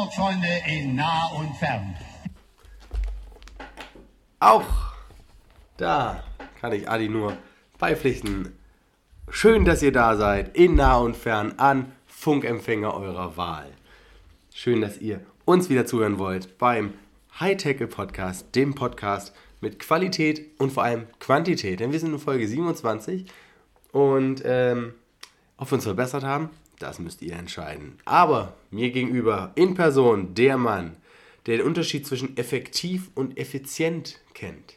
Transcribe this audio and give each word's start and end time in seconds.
Sportfreunde 0.00 0.48
in 0.66 0.94
nah 0.94 1.26
und 1.36 1.54
fern. 1.56 1.94
Auch 4.38 4.64
da 5.76 6.24
kann 6.58 6.72
ich 6.72 6.88
Adi 6.88 7.10
nur 7.10 7.36
beipflichten. 7.78 8.56
Schön, 9.28 9.66
dass 9.66 9.82
ihr 9.82 9.92
da 9.92 10.16
seid, 10.16 10.56
in 10.56 10.76
nah 10.76 10.96
und 10.96 11.18
fern, 11.18 11.52
an 11.58 11.92
Funkempfänger 12.06 12.94
eurer 12.94 13.36
Wahl. 13.36 13.70
Schön, 14.54 14.80
dass 14.80 14.96
ihr 14.96 15.20
uns 15.44 15.68
wieder 15.68 15.84
zuhören 15.84 16.18
wollt 16.18 16.56
beim 16.56 16.94
High-Tackle 17.38 17.86
Podcast, 17.86 18.54
dem 18.54 18.74
Podcast 18.74 19.34
mit 19.60 19.78
Qualität 19.78 20.58
und 20.58 20.72
vor 20.72 20.84
allem 20.84 21.08
Quantität. 21.18 21.80
Denn 21.80 21.92
wir 21.92 22.00
sind 22.00 22.14
in 22.14 22.18
Folge 22.18 22.48
27 22.48 23.26
und 23.92 24.40
ähm, 24.46 24.94
ob 25.58 25.70
wir 25.70 25.74
uns 25.74 25.84
verbessert 25.84 26.24
haben, 26.24 26.48
das 26.80 26.98
müsst 26.98 27.22
ihr 27.22 27.34
entscheiden. 27.34 27.98
Aber 28.04 28.56
mir 28.70 28.90
gegenüber 28.90 29.52
in 29.54 29.74
Person 29.74 30.34
der 30.34 30.56
Mann, 30.56 30.96
der 31.46 31.58
den 31.58 31.66
Unterschied 31.66 32.06
zwischen 32.06 32.36
effektiv 32.36 33.10
und 33.14 33.38
effizient 33.38 34.20
kennt. 34.34 34.74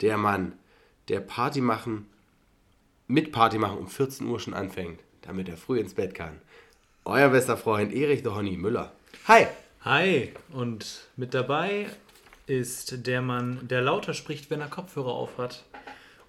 Der 0.00 0.16
Mann, 0.18 0.52
der 1.08 1.20
Party 1.20 1.60
machen, 1.60 2.06
mit 3.06 3.32
Party 3.32 3.58
machen 3.58 3.78
um 3.78 3.88
14 3.88 4.26
Uhr 4.26 4.40
schon 4.40 4.54
anfängt, 4.54 5.00
damit 5.22 5.48
er 5.48 5.56
früh 5.56 5.78
ins 5.78 5.94
Bett 5.94 6.14
kann. 6.14 6.40
Euer 7.04 7.30
bester 7.30 7.56
Freund 7.56 7.92
Erich 7.92 8.22
der 8.22 8.34
Honey 8.34 8.56
Müller. 8.56 8.92
Hi! 9.26 9.46
Hi, 9.84 10.32
und 10.52 11.08
mit 11.16 11.34
dabei 11.34 11.86
ist 12.46 13.06
der 13.06 13.20
Mann, 13.20 13.66
der 13.66 13.82
lauter 13.82 14.14
spricht, 14.14 14.48
wenn 14.48 14.60
er 14.60 14.68
Kopfhörer 14.68 15.12
aufhat 15.12 15.64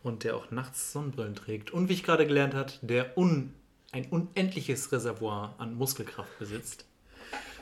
und 0.02 0.24
der 0.24 0.36
auch 0.36 0.50
nachts 0.50 0.92
Sonnenbrillen 0.92 1.36
trägt 1.36 1.72
und 1.72 1.88
wie 1.88 1.94
ich 1.94 2.04
gerade 2.04 2.26
gelernt 2.26 2.56
habe, 2.56 2.72
der 2.82 3.16
un, 3.16 3.54
ein 3.94 4.08
unendliches 4.10 4.92
Reservoir 4.92 5.54
an 5.60 5.76
Muskelkraft 5.76 6.40
besitzt. 6.40 6.86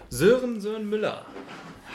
Sören 0.10 0.62
Sören 0.62 0.90
Müller, 0.90 1.26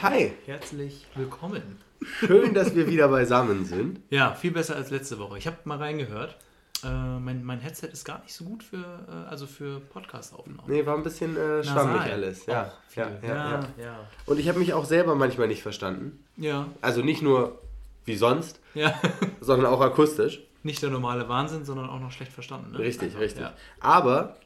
Hi! 0.02 0.32
herzlich 0.44 1.06
willkommen. 1.14 1.78
Schön, 2.18 2.52
dass 2.52 2.74
wir 2.74 2.86
wieder 2.86 3.08
beisammen 3.08 3.64
sind. 3.64 4.00
Ja, 4.10 4.34
viel 4.34 4.50
besser 4.50 4.76
als 4.76 4.90
letzte 4.90 5.18
Woche. 5.18 5.38
Ich 5.38 5.46
habe 5.46 5.56
mal 5.64 5.78
reingehört. 5.78 6.36
Äh, 6.84 6.88
mein, 7.18 7.42
mein 7.44 7.60
Headset 7.60 7.86
ist 7.90 8.04
gar 8.04 8.22
nicht 8.22 8.34
so 8.34 8.44
gut 8.44 8.62
für, 8.62 8.76
äh, 9.08 9.28
also 9.30 9.46
für 9.46 9.80
Podcast-Aufnahmen. 9.80 10.60
Nee, 10.66 10.84
war 10.84 10.94
ein 10.96 11.02
bisschen 11.02 11.34
äh, 11.34 11.64
schwammig 11.64 11.96
Nasal. 11.96 12.10
alles. 12.12 12.44
Ja, 12.46 12.64
Auch 12.64 12.96
ja, 12.96 13.08
ja. 13.22 13.28
ja, 13.34 13.60
ja. 13.82 13.98
Und 14.26 14.38
ich 14.38 14.48
habe 14.50 14.58
mich 14.58 14.74
auch 14.74 14.84
selber 14.84 15.14
manchmal 15.14 15.48
nicht 15.48 15.62
verstanden. 15.62 16.22
Ja, 16.36 16.68
Also 16.82 17.00
nicht 17.00 17.22
nur 17.22 17.62
wie 18.04 18.16
sonst, 18.16 18.60
ja. 18.74 18.94
sondern 19.40 19.72
auch 19.72 19.80
akustisch. 19.80 20.42
Nicht 20.66 20.82
der 20.82 20.90
normale 20.90 21.28
Wahnsinn, 21.28 21.64
sondern 21.64 21.88
auch 21.88 22.00
noch 22.00 22.10
schlecht 22.10 22.32
verstanden. 22.32 22.72
Ne? 22.72 22.80
Richtig, 22.80 23.10
Einfach, 23.10 23.20
richtig. 23.20 23.42
Ja. 23.42 23.54
Aber 23.78 24.36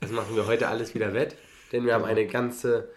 das 0.00 0.10
machen 0.10 0.34
wir 0.34 0.46
heute 0.46 0.66
alles 0.66 0.96
wieder 0.96 1.14
wett, 1.14 1.36
denn 1.70 1.86
wir 1.86 1.94
haben 1.94 2.04
eine 2.04 2.26
ganze 2.26 2.88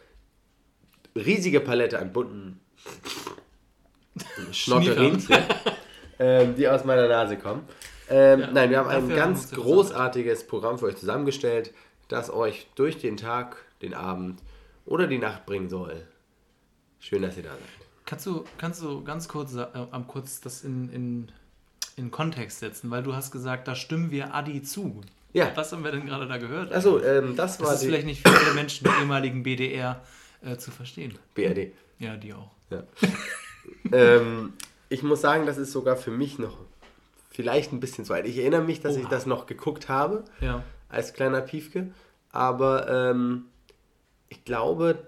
riesige 1.16 1.60
Palette 1.60 2.00
an 2.00 2.12
bunten 2.12 2.60
Schnotterinchen, 4.52 5.38
ähm, 6.18 6.56
die 6.56 6.68
aus 6.68 6.84
meiner 6.84 7.08
Nase 7.08 7.38
kommen. 7.38 7.68
Ähm, 8.10 8.40
Ja, 8.40 8.52
nein, 8.52 8.70
wir 8.72 8.80
haben 8.80 8.90
ein 8.90 9.10
ganz 9.10 9.52
großartiges 9.52 10.48
Programm 10.48 10.80
für 10.80 10.88
euch 10.88 10.98
zusammengestellt, 10.98 11.76
das 12.08 12.34
euch 12.34 12.66
durch 12.74 12.98
den 12.98 13.18
Tag, 13.18 13.58
den 13.84 13.94
Abend 13.94 14.42
oder 14.86 15.06
die 15.06 15.20
Nacht 15.20 15.46
bringen 15.46 15.70
soll. 15.70 16.08
Schön, 17.00 17.22
dass 17.22 17.38
ihr 17.38 17.44
da 17.44 17.52
seid. 17.52 17.60
Kannst 18.06 18.26
du, 18.26 18.46
kannst 18.58 18.82
du 18.82 19.04
ganz 19.04 19.28
kurz, 19.28 19.54
äh, 19.54 19.68
kurz 20.08 20.42
das 20.42 20.64
in, 20.64 20.90
in, 20.90 21.32
in 21.96 22.12
Kontext 22.12 22.60
setzen, 22.60 22.90
weil 22.92 23.04
du 23.04 23.16
hast 23.16 23.32
gesagt, 23.32 23.68
da 23.68 23.76
stimmen 23.76 24.12
wir 24.12 24.34
Adi 24.34 24.62
zu. 24.64 25.02
Ja. 25.34 25.52
Was 25.56 25.72
haben 25.72 25.84
wir 25.84 25.92
denn 25.92 26.06
gerade 26.06 26.28
da 26.28 26.38
gehört? 26.38 26.72
Achso, 26.74 27.00
ähm, 27.02 27.36
das 27.36 27.60
war 27.60 27.68
das 27.72 27.82
ist 27.82 27.86
vielleicht 27.86 28.06
nicht 28.06 28.28
für 28.28 28.36
alle 28.36 28.54
Menschen 28.54 28.84
der 28.86 29.00
ehemaligen 29.00 29.44
BDR 29.44 30.02
äh, 30.44 30.58
zu 30.58 30.72
verstehen. 30.72 31.18
BRD. 31.34 31.72
Ja, 32.00 32.16
die 32.18 32.34
auch. 32.34 32.52
Ja. 32.70 32.84
ähm, 33.92 34.54
ich 34.90 35.04
muss 35.04 35.22
sagen, 35.22 35.46
das 35.46 35.58
ist 35.58 35.72
sogar 35.72 35.96
für 35.98 36.12
mich 36.12 36.38
noch 36.40 36.58
vielleicht 37.32 37.74
ein 37.74 37.80
bisschen 37.80 38.06
zu 38.06 38.14
alt. 38.14 38.28
Ich 38.28 38.38
erinnere 38.38 38.62
mich, 38.64 38.82
dass 38.82 38.96
ich 38.96 39.04
Oha. 39.06 39.10
das 39.10 39.26
noch 39.26 39.48
geguckt 39.48 39.90
habe 39.90 40.24
Ja. 40.40 40.64
als 40.90 41.14
kleiner 41.14 41.42
Piefke, 41.42 41.92
aber 42.32 42.88
ähm, 42.90 43.46
ich 44.30 44.46
glaube, 44.46 45.08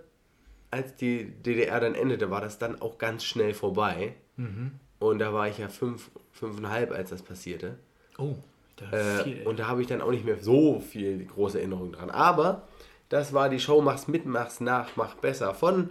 als 0.72 0.96
die 0.96 1.26
DDR 1.26 1.80
dann 1.80 1.94
endete, 1.96 2.32
war 2.32 2.42
das 2.42 2.58
dann 2.58 2.82
auch 2.82 2.98
ganz 2.98 3.24
schnell 3.24 3.54
vorbei. 3.54 4.16
Mhm. 4.38 4.72
Und 5.10 5.20
da 5.20 5.34
war 5.34 5.48
ich 5.48 5.58
ja 5.58 5.68
fünf, 5.68 6.10
fünfeinhalb, 6.32 6.92
als 6.92 7.10
das 7.10 7.22
passierte. 7.22 7.78
Oh, 8.18 8.36
da 8.78 8.92
Äh, 8.92 9.24
viel. 9.24 9.48
und 9.48 9.60
da 9.60 9.68
habe 9.68 9.82
ich 9.82 9.88
dann 9.88 10.02
auch 10.02 10.12
nicht 10.12 10.26
mehr 10.26 10.40
so 10.42 10.80
viel 10.80 11.26
große 11.26 11.60
Erinnerungen 11.60 11.94
dran. 11.94 12.10
Aber 12.10 12.68
das 13.10 13.34
war 13.34 13.50
die 13.50 13.60
Show 13.60 13.82
Mach's 13.82 14.08
mit, 14.08 14.26
Mach's 14.26 14.60
nach, 14.60 14.96
Mach 14.96 15.16
besser 15.16 15.54
von 15.54 15.90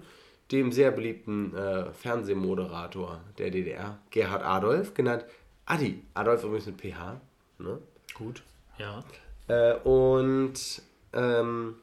dem 0.53 0.73
sehr 0.73 0.91
beliebten 0.91 1.57
äh, 1.57 1.91
Fernsehmoderator 1.93 3.21
der 3.39 3.51
DDR, 3.51 3.99
Gerhard 4.11 4.43
Adolf, 4.45 4.93
genannt 4.95 5.25
Adi. 5.67 6.03
Adolf 6.13 6.45
übrigens 6.45 6.67
mit 6.67 6.81
PH. 6.81 7.21
Ne? 7.59 7.79
Gut. 8.15 8.43
Ja. 8.79 9.03
Äh, 9.49 9.75
und 9.79 10.83
ähm, 11.15 11.77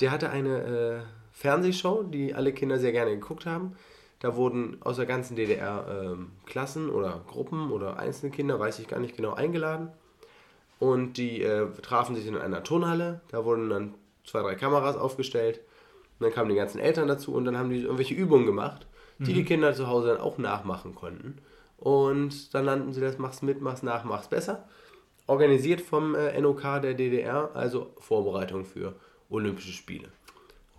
der 0.00 0.10
hatte 0.12 0.30
eine 0.30 0.62
äh, 0.62 1.00
Fernsehshow, 1.32 2.04
die 2.04 2.34
alle 2.34 2.52
Kinder 2.52 2.78
sehr 2.78 2.92
gerne 2.92 3.10
geguckt 3.12 3.46
haben. 3.46 3.76
Da 4.20 4.34
wurden 4.34 4.78
aus 4.80 4.96
der 4.96 5.06
ganzen 5.06 5.36
DDR 5.36 5.86
ähm, 5.88 6.32
Klassen 6.44 6.90
oder 6.90 7.20
Gruppen 7.28 7.70
oder 7.70 7.98
einzelne 7.98 8.32
Kinder, 8.32 8.58
weiß 8.58 8.80
ich 8.80 8.88
gar 8.88 8.98
nicht 8.98 9.16
genau, 9.16 9.34
eingeladen. 9.34 9.90
Und 10.80 11.14
die 11.14 11.42
äh, 11.42 11.68
trafen 11.82 12.16
sich 12.16 12.26
in 12.26 12.36
einer 12.36 12.62
Turnhalle. 12.64 13.20
Da 13.28 13.44
wurden 13.44 13.70
dann 13.70 13.94
zwei, 14.24 14.42
drei 14.42 14.54
Kameras 14.54 14.96
aufgestellt. 14.96 15.60
Und 16.18 16.24
dann 16.24 16.32
kamen 16.32 16.48
die 16.48 16.56
ganzen 16.56 16.80
Eltern 16.80 17.06
dazu 17.06 17.32
und 17.32 17.44
dann 17.44 17.56
haben 17.56 17.70
die 17.70 17.82
irgendwelche 17.82 18.14
Übungen 18.14 18.46
gemacht, 18.46 18.86
die 19.20 19.32
die 19.32 19.44
Kinder 19.44 19.72
zu 19.74 19.86
Hause 19.86 20.08
dann 20.08 20.20
auch 20.20 20.38
nachmachen 20.38 20.94
konnten. 20.94 21.38
Und 21.76 22.54
dann 22.54 22.64
nannten 22.64 22.92
sie 22.92 23.00
das 23.00 23.18
Mach's 23.18 23.42
mit, 23.42 23.60
Mach's 23.60 23.84
nach, 23.84 24.04
Mach's 24.04 24.28
besser. 24.28 24.64
Organisiert 25.28 25.80
vom 25.80 26.14
äh, 26.14 26.40
NOK 26.40 26.62
der 26.82 26.94
DDR, 26.94 27.50
also 27.54 27.92
Vorbereitung 27.98 28.64
für 28.64 28.94
Olympische 29.30 29.72
Spiele. 29.72 30.08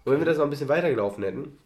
Und 0.04 0.14
wenn 0.14 0.20
wir 0.20 0.26
das 0.26 0.38
noch 0.38 0.46
ein 0.46 0.50
bisschen 0.50 0.70
weitergelaufen 0.70 1.24
hätten, 1.24 1.58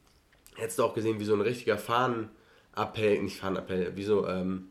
hättest 0.56 0.80
du 0.80 0.84
auch 0.84 0.94
gesehen, 0.94 1.20
wie 1.20 1.26
so 1.26 1.34
ein 1.34 1.42
richtiger 1.42 1.78
Fahnenappell, 1.78 3.22
nicht 3.22 3.38
Fahnenappell, 3.38 3.96
wie 3.96 4.04
so 4.04 4.28
ähm, 4.28 4.70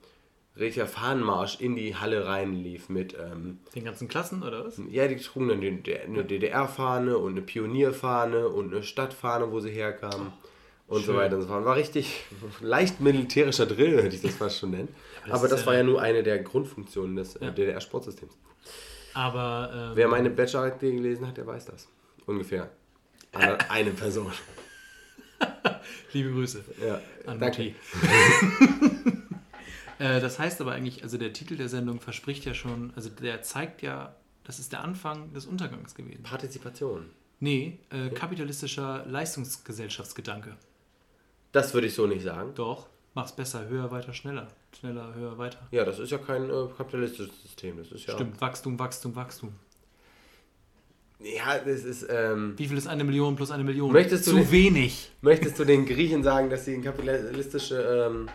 richtiger 0.58 0.86
Fahnenmarsch 0.86 1.60
in 1.60 1.76
die 1.76 1.96
Halle 1.96 2.26
reinlief 2.26 2.88
mit, 2.88 3.14
ähm, 3.18 3.58
Den 3.74 3.84
ganzen 3.84 4.08
Klassen 4.08 4.42
oder 4.42 4.64
was? 4.66 4.80
ja, 4.90 5.08
die 5.08 5.16
trugen 5.16 5.48
dann 5.48 5.60
eine 5.60 6.24
DDR-Fahne 6.24 7.16
und 7.18 7.32
eine 7.32 7.42
Pionierfahne 7.42 8.48
und 8.48 8.72
eine 8.72 8.82
Stadtfahne, 8.82 9.50
wo 9.50 9.60
sie 9.60 9.70
herkamen 9.70 10.32
und 10.88 11.00
so 11.00 11.12
Schön. 11.12 11.16
weiter 11.16 11.36
und 11.36 11.42
so 11.42 11.48
fort. 11.48 11.64
War 11.64 11.76
richtig 11.76 12.24
leicht 12.60 13.00
militärischer 13.00 13.64
Drill, 13.66 14.02
würde 14.02 14.14
ich 14.14 14.20
das 14.22 14.34
fast 14.34 14.58
schon 14.58 14.72
nennen. 14.72 14.88
das 15.26 15.38
Aber 15.38 15.48
das 15.48 15.60
ja- 15.60 15.66
war 15.68 15.74
ja 15.76 15.82
nur 15.84 16.02
eine 16.02 16.22
der 16.22 16.38
Grundfunktionen 16.40 17.16
des 17.16 17.36
äh, 17.36 17.46
Ja. 17.46 17.50
DDR-Sportsystems. 17.50 18.36
Aber 19.14 19.70
ähm, 19.74 19.92
Wer 19.96 20.08
meine 20.08 20.30
Bachelorarbeit 20.30 20.80
gelesen 20.80 21.26
hat, 21.26 21.36
der 21.36 21.46
weiß 21.46 21.66
das. 21.66 21.88
Ungefähr. 22.26 22.70
Eine 23.70 23.90
Person. 23.92 24.30
liebe 26.12 26.30
Grüße 26.30 26.64
Ja, 26.86 27.00
an 27.26 27.38
danke. 27.38 27.62
Mutti. 27.62 27.74
äh, 29.98 30.20
das 30.20 30.38
heißt 30.38 30.60
aber 30.60 30.72
eigentlich, 30.72 31.02
also 31.02 31.18
der 31.18 31.32
Titel 31.32 31.56
der 31.56 31.68
Sendung 31.68 32.00
verspricht 32.00 32.44
ja 32.44 32.54
schon, 32.54 32.92
also 32.96 33.08
der 33.08 33.42
zeigt 33.42 33.82
ja, 33.82 34.14
das 34.44 34.58
ist 34.58 34.72
der 34.72 34.82
Anfang 34.82 35.32
des 35.32 35.46
Untergangs 35.46 35.94
gewesen. 35.94 36.22
Partizipation. 36.22 37.10
Nee, 37.40 37.80
äh, 37.90 38.10
kapitalistischer 38.10 39.04
Leistungsgesellschaftsgedanke. 39.06 40.56
Das 41.52 41.74
würde 41.74 41.88
ich 41.88 41.94
so 41.94 42.06
nicht 42.06 42.22
sagen. 42.22 42.52
Doch, 42.54 42.86
mach's 43.14 43.32
besser, 43.32 43.68
höher, 43.68 43.90
weiter, 43.90 44.14
schneller. 44.14 44.48
Schneller, 44.78 45.14
höher, 45.14 45.36
weiter. 45.38 45.58
Ja, 45.70 45.84
das 45.84 45.98
ist 45.98 46.10
ja 46.10 46.18
kein 46.18 46.48
äh, 46.48 46.68
kapitalistisches 46.76 47.42
System. 47.42 47.76
Das 47.76 47.92
ist 47.92 48.06
ja. 48.06 48.14
Stimmt, 48.14 48.40
Wachstum, 48.40 48.78
Wachstum, 48.78 49.14
Wachstum. 49.16 49.54
Ja, 51.22 51.58
das 51.58 51.84
ist. 51.84 52.06
Ähm, 52.10 52.54
Wie 52.56 52.66
viel 52.66 52.76
ist 52.78 52.86
eine 52.88 53.04
Million 53.04 53.36
plus 53.36 53.50
eine 53.50 53.64
Million? 53.64 53.92
Möchtest 53.92 54.26
du 54.26 54.32
Zu 54.32 54.36
den- 54.38 54.50
wenig. 54.50 55.10
möchtest 55.20 55.58
du 55.58 55.64
den 55.64 55.86
Griechen 55.86 56.22
sagen, 56.22 56.50
dass 56.50 56.64
sie 56.64 56.74
ein 56.74 56.82
kapitalistische 56.82 58.08
ähm, 58.10 58.28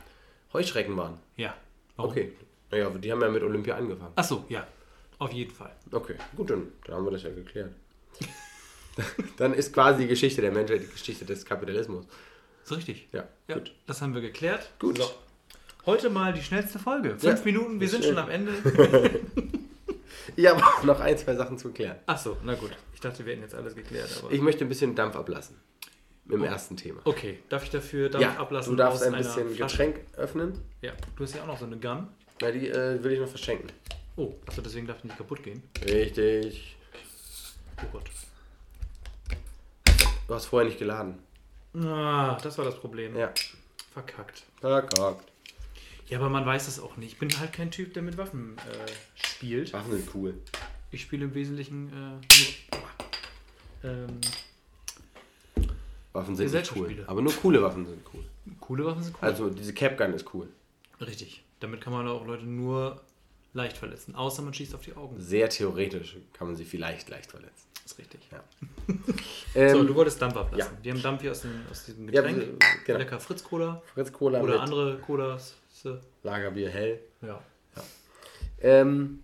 Heuschrecken 0.53 0.95
waren? 0.95 1.19
Ja. 1.35 1.53
Warum? 1.95 2.11
Okay. 2.11 2.31
Naja, 2.71 2.89
die 2.89 3.11
haben 3.11 3.21
ja 3.21 3.29
mit 3.29 3.43
Olympia 3.43 3.75
angefangen. 3.75 4.11
Ach 4.15 4.23
so, 4.23 4.45
ja. 4.49 4.65
Auf 5.19 5.31
jeden 5.33 5.51
Fall. 5.51 5.71
Okay, 5.91 6.15
gut, 6.35 6.49
dann, 6.49 6.67
dann 6.85 6.95
haben 6.97 7.05
wir 7.05 7.11
das 7.11 7.23
ja 7.23 7.29
geklärt. 7.31 7.71
dann 9.37 9.53
ist 9.53 9.73
quasi 9.73 10.03
die 10.03 10.07
Geschichte 10.07 10.41
der 10.41 10.51
Menschheit 10.51 10.81
die 10.81 10.87
Geschichte 10.87 11.25
des 11.25 11.43
Kapitalismus. 11.45 12.05
Ist 12.63 12.75
richtig. 12.75 13.07
Ja, 13.13 13.23
Ja, 13.47 13.55
gut. 13.55 13.73
das 13.87 14.01
haben 14.01 14.13
wir 14.13 14.21
geklärt. 14.21 14.69
Gut. 14.79 14.97
So. 14.97 15.09
Heute 15.85 16.09
mal 16.09 16.33
die 16.33 16.41
schnellste 16.43 16.77
Folge. 16.79 17.11
Fünf 17.17 17.23
Ja, 17.23 17.45
Minuten, 17.45 17.79
wir 17.79 17.87
sind 17.87 18.03
schön. 18.03 18.13
schon 18.15 18.23
am 18.23 18.29
Ende. 18.29 18.51
Ich 20.37 20.45
habe 20.47 20.63
auch 20.63 20.83
noch 20.83 20.99
ein, 20.99 21.17
zwei 21.17 21.35
Sachen 21.35 21.57
zu 21.57 21.71
klären. 21.73 21.97
Ach 22.05 22.17
so, 22.17 22.37
na 22.43 22.53
gut. 22.55 22.71
Ich 22.93 22.99
dachte, 23.01 23.25
wir 23.25 23.33
hätten 23.33 23.41
jetzt 23.41 23.55
alles 23.55 23.75
geklärt. 23.75 24.09
Aber 24.23 24.31
Ich 24.31 24.39
möchte 24.39 24.63
ein 24.63 24.69
bisschen 24.69 24.93
Dampf 24.95 25.15
ablassen. 25.15 25.57
Im 26.29 26.41
Oh. 26.41 26.45
ersten 26.45 26.77
Thema. 26.77 27.01
okay, 27.05 27.39
darf 27.49 27.63
ich 27.63 27.69
dafür 27.71 28.09
Dampf 28.09 28.23
ja, 28.23 28.35
ablassen? 28.37 28.71
du 28.73 28.77
darfst 28.77 29.01
ein 29.03 29.13
bisschen? 29.13 29.55
Getränk 29.55 29.99
öffnen. 30.15 30.61
Ja, 30.81 30.91
du 31.15 31.23
hast 31.23 31.35
ja 31.35 31.41
auch 31.41 31.47
noch 31.47 31.57
so 31.57 31.65
eine 31.65 31.77
Gun. 31.77 32.07
Na, 32.41 32.51
die 32.51 32.69
äh, 32.69 33.01
will 33.03 33.13
ich 33.13 33.19
noch 33.19 33.27
verschenken. 33.29 33.71
Oh, 34.15 34.33
also 34.45 34.61
deswegen 34.61 34.85
darf 34.87 35.01
die 35.01 35.07
nicht 35.07 35.17
kaputt 35.17 35.41
gehen. 35.41 35.63
Richtig. 35.83 36.75
Oh 37.81 37.87
Gott. 37.93 38.09
Du 40.27 40.33
hast 40.35 40.45
vorher 40.45 40.67
nicht 40.67 40.77
geladen. 40.79 41.17
Ah, 41.83 42.37
das 42.43 42.57
war 42.57 42.65
das 42.65 42.75
Problem. 42.79 43.15
Ja. 43.15 43.31
Verkackt. 43.93 44.43
Verkackt. 44.59 45.23
Ja, 46.09 46.19
aber 46.19 46.29
man 46.29 46.45
weiß 46.45 46.67
es 46.67 46.79
auch 46.79 46.95
nicht. 46.97 47.13
Ich 47.13 47.19
bin 47.19 47.29
halt 47.39 47.51
kein 47.53 47.69
Typ, 47.71 47.93
der 47.93 48.03
mit 48.03 48.17
Waffen 48.17 48.55
äh, 48.57 48.91
spielt. 49.15 49.73
Waffen 49.73 49.91
sind 49.91 50.09
cool. 50.15 50.33
Ich 50.91 51.01
spiele 51.01 51.25
im 51.25 51.33
Wesentlichen 51.33 51.87
äh, 51.89 53.83
nur 53.83 53.91
ähm, 53.91 54.07
Waffen 56.13 56.35
sind 56.35 56.45
nicht 56.45 56.71
cool. 56.75 56.87
Gesellschaftsspiele. 56.87 57.03
Aber 57.09 57.21
nur 57.21 57.33
coole 57.33 57.61
Waffen 57.61 57.85
sind 57.85 58.01
cool. 58.13 58.23
coole 58.59 58.85
Waffen 58.85 59.03
sind 59.03 59.15
cool. 59.21 59.27
Also 59.27 59.49
diese 59.49 59.73
Capgun 59.73 60.13
ist 60.13 60.33
cool. 60.33 60.47
Richtig. 61.01 61.43
Damit 61.59 61.81
kann 61.81 61.93
man 61.93 62.07
auch 62.07 62.25
Leute 62.25 62.45
nur 62.45 63.01
leicht 63.53 63.77
verletzen. 63.77 64.15
Außer 64.15 64.41
man 64.41 64.53
schießt 64.53 64.75
auf 64.75 64.81
die 64.81 64.95
Augen. 64.95 65.19
Sehr 65.19 65.49
theoretisch 65.49 66.17
kann 66.33 66.47
man 66.47 66.55
sie 66.55 66.65
vielleicht 66.65 67.09
leicht 67.09 67.29
verletzen. 67.31 67.65
Das 67.83 67.91
ist 67.93 67.99
richtig. 67.99 68.21
Ja. 68.31 68.43
So, 69.53 69.59
Ähm, 69.59 69.87
du 69.87 69.95
wolltest 69.95 70.21
Dampf 70.21 70.37
ablassen. 70.37 70.73
ja. 70.77 70.83
Wir 70.83 70.93
haben 70.93 71.01
Dampf 71.01 71.21
hier 71.21 71.31
aus, 71.31 71.41
dem, 71.41 71.51
aus 71.71 71.85
diesem 71.85 72.07
ja, 72.09 72.21
Getränk. 72.21 72.63
genau. 72.85 72.99
Lecker 72.99 73.19
Fritz 73.19 73.43
Cola 73.43 73.81
Fritz 73.93 74.11
Cola 74.13 74.39
oder 74.41 74.61
andere 74.61 74.97
Colas. 74.99 75.55
Lagerbier 76.23 76.69
hell. 76.69 76.99
Ja. 77.21 77.41
Ähm, 78.59 79.23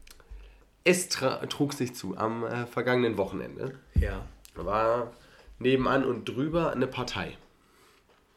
es 0.84 1.10
trug 1.10 1.74
sich 1.74 1.96
zu 1.96 2.18
am 2.18 2.44
äh, 2.44 2.66
vergangenen 2.68 3.18
Wochenende. 3.18 3.80
Ja. 3.96 4.26
War 4.56 5.12
nebenan 5.60 6.04
und 6.04 6.26
drüber 6.26 6.72
eine 6.72 6.88
Partei. 6.88 7.38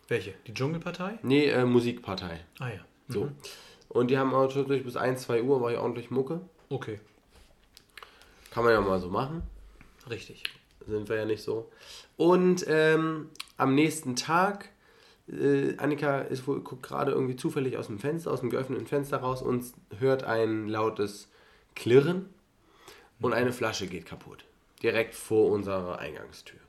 Welche? 0.09 0.35
Die 0.47 0.55
Dschungelpartei? 0.55 1.19
Nee, 1.23 1.47
äh, 1.47 1.65
Musikpartei. 1.65 2.41
Ah 2.61 2.69
ja. 2.69 2.81
So. 3.09 3.31
Und 3.89 4.11
die 4.11 4.19
haben 4.19 4.35
auch 4.35 4.55
wirklich 4.55 4.85
bis 4.85 4.97
1, 4.97 5.23
2 5.23 5.43
Uhr 5.43 5.61
war 5.61 5.73
ich 5.73 5.79
ordentlich 5.79 6.11
Mucke. 6.11 6.41
Okay. 6.69 7.01
Kann 8.51 8.65
man 8.65 8.73
ja 8.73 8.81
mal 8.81 9.01
so 9.01 9.09
machen. 9.09 9.43
Richtig. 10.09 10.45
Sind 10.87 11.09
wir 11.09 11.17
ja 11.17 11.25
nicht 11.25 11.43
so. 11.43 11.71
Und 12.17 12.65
ähm, 12.69 13.31
am 13.57 13.75
nächsten 13.75 14.15
Tag, 14.17 14.71
äh, 15.29 15.77
Annika 15.79 16.21
ist 16.21 16.47
wohl, 16.47 16.61
guckt 16.61 16.83
gerade 16.83 17.13
irgendwie 17.13 17.37
zufällig 17.37 17.77
aus 17.77 17.89
dem 17.89 17.99
Fenster, 17.99 18.31
aus 18.33 18.41
dem 18.41 18.51
geöffneten 18.51 18.87
Fenster 18.87 19.19
raus 19.19 19.43
und 19.43 19.65
hört 19.99 20.25
ein 20.25 20.69
lautes 20.69 21.29
Klirren 21.75 22.29
und 23.21 23.33
eine 23.33 23.53
Flasche 23.53 23.87
geht 23.87 24.07
kaputt. 24.07 24.45
Direkt 24.83 25.15
vor 25.15 25.51
unserer 25.51 25.99
Eingangstür. 25.99 26.61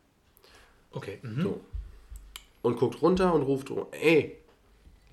Okay. 0.92 1.20
Mhm. 1.22 1.42
So. 1.42 1.62
Und 2.62 2.78
guckt 2.78 3.02
runter 3.02 3.34
und 3.34 3.44
ruft, 3.44 3.72
ey, 3.92 4.38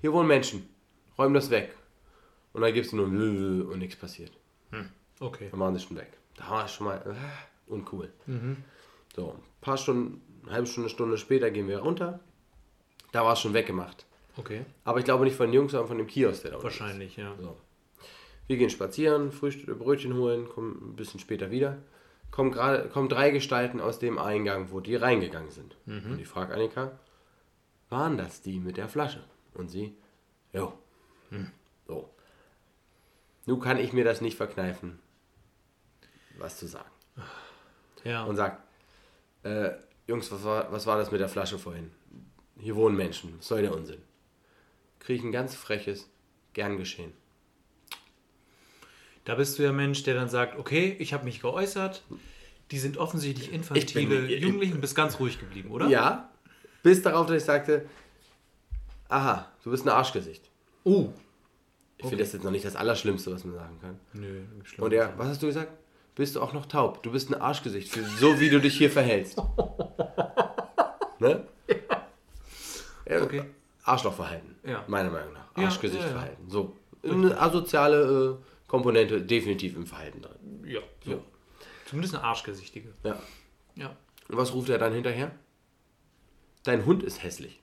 hier 0.01 0.13
wohnen 0.13 0.27
Menschen, 0.27 0.67
räum 1.17 1.33
das 1.33 1.49
weg. 1.49 1.75
Und 2.53 2.61
dann 2.61 2.73
gibt 2.73 2.87
es 2.87 2.93
nur 2.93 3.07
ein 3.07 3.61
und 3.69 3.79
nichts 3.79 3.95
passiert. 3.95 4.31
Okay. 5.19 5.47
Dann 5.51 5.59
waren 5.59 5.75
sie 5.75 5.81
schon 5.81 5.97
weg. 5.97 6.11
Da 6.35 6.49
war 6.49 6.65
es 6.65 6.71
schon 6.73 6.87
mal 6.87 6.97
äh, 6.97 7.71
uncool. 7.71 8.11
So, 9.15 9.31
ein 9.31 9.61
paar 9.61 9.77
Stunden, 9.77 10.21
eine 10.43 10.53
halbe 10.53 10.67
Stunde, 10.67 10.89
Stunde 10.89 11.17
später 11.17 11.51
gehen 11.51 11.67
wir 11.67 11.79
runter. 11.79 12.19
Da 13.15 13.23
war 13.23 13.31
es 13.31 13.39
schon 13.39 13.53
weggemacht. 13.53 14.05
Okay. 14.35 14.65
Aber 14.83 14.99
ich 14.99 15.05
glaube 15.05 15.23
nicht 15.23 15.37
von 15.37 15.47
den 15.47 15.53
Jungs, 15.53 15.71
sondern 15.71 15.87
von 15.87 15.97
dem 15.97 16.07
Kiosk, 16.07 16.41
der 16.41 16.51
da 16.51 16.61
Wahrscheinlich, 16.61 17.15
ja. 17.15 17.31
ist. 17.31 17.43
So. 17.43 17.55
Wir 18.47 18.57
gehen 18.57 18.69
spazieren, 18.69 19.31
Frühstück, 19.31 19.79
Brötchen 19.79 20.17
holen, 20.17 20.49
kommen 20.49 20.89
ein 20.89 20.95
bisschen 20.97 21.21
später 21.21 21.49
wieder. 21.49 21.77
Kommen, 22.29 22.51
gerade, 22.51 22.89
kommen 22.89 23.07
drei 23.07 23.29
Gestalten 23.29 23.79
aus 23.79 23.99
dem 23.99 24.17
Eingang, 24.17 24.69
wo 24.69 24.81
die 24.81 24.97
reingegangen 24.97 25.49
sind. 25.49 25.77
Und 25.85 26.19
ich 26.19 26.27
frage 26.27 26.53
Annika, 26.53 26.99
waren 27.87 28.17
das 28.17 28.41
die 28.41 28.59
mit 28.59 28.75
der 28.75 28.89
Flasche? 28.89 29.23
Und 29.53 29.69
sie, 29.69 29.95
jo. 30.51 30.73
So. 31.87 32.09
Nun 33.45 33.61
kann 33.61 33.77
ich 33.77 33.93
mir 33.93 34.03
das 34.03 34.19
nicht 34.19 34.35
verkneifen, 34.35 34.99
was 36.37 36.57
zu 36.57 36.67
sagen. 36.67 36.91
Ja. 38.03 38.25
Und 38.25 38.35
sagt, 38.35 38.61
äh, 39.43 39.71
Jungs, 40.05 40.29
was 40.33 40.43
war, 40.43 40.69
was 40.69 40.85
war 40.85 40.97
das 40.97 41.11
mit 41.11 41.21
der 41.21 41.29
Flasche 41.29 41.57
vorhin? 41.57 41.91
Hier 42.59 42.75
wohnen 42.75 42.95
Menschen, 42.95 43.33
was 43.37 43.47
soll 43.47 43.61
der 43.61 43.73
Unsinn? 43.73 44.01
Kriege 44.99 45.19
ich 45.19 45.25
ein 45.25 45.31
ganz 45.31 45.55
freches, 45.55 46.09
gern 46.53 46.77
geschehen. 46.77 47.13
Da 49.25 49.35
bist 49.35 49.57
du 49.57 49.63
ja 49.63 49.71
Mensch, 49.71 50.03
der 50.03 50.15
dann 50.15 50.29
sagt, 50.29 50.57
okay, 50.57 50.95
ich 50.99 51.13
habe 51.13 51.25
mich 51.25 51.41
geäußert. 51.41 52.03
Die 52.71 52.79
sind 52.79 52.97
offensichtlich 52.97 53.51
infantile 53.51 54.21
bin- 54.21 54.39
Jugendliche 54.41 54.73
und 54.73 54.81
bist 54.81 54.95
ganz 54.95 55.19
ruhig 55.19 55.39
geblieben, 55.39 55.69
oder? 55.71 55.87
Ja, 55.87 56.31
bis 56.81 57.01
darauf, 57.01 57.27
dass 57.27 57.37
ich 57.37 57.43
sagte, 57.43 57.87
aha, 59.09 59.51
du 59.63 59.71
bist 59.71 59.85
ein 59.85 59.89
Arschgesicht. 59.89 60.49
Oh. 60.83 61.09
Ich 61.97 62.07
finde 62.07 62.23
das 62.23 62.33
jetzt 62.33 62.43
noch 62.43 62.51
nicht 62.51 62.65
das 62.65 62.75
Allerschlimmste, 62.75 63.31
was 63.31 63.43
man 63.45 63.55
sagen 63.55 63.79
kann. 63.81 63.99
Nö, 64.13 64.41
schlimm. 64.63 64.83
Und 64.85 64.93
er, 64.93 65.17
was 65.17 65.27
hast 65.27 65.41
du 65.43 65.47
gesagt? 65.47 65.71
Bist 66.15 66.35
du 66.35 66.41
auch 66.41 66.53
noch 66.53 66.65
taub? 66.65 67.03
Du 67.03 67.11
bist 67.11 67.29
ein 67.29 67.39
Arschgesicht, 67.39 67.89
für 67.89 68.03
so 68.03 68.39
wie 68.39 68.49
du 68.49 68.59
dich 68.59 68.77
hier 68.77 68.89
verhältst. 68.89 69.37
ne? 71.19 71.47
Ja. 71.67 72.04
Okay. 73.07 73.43
Arschlochverhalten. 73.83 74.55
Ja. 74.63 74.83
Meiner 74.87 75.11
Meinung 75.11 75.33
nach. 75.33 75.55
Arschgesichtverhalten. 75.55 76.49
So. 76.49 76.75
Eine 77.03 77.39
asoziale 77.39 78.39
äh, 78.41 78.67
Komponente 78.67 79.21
definitiv 79.21 79.75
im 79.75 79.85
Verhalten 79.85 80.21
drin. 80.21 80.63
Ja. 80.65 80.81
So. 81.03 81.11
Ja. 81.11 81.17
Zumindest 81.85 82.15
eine 82.15 82.23
arschgesichtige. 82.23 82.89
Ja. 83.03 83.21
Ja. 83.75 83.95
Und 84.27 84.37
was 84.37 84.53
ruft 84.53 84.69
er 84.69 84.79
dann 84.79 84.93
hinterher? 84.93 85.31
Dein 86.63 86.85
Hund 86.85 87.03
ist 87.03 87.21
hässlich. 87.21 87.61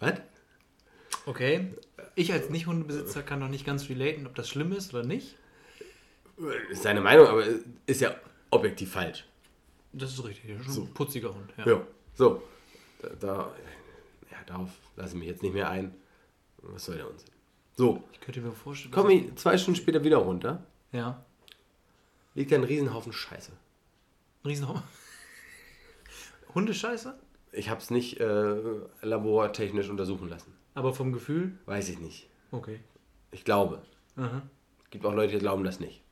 Was? 0.00 0.20
Okay. 1.24 1.72
Ich 2.14 2.32
als 2.32 2.50
Nicht-Hundebesitzer 2.50 3.22
kann 3.22 3.38
noch 3.38 3.48
nicht 3.48 3.64
ganz 3.64 3.88
relaten, 3.88 4.26
ob 4.26 4.34
das 4.34 4.48
schlimm 4.48 4.72
ist 4.72 4.92
oder 4.92 5.04
nicht. 5.04 5.36
Ist 6.70 6.82
seine 6.82 7.00
Meinung, 7.00 7.26
aber 7.26 7.44
ist 7.86 8.00
ja 8.00 8.14
objektiv 8.50 8.92
falsch. 8.92 9.24
Das 9.92 10.12
ist 10.12 10.24
richtig. 10.24 10.62
Schon 10.62 10.84
ein 10.84 10.94
putziger 10.94 11.34
Hund. 11.34 11.52
Ja. 11.56 11.66
Ja. 11.66 11.86
So. 12.14 12.42
Da, 13.00 13.08
da, 13.20 13.52
darauf 14.48 14.70
lasse 14.96 15.14
ich 15.14 15.18
mich 15.20 15.28
jetzt 15.28 15.42
nicht 15.42 15.54
mehr 15.54 15.70
ein. 15.70 15.94
Was 16.62 16.84
soll 16.86 16.96
der 16.96 17.08
Unsinn? 17.08 17.28
So. 17.76 18.02
Ich 18.12 18.20
könnte 18.20 18.40
mir 18.40 18.52
vorstellen. 18.52 18.92
Komme 18.92 19.12
ich 19.12 19.36
zwei 19.36 19.56
Stunden 19.56 19.78
später 19.80 20.02
wieder 20.02 20.16
runter. 20.18 20.64
Ja. 20.92 21.24
Liegt 22.34 22.50
da 22.50 22.56
ein 22.56 22.64
Riesenhaufen 22.64 23.12
Scheiße. 23.12 23.52
Riesenhaufen. 24.44 24.82
Hundescheiße? 26.54 27.18
Ich 27.52 27.68
habe 27.70 27.80
es 27.80 27.90
nicht 27.90 28.20
äh, 28.20 28.56
labortechnisch 29.02 29.88
untersuchen 29.88 30.28
lassen. 30.28 30.54
Aber 30.74 30.92
vom 30.94 31.12
Gefühl? 31.12 31.58
Weiß 31.66 31.88
ich 31.88 31.98
nicht. 31.98 32.28
Okay. 32.50 32.80
Ich 33.30 33.44
glaube. 33.44 33.82
Aha. 34.16 34.42
Gibt 34.90 35.04
auch 35.06 35.14
Leute, 35.14 35.34
die 35.34 35.38
glauben 35.38 35.64
das 35.64 35.80
nicht. 35.80 36.02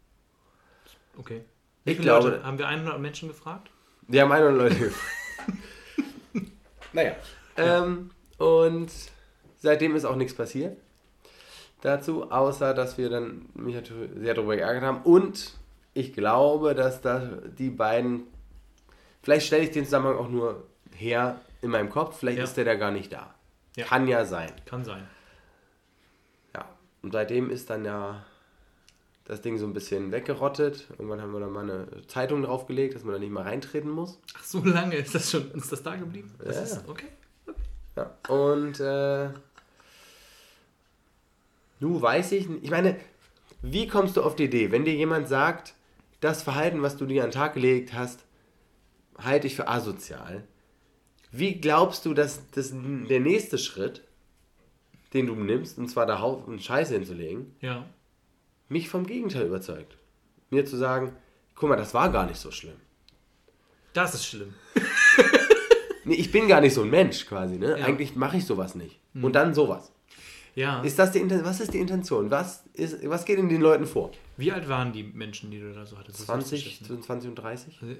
Okay. 1.18 1.44
Wie 1.84 1.92
Ich 1.92 1.98
glaube- 1.98 2.30
Leute? 2.30 2.44
Haben 2.44 2.58
wir 2.58 2.68
100 2.68 3.00
Menschen 3.00 3.28
gefragt? 3.28 3.70
Die 4.08 4.20
haben 4.20 4.30
100 4.32 4.54
Leute 4.56 4.74
gefragt. 4.78 5.52
naja. 6.92 7.16
Ähm, 7.56 8.10
und 8.38 8.90
seitdem 9.58 9.94
ist 9.96 10.04
auch 10.04 10.16
nichts 10.16 10.34
passiert 10.34 10.76
dazu, 11.82 12.30
außer 12.30 12.74
dass 12.74 12.98
wir 12.98 13.10
dann 13.10 13.46
mich 13.54 13.74
natürlich 13.74 14.10
sehr 14.18 14.34
darüber 14.34 14.56
geärgert 14.56 14.82
haben. 14.82 15.02
Und 15.02 15.54
ich 15.94 16.12
glaube, 16.12 16.74
dass 16.74 17.00
da 17.00 17.20
die 17.58 17.70
beiden, 17.70 18.24
vielleicht 19.22 19.46
stelle 19.46 19.64
ich 19.64 19.70
den 19.70 19.84
Zusammenhang 19.84 20.16
auch 20.18 20.28
nur 20.28 20.64
her 20.94 21.40
in 21.62 21.70
meinem 21.70 21.90
Kopf, 21.90 22.18
vielleicht 22.18 22.38
Ja. 22.38 22.44
ist 22.44 22.56
der 22.56 22.64
da 22.64 22.74
gar 22.74 22.90
nicht 22.90 23.12
da. 23.12 23.34
Ja. 23.76 23.84
Kann 23.84 24.08
ja 24.08 24.24
sein. 24.24 24.50
Kann 24.64 24.84
sein. 24.84 25.06
Ja. 26.54 26.64
Und 27.02 27.12
seitdem 27.12 27.50
ist 27.50 27.68
dann 27.70 27.84
ja 27.84 28.24
das 29.24 29.42
Ding 29.42 29.58
so 29.58 29.66
ein 29.66 29.74
bisschen 29.74 30.12
weggerottet. 30.12 30.86
Irgendwann 30.90 31.20
haben 31.20 31.32
wir 31.32 31.40
dann 31.40 31.52
mal 31.52 31.62
eine 31.70 31.86
Zeitung 32.08 32.42
draufgelegt, 32.42 32.94
dass 32.94 33.04
man 33.04 33.12
da 33.14 33.18
nicht 33.18 33.32
mal 33.32 33.42
reintreten 33.42 33.90
muss. 33.90 34.18
Ach, 34.36 34.42
so 34.44 34.64
lange 34.64 34.96
ist 34.96 35.14
das 35.14 35.30
schon, 35.30 35.50
ist 35.52 35.70
das 35.72 35.82
da 35.82 35.94
geblieben? 35.96 36.32
Das 36.38 36.56
Ja. 36.56 36.62
ist, 36.62 36.88
okay. 36.88 37.06
Ja. 37.96 38.10
Und 38.28 38.78
äh, 38.80 39.30
nu 41.80 42.00
weiß 42.00 42.32
ich, 42.32 42.48
ich 42.62 42.70
meine, 42.70 42.96
wie 43.62 43.86
kommst 43.88 44.16
du 44.16 44.22
auf 44.22 44.36
die 44.36 44.44
Idee, 44.44 44.70
wenn 44.70 44.84
dir 44.84 44.94
jemand 44.94 45.28
sagt, 45.28 45.74
das 46.20 46.42
Verhalten, 46.42 46.82
was 46.82 46.96
du 46.96 47.06
dir 47.06 47.24
an 47.24 47.30
den 47.30 47.34
Tag 47.34 47.54
gelegt 47.54 47.92
hast, 47.92 48.24
halte 49.18 49.46
ich 49.46 49.56
für 49.56 49.68
asozial. 49.68 50.44
Wie 51.30 51.60
glaubst 51.60 52.06
du, 52.06 52.14
dass 52.14 52.40
das 52.52 52.70
der 52.72 53.20
nächste 53.20 53.58
Schritt, 53.58 54.02
den 55.12 55.26
du 55.26 55.34
nimmst, 55.34 55.78
und 55.78 55.88
zwar 55.88 56.06
da 56.06 56.20
Haufen 56.20 56.58
Scheiße 56.58 56.94
hinzulegen, 56.94 57.54
Ja. 57.60 57.86
mich 58.68 58.88
vom 58.88 59.06
Gegenteil 59.06 59.46
überzeugt? 59.46 59.96
Mir 60.50 60.64
zu 60.64 60.76
sagen, 60.76 61.14
guck 61.54 61.68
mal, 61.68 61.76
das 61.76 61.92
war 61.94 62.10
gar 62.10 62.26
nicht 62.26 62.38
so 62.38 62.50
schlimm. 62.50 62.76
Das 63.92 64.14
ist 64.14 64.26
schlimm. 64.26 64.54
Nee, 66.06 66.14
ich 66.14 66.30
bin 66.32 66.46
gar 66.48 66.60
nicht 66.60 66.72
so 66.74 66.82
ein 66.82 66.90
Mensch 66.90 67.26
quasi, 67.26 67.58
ne? 67.58 67.78
Ja. 67.78 67.84
Eigentlich 67.84 68.16
mache 68.16 68.36
ich 68.38 68.44
sowas 68.46 68.74
nicht. 68.74 68.98
Und 69.20 69.34
dann 69.34 69.52
sowas. 69.54 69.92
Ja. 70.54 70.80
Ist 70.82 70.98
das 70.98 71.12
die 71.12 71.18
Inten 71.18 71.44
was 71.44 71.60
ist 71.60 71.74
die 71.74 71.78
Intention? 71.78 72.30
Was, 72.30 72.64
ist, 72.72 73.06
was 73.08 73.24
geht 73.26 73.38
in 73.38 73.48
den 73.48 73.60
Leuten 73.60 73.86
vor? 73.86 74.10
Wie 74.38 74.50
alt 74.52 74.68
waren 74.68 74.92
die 74.92 75.02
Menschen, 75.02 75.50
die 75.50 75.60
du 75.60 75.72
da 75.74 75.84
so 75.84 75.98
hattest? 75.98 76.14
Das 76.14 76.20
ist 76.20 76.26
20, 76.26 76.50
festgestellt, 76.62 76.86
zwischen 76.88 77.02
20 77.02 77.28
und 77.30 77.34
30? 77.36 77.82
ne? 77.82 77.96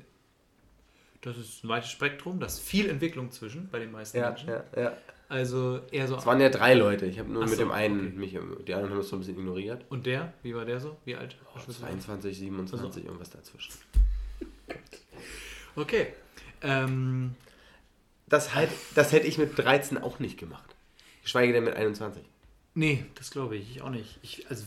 Das 1.21 1.37
ist 1.37 1.65
ein 1.65 1.69
weites 1.69 1.91
Spektrum, 1.91 2.39
da 2.41 2.47
ist 2.47 2.61
viel 2.61 2.89
Entwicklung 2.89 3.31
zwischen 3.31 3.69
bei 3.71 3.79
den 3.81 3.91
meisten 3.91 4.17
Ja, 4.19 4.29
Menschen. 4.29 4.49
ja, 4.49 4.65
ja. 4.77 4.93
Also 5.29 5.81
eher 5.91 6.07
so. 6.07 6.17
Es 6.17 6.25
waren 6.25 6.41
ja 6.41 6.49
drei 6.49 6.75
Leute. 6.75 7.07
Ich 7.07 7.19
habe 7.19 7.29
nur 7.31 7.43
Ach 7.43 7.49
mit 7.49 7.57
so, 7.57 7.63
dem 7.65 7.73
einen, 7.73 8.09
okay. 8.09 8.17
mich, 8.17 8.39
die 8.67 8.75
anderen 8.75 8.93
haben 8.93 9.01
es 9.01 9.09
so 9.09 9.17
ein 9.17 9.19
bisschen 9.19 9.37
ignoriert. 9.39 9.85
Und 9.89 10.07
der? 10.07 10.33
Wie 10.45 10.55
war 10.55 10.65
der 10.65 10.79
so? 10.79 10.97
Wie 11.05 11.17
alt? 11.17 11.37
22, 11.69 12.39
27, 12.39 12.87
Also. 12.87 13.01
irgendwas 13.01 13.31
dazwischen. 13.31 13.73
Okay. 15.75 16.15
Ähm, 16.63 17.35
Das, 18.29 18.55
halt, 18.55 18.71
das 18.95 19.13
hätte 19.13 19.27
ich 19.27 19.39
mit 19.39 19.57
13 19.57 19.99
auch 19.99 20.19
nicht 20.19 20.39
gemacht. 20.39 20.75
Geschweige 21.23 21.53
denn 21.53 21.65
mit 21.65 21.75
21. 21.75 22.23
nee, 22.75 23.05
das 23.15 23.31
glaube 23.31 23.57
ich. 23.57 23.71
Ich 23.71 23.83
auch 23.83 23.91
nicht. 23.91 24.19
Ich, 24.23 24.49
also. 24.51 24.67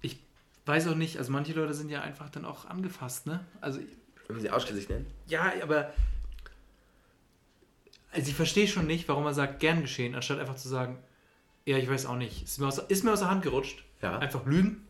Ich 0.00 0.18
weiß 0.66 0.88
auch 0.88 0.94
nicht, 0.94 1.18
also 1.18 1.32
manche 1.32 1.52
Leute 1.52 1.74
sind 1.74 1.88
ja 1.90 2.00
einfach 2.02 2.28
dann 2.30 2.44
auch 2.44 2.66
angefasst, 2.66 3.26
ne? 3.26 3.44
Also, 3.60 3.80
Wenn 4.26 4.36
man 4.36 4.40
sie 4.40 4.50
Arschgesicht 4.50 4.90
nennen. 4.90 5.06
ja, 5.26 5.52
aber. 5.62 5.92
Also 8.14 8.28
ich 8.28 8.34
verstehe 8.34 8.68
schon 8.68 8.86
nicht, 8.86 9.08
warum 9.08 9.24
er 9.24 9.32
sagt, 9.32 9.58
gern 9.60 9.80
geschehen, 9.80 10.14
anstatt 10.14 10.38
einfach 10.38 10.56
zu 10.56 10.68
sagen, 10.68 10.98
ja, 11.64 11.78
ich 11.78 11.88
weiß 11.88 12.04
auch 12.06 12.16
nicht. 12.16 12.42
Ist 12.42 12.58
mir 12.58 12.66
aus, 12.66 12.76
ist 12.78 13.04
mir 13.04 13.12
aus 13.12 13.20
der 13.20 13.30
Hand 13.30 13.42
gerutscht. 13.42 13.84
Ja. 14.02 14.18
Einfach 14.18 14.44
lügen, 14.44 14.86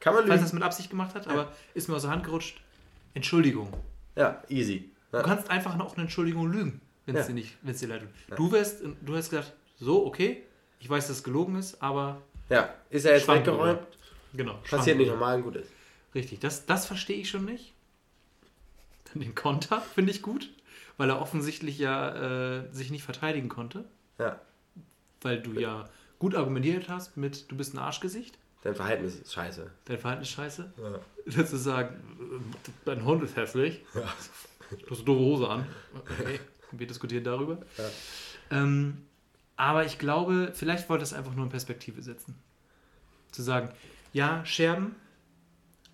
Kann 0.00 0.12
man 0.12 0.24
falls 0.26 0.34
lügen. 0.40 0.46
es 0.46 0.52
mit 0.52 0.62
Absicht 0.62 0.90
gemacht 0.90 1.14
hat, 1.14 1.26
aber 1.28 1.52
ist 1.72 1.88
mir 1.88 1.96
aus 1.96 2.02
der 2.02 2.10
Hand 2.10 2.24
gerutscht. 2.24 2.60
Entschuldigung. 3.14 3.72
Ja, 4.14 4.42
easy. 4.50 4.90
Du 5.10 5.18
Ja. 5.18 5.22
kannst 5.22 5.50
einfach 5.50 5.76
noch 5.76 5.94
eine 5.94 6.02
Entschuldigung 6.02 6.50
lügen, 6.50 6.80
wenn 7.06 7.14
es 7.16 7.22
Ja. 7.22 7.28
dir 7.28 7.34
nicht, 7.34 7.56
wenn 7.62 7.72
es 7.74 7.80
dir 7.80 7.88
leid 7.88 8.02
tut. 8.28 8.38
Du 8.38 8.52
wärst, 8.52 8.82
du 9.02 9.16
hast 9.16 9.30
gesagt, 9.30 9.52
so, 9.78 10.04
okay, 10.06 10.42
ich 10.80 10.88
weiß, 10.90 11.06
dass 11.08 11.18
es 11.18 11.24
gelogen 11.24 11.56
ist, 11.56 11.80
aber 11.82 12.20
ja, 12.48 12.72
ist 12.90 13.04
er 13.06 13.16
jetzt 13.16 13.28
weggeräumt? 13.28 13.80
genau. 14.34 14.58
Passiert 14.68 14.98
nicht 14.98 15.08
normal 15.08 15.42
gut 15.42 15.56
ist. 15.56 15.70
Richtig, 16.14 16.40
das, 16.40 16.66
das 16.66 16.86
verstehe 16.86 17.16
ich 17.18 17.28
schon 17.30 17.44
nicht. 17.44 17.72
Dann 19.12 19.20
den 19.22 19.34
Konter 19.34 19.80
finde 19.80 20.10
ich 20.12 20.22
gut, 20.22 20.50
weil 20.96 21.08
er 21.10 21.20
offensichtlich 21.20 21.78
ja 21.78 22.58
äh, 22.64 22.72
sich 22.72 22.90
nicht 22.90 23.04
verteidigen 23.04 23.48
konnte, 23.48 23.84
Ja. 24.18 24.40
weil 25.22 25.40
du 25.40 25.52
ja 25.52 25.88
gut 26.18 26.34
argumentiert 26.34 26.88
hast 26.88 27.16
mit, 27.16 27.50
du 27.50 27.56
bist 27.56 27.74
ein 27.74 27.78
Arschgesicht, 27.78 28.38
Dein 28.62 28.74
Verhalten 28.74 29.04
ist 29.04 29.32
scheiße. 29.32 29.70
dein 29.84 29.98
Verhalten 29.98 30.22
ist 30.22 30.30
scheiße. 30.30 30.72
Ja. 30.82 30.98
Dann 31.36 31.46
zu 31.46 31.56
sagen, 31.56 31.94
äh, 32.66 32.70
dein 32.84 33.04
Hund 33.04 33.22
ist 33.22 33.36
hässlich, 33.36 33.82
du 34.70 34.90
hast 34.90 34.98
eine 34.98 35.04
doofe 35.04 35.20
Hose 35.20 35.48
an. 35.48 35.66
Okay, 35.94 36.40
wir 36.72 36.86
diskutieren 36.86 37.24
darüber. 37.24 37.58
Ähm, 38.50 38.98
aber 39.56 39.84
ich 39.84 39.98
glaube, 39.98 40.52
vielleicht 40.54 40.88
wollte 40.88 41.04
es 41.04 41.12
einfach 41.12 41.34
nur 41.34 41.44
in 41.44 41.50
Perspektive 41.50 42.02
setzen. 42.02 42.34
Zu 43.32 43.42
sagen, 43.42 43.70
ja, 44.12 44.44
Scherben, 44.44 44.94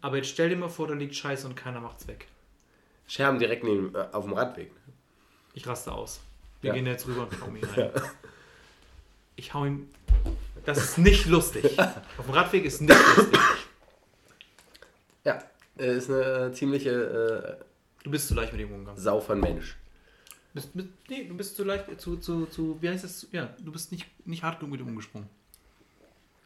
aber 0.00 0.16
jetzt 0.16 0.28
stell 0.30 0.48
dir 0.48 0.56
mal 0.56 0.68
vor, 0.68 0.88
da 0.88 0.94
liegt 0.94 1.14
Scheiße 1.14 1.46
und 1.46 1.54
keiner 1.56 1.80
macht's 1.80 2.06
weg. 2.08 2.26
Scherben 3.08 3.38
direkt 3.38 3.64
neben, 3.64 3.94
äh, 3.94 4.06
auf 4.12 4.24
dem 4.24 4.32
Radweg. 4.32 4.70
Ich 5.54 5.66
raste 5.66 5.92
aus. 5.92 6.20
Wir 6.60 6.68
Ja. 6.68 6.74
gehen 6.74 6.86
jetzt 6.86 7.06
rüber 7.06 7.22
und 7.28 7.40
hauen 7.40 7.56
ihn 7.56 7.64
rein. 7.64 7.90
Ich 9.36 9.52
hau 9.54 9.64
ihm. 9.64 9.88
Das 10.64 10.78
ist 10.78 10.98
nicht 10.98 11.26
lustig. 11.26 11.78
Auf 11.78 12.26
dem 12.26 12.34
Radweg 12.34 12.64
ist 12.64 12.80
nicht 12.80 12.94
lustig. 13.16 13.38
Ja, 15.24 15.42
äh, 15.78 15.96
ist 15.96 16.10
eine 16.10 16.48
äh, 16.48 16.52
ziemliche 16.52 17.58
Du 18.02 18.10
bist 18.10 18.28
zu 18.28 18.34
leicht 18.34 18.52
mit 18.52 18.60
ihm 18.62 18.72
umgegangen. 18.72 19.00
Sau 19.00 19.20
von 19.20 19.40
Mensch. 19.40 19.76
Bist, 20.54 20.70
bist, 20.74 20.88
nee, 21.08 21.24
du 21.24 21.36
bist 21.36 21.56
zu 21.56 21.64
leicht 21.64 22.00
zu, 22.00 22.16
zu, 22.16 22.46
zu, 22.46 22.76
wie 22.80 22.88
heißt 22.88 23.04
das? 23.04 23.26
Ja, 23.32 23.54
du 23.58 23.72
bist 23.72 23.90
nicht, 23.90 24.06
nicht 24.26 24.42
hart 24.42 24.60
genug 24.60 24.72
mit 24.72 24.80
ihm 24.80 24.88
umgesprungen. 24.88 25.28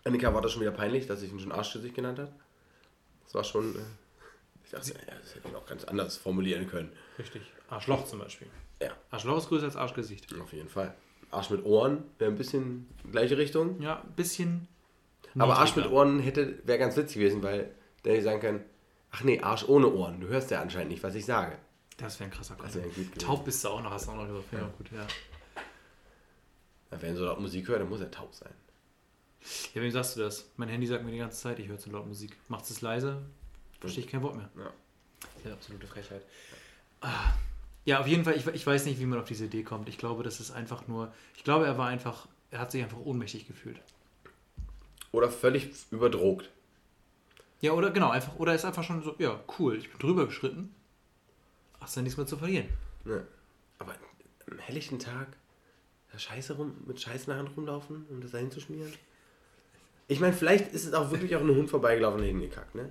Annika 0.05 0.33
war 0.33 0.41
das 0.41 0.53
schon 0.53 0.61
wieder 0.61 0.71
peinlich, 0.71 1.07
dass 1.07 1.23
ich 1.23 1.33
ihn 1.33 1.41
schon 1.41 1.51
Arschgesicht 1.51 1.95
genannt 1.95 2.19
habe. 2.21 2.33
Das 3.25 3.35
war 3.35 3.43
schon. 3.43 3.75
Äh, 3.75 3.79
ich 4.65 4.71
dachte, 4.71 4.93
ja, 4.93 5.15
das 5.21 5.35
hätte 5.35 5.49
man 5.49 5.57
auch 5.57 5.67
ganz 5.67 5.85
anders 5.85 6.17
formulieren 6.17 6.69
können. 6.69 6.93
Richtig. 7.19 7.43
Arschloch 7.69 8.05
zum 8.05 8.21
Beispiel. 8.21 8.49
Ja, 8.81 8.91
Arschloch 9.11 9.39
ist 9.39 9.49
größer 9.49 9.65
als 9.65 9.77
Arschgesicht. 9.77 10.33
auf 10.41 10.53
jeden 10.53 10.69
Fall. 10.69 10.95
Arsch 11.31 11.51
mit 11.51 11.65
Ohren 11.65 12.05
wäre 12.19 12.31
ein 12.31 12.37
bisschen 12.37 12.89
gleiche 13.11 13.37
Richtung. 13.37 13.81
Ja, 13.81 14.01
ein 14.03 14.13
bisschen. 14.13 14.69
Aber 15.37 15.59
Arsch 15.59 15.77
mit 15.77 15.91
Ohren 15.91 16.21
hätte 16.21 16.61
wäre 16.65 16.79
ganz 16.79 16.97
witzig 16.97 17.17
gewesen, 17.17 17.43
weil 17.43 17.75
der 18.05 18.15
hätte 18.15 18.25
sagen 18.25 18.41
können, 18.41 18.65
ach 19.11 19.23
nee, 19.23 19.41
Arsch 19.41 19.65
ohne 19.69 19.89
Ohren. 19.93 20.21
Du 20.21 20.29
hörst 20.29 20.51
ja 20.51 20.61
anscheinend 20.61 20.91
nicht, 20.91 21.03
was 21.03 21.15
ich 21.15 21.25
sage. 21.25 21.59
Das 21.97 22.21
wäre 22.21 22.31
ein 22.31 22.35
krasser 22.35 22.57
gewesen. 22.57 23.11
Taub 23.19 23.45
bist 23.45 23.65
du 23.65 23.69
auch 23.69 23.83
noch, 23.83 23.91
hast 23.91 24.07
du 24.07 24.11
auch 24.13 24.17
noch 24.17 24.27
gesagt. 24.27 24.53
Ja, 24.53 24.69
gut, 24.77 24.91
ja. 24.93 25.07
Ja, 26.91 27.03
wenn 27.03 27.17
so 27.17 27.25
laut 27.25 27.41
Musik 27.41 27.69
hört, 27.69 27.81
dann 27.81 27.89
muss 27.89 28.01
er 28.01 28.11
taub 28.11 28.35
sein. 28.35 28.53
Ja, 29.75 29.83
wem 29.83 29.91
sagst 29.91 30.17
du 30.17 30.21
das? 30.21 30.51
Mein 30.57 30.69
Handy 30.69 30.87
sagt 30.87 31.05
mir 31.05 31.11
die 31.11 31.19
ganze 31.19 31.41
Zeit, 31.41 31.59
ich 31.59 31.69
höre 31.69 31.79
zu 31.79 31.91
laut 31.91 32.07
Musik. 32.07 32.37
Macht 32.49 32.69
es 32.69 32.81
leise, 32.81 33.23
verstehe 33.81 34.05
ich 34.05 34.11
kein 34.11 34.23
Wort 34.23 34.37
mehr. 34.37 34.51
Ja. 34.57 34.71
Das 35.21 35.31
ist 35.39 35.47
eine 35.47 35.55
absolute 35.55 35.87
Frechheit. 35.87 36.23
Ah, 37.01 37.33
Ja, 37.85 38.01
auf 38.01 38.07
jeden 38.07 38.25
Fall, 38.25 38.37
ich, 38.37 38.47
ich 38.47 38.67
weiß 38.67 38.85
nicht, 38.87 38.99
wie 39.01 39.07
man 39.07 39.19
auf 39.21 39.27
diese 39.27 39.45
Idee 39.47 39.63
kommt. 39.63 39.89
Ich 39.89 39.99
glaube, 39.99 40.23
das 40.23 40.41
ist 40.41 40.51
einfach 40.51 40.87
nur, 40.89 41.13
ich 41.37 41.45
glaube, 41.45 41.67
er 41.67 41.79
war 41.79 41.89
einfach, 41.89 42.27
er 42.51 42.59
hat 42.59 42.73
sich 42.73 42.83
einfach 42.83 42.99
ohnmächtig 42.99 43.47
gefühlt. 43.47 43.81
Oder 45.13 45.31
völlig 45.31 45.71
überdrogt. 45.91 46.51
Ja, 47.61 47.73
oder 47.73 47.91
genau, 47.91 48.11
einfach, 48.11 48.37
oder 48.37 48.53
er 48.53 48.57
ist 48.57 48.65
einfach 48.65 48.85
schon 48.85 49.03
so, 49.03 49.15
ja, 49.19 49.41
cool, 49.59 49.77
ich 49.77 49.91
bin 49.91 49.99
drüber 49.99 50.27
geschritten. 50.27 50.75
Hast 51.81 51.97
ja 51.97 52.03
nichts 52.03 52.17
mehr 52.17 52.27
zu 52.27 52.37
verlieren. 52.37 52.69
Ne. 53.05 53.27
Aber 53.79 53.95
am 54.51 54.59
helllichten 54.59 54.99
Tag 54.99 55.29
da 56.13 56.19
Scheiße 56.19 56.55
rum, 56.55 56.75
mit 56.87 57.01
Scheiße 57.01 57.25
in 57.25 57.31
der 57.31 57.39
Hand 57.39 57.57
rumlaufen, 57.57 58.07
um 58.11 58.21
das 58.21 58.33
da 58.33 58.39
hinzuschmieren? 58.39 58.93
Ich 60.09 60.21
meine, 60.21 60.33
vielleicht 60.33 60.73
ist 60.73 60.87
es 60.87 60.95
auch 60.95 61.11
wirklich 61.11 61.35
auch 61.37 61.41
ein 61.41 61.49
Hund 61.49 61.69
vorbeigelaufen 61.69 62.21
und 62.21 62.27
hingekackt, 62.27 62.75
ne? 62.75 62.91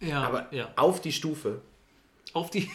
Ja, 0.00 0.22
Aber 0.22 0.52
ja. 0.54 0.70
auf 0.76 1.00
die 1.00 1.12
Stufe 1.12 1.60
Auf 2.32 2.50
die, 2.50 2.70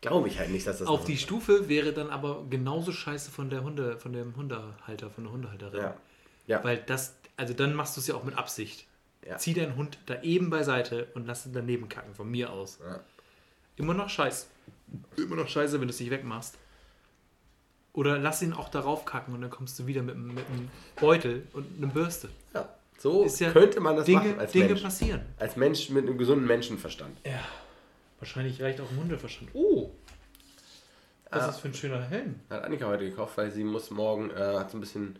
glaube 0.00 0.28
ich 0.28 0.38
halt 0.38 0.50
nicht, 0.50 0.66
dass 0.66 0.78
das 0.78 0.88
auf 0.88 1.04
die 1.04 1.16
Stufe 1.16 1.68
wäre 1.68 1.92
dann 1.92 2.10
aber 2.10 2.44
genauso 2.50 2.92
scheiße 2.92 3.30
von 3.30 3.48
der 3.48 3.62
Hunde, 3.62 3.98
von 3.98 4.12
dem 4.12 4.36
Hundehalter, 4.36 5.10
von 5.10 5.24
der 5.24 5.32
Hundehalterin. 5.32 5.80
Ja. 5.80 5.96
Ja. 6.46 6.64
Weil 6.64 6.78
das, 6.78 7.16
also 7.36 7.54
dann 7.54 7.74
machst 7.74 7.96
du 7.96 8.00
es 8.00 8.06
ja 8.08 8.14
auch 8.14 8.24
mit 8.24 8.36
Absicht. 8.36 8.86
Ja. 9.26 9.38
Zieh 9.38 9.54
deinen 9.54 9.76
Hund 9.76 9.98
da 10.06 10.20
eben 10.22 10.50
beiseite 10.50 11.06
und 11.14 11.26
lass 11.26 11.46
ihn 11.46 11.52
daneben 11.52 11.88
kacken, 11.88 12.14
von 12.14 12.30
mir 12.30 12.52
aus. 12.52 12.78
Ja. 12.84 13.00
Immer 13.76 13.94
noch 13.94 14.08
scheiße. 14.08 14.46
Immer 15.16 15.36
noch 15.36 15.48
scheiße, 15.48 15.80
wenn 15.80 15.88
du 15.88 15.94
es 15.94 16.00
nicht 16.00 16.10
wegmachst. 16.10 16.58
Oder 17.94 18.18
lass 18.18 18.42
ihn 18.42 18.52
auch 18.52 18.68
darauf 18.68 19.04
kacken 19.04 19.34
und 19.34 19.42
dann 19.42 19.50
kommst 19.50 19.78
du 19.78 19.86
wieder 19.86 20.02
mit, 20.02 20.14
einem- 20.14 20.34
mit 20.34 20.46
einem 20.48 20.70
Beutel 21.00 21.46
und 21.52 21.66
einer 21.78 21.92
Bürste. 21.92 22.28
ja. 22.54 22.68
So 22.98 23.24
Ist 23.24 23.40
ja 23.40 23.50
könnte 23.50 23.80
man 23.80 23.96
das 23.96 24.04
Dinge, 24.06 24.20
machen 24.20 24.38
als 24.38 24.52
Dinge 24.52 24.66
Mensch. 24.68 24.82
passieren. 24.82 25.22
Als 25.40 25.56
Mensch 25.56 25.90
mit 25.90 26.06
einem 26.06 26.16
gesunden 26.18 26.46
Menschenverstand. 26.46 27.18
Ja. 27.26 27.40
Wahrscheinlich 28.20 28.62
reicht 28.62 28.80
auch 28.80 28.88
ein 28.88 28.96
Hundeverstand. 28.96 29.50
Oh! 29.54 29.90
Was 31.30 31.32
Ah. 31.32 31.46
ist 31.46 31.54
das 31.54 31.60
für 31.60 31.68
ein 31.68 31.74
schöner 31.74 32.00
Helm? 32.02 32.36
Hat 32.48 32.62
Annika 32.62 32.86
heute 32.86 33.08
gekauft, 33.10 33.36
weil 33.38 33.50
sie 33.50 33.64
muss 33.64 33.90
morgen, 33.90 34.30
äh, 34.30 34.34
hat 34.56 34.70
so 34.70 34.76
ein 34.76 34.80
bisschen 34.80 35.16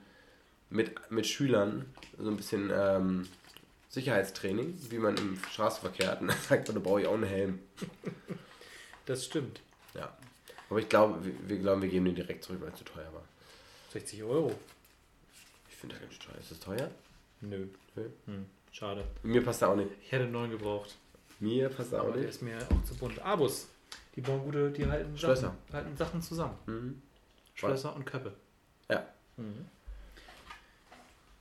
mit, 0.70 0.92
mit 1.10 1.26
Schülern 1.26 1.86
so 2.18 2.30
ein 2.30 2.36
bisschen 2.36 2.70
ähm, 2.72 3.26
Sicherheitstraining, 3.92 4.74
wie 4.90 4.98
man 4.98 5.16
im 5.18 5.38
Straßenverkehr 5.50 6.10
hat. 6.10 6.20
Und 6.22 6.28
dann 6.28 6.36
sagt 6.48 6.66
man, 6.68 6.74
da 6.76 6.80
brauche 6.80 7.02
ich 7.02 7.06
auch 7.06 7.14
einen 7.14 7.24
Helm. 7.24 7.58
Das 9.06 9.24
stimmt. 9.24 9.60
Ja. 9.94 10.16
Aber 10.70 10.78
ich 10.80 10.88
glaube, 10.88 11.24
wir, 11.24 11.32
wir 11.46 11.58
glauben, 11.58 11.82
wir 11.82 11.88
geben 11.90 12.06
den 12.06 12.14
direkt 12.14 12.42
zurück, 12.42 12.60
weil 12.62 12.70
es 12.70 12.76
zu 12.78 12.84
teuer 12.84 13.12
war. 13.12 13.22
60 13.92 14.22
Euro. 14.22 14.54
Ich 15.68 15.76
finde 15.76 15.96
das 15.96 16.02
ganz 16.08 16.18
teuer. 16.18 16.38
Ist 16.40 16.50
das 16.50 16.60
teuer? 16.60 16.90
Nö. 17.42 17.66
Nö. 17.94 18.08
Hm, 18.26 18.46
schade. 18.72 19.04
Mir 19.22 19.44
passt 19.44 19.60
er 19.60 19.68
auch 19.68 19.76
nicht. 19.76 19.90
Ich 20.02 20.10
hätte 20.10 20.24
einen 20.24 20.32
neuen 20.32 20.50
gebraucht. 20.50 20.96
Mir 21.40 21.68
passt 21.68 21.92
er 21.92 22.00
auch 22.00 22.04
Aber 22.06 22.12
der 22.14 22.22
nicht. 22.22 22.30
ist 22.30 22.40
mir 22.42 22.56
auch 22.58 22.84
zu 22.84 22.94
bunt. 22.94 23.18
Abus. 23.20 23.68
Die 24.16 24.20
bauen 24.22 24.42
gute, 24.44 24.70
die 24.70 24.86
halten 24.86 25.18
Schlösser. 25.18 25.48
Sachen, 25.48 25.58
halten 25.74 25.96
Sachen 25.96 26.22
zusammen. 26.22 26.56
Mhm. 26.66 27.02
Schlösser 27.54 27.94
und 27.94 28.06
Köppe. 28.06 28.32
Ja. 28.88 29.06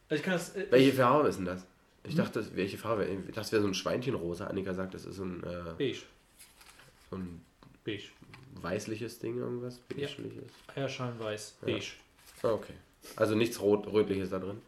Also 0.09 0.15
ich 0.19 0.23
kann 0.23 0.33
das. 0.33 0.55
Äh, 0.55 0.67
Welche 0.69 0.93
Farbe 0.93 1.29
ist 1.29 1.37
denn 1.37 1.45
das? 1.45 1.65
Ich 2.03 2.15
dachte, 2.15 2.39
das- 2.39 2.55
welche 2.55 2.77
Farbe? 2.77 3.05
Ich 3.05 3.17
dachte, 3.17 3.31
das 3.33 3.51
wäre 3.51 3.61
so 3.61 3.67
ein 3.67 3.73
Schweinchenrosa. 3.73 4.47
Annika 4.47 4.73
sagt, 4.73 4.93
das 4.93 5.05
ist 5.05 5.15
so 5.17 5.23
ein, 5.23 5.43
äh, 5.43 5.73
beige. 5.77 5.99
so 7.09 7.15
ein 7.17 7.41
Beige. 7.83 8.03
weißliches 8.55 9.19
Ding, 9.19 9.37
irgendwas. 9.37 9.79
Ja. 9.95 10.07
Beigeliches. 10.07 10.51
Ja. 10.75 10.87
Beige. 11.61 11.85
Ah, 12.43 12.49
okay. 12.49 12.73
Also 13.15 13.35
nichts 13.35 13.59
rot, 13.59 13.87
rötliches 13.87 14.29
da 14.29 14.39
drin. 14.39 14.61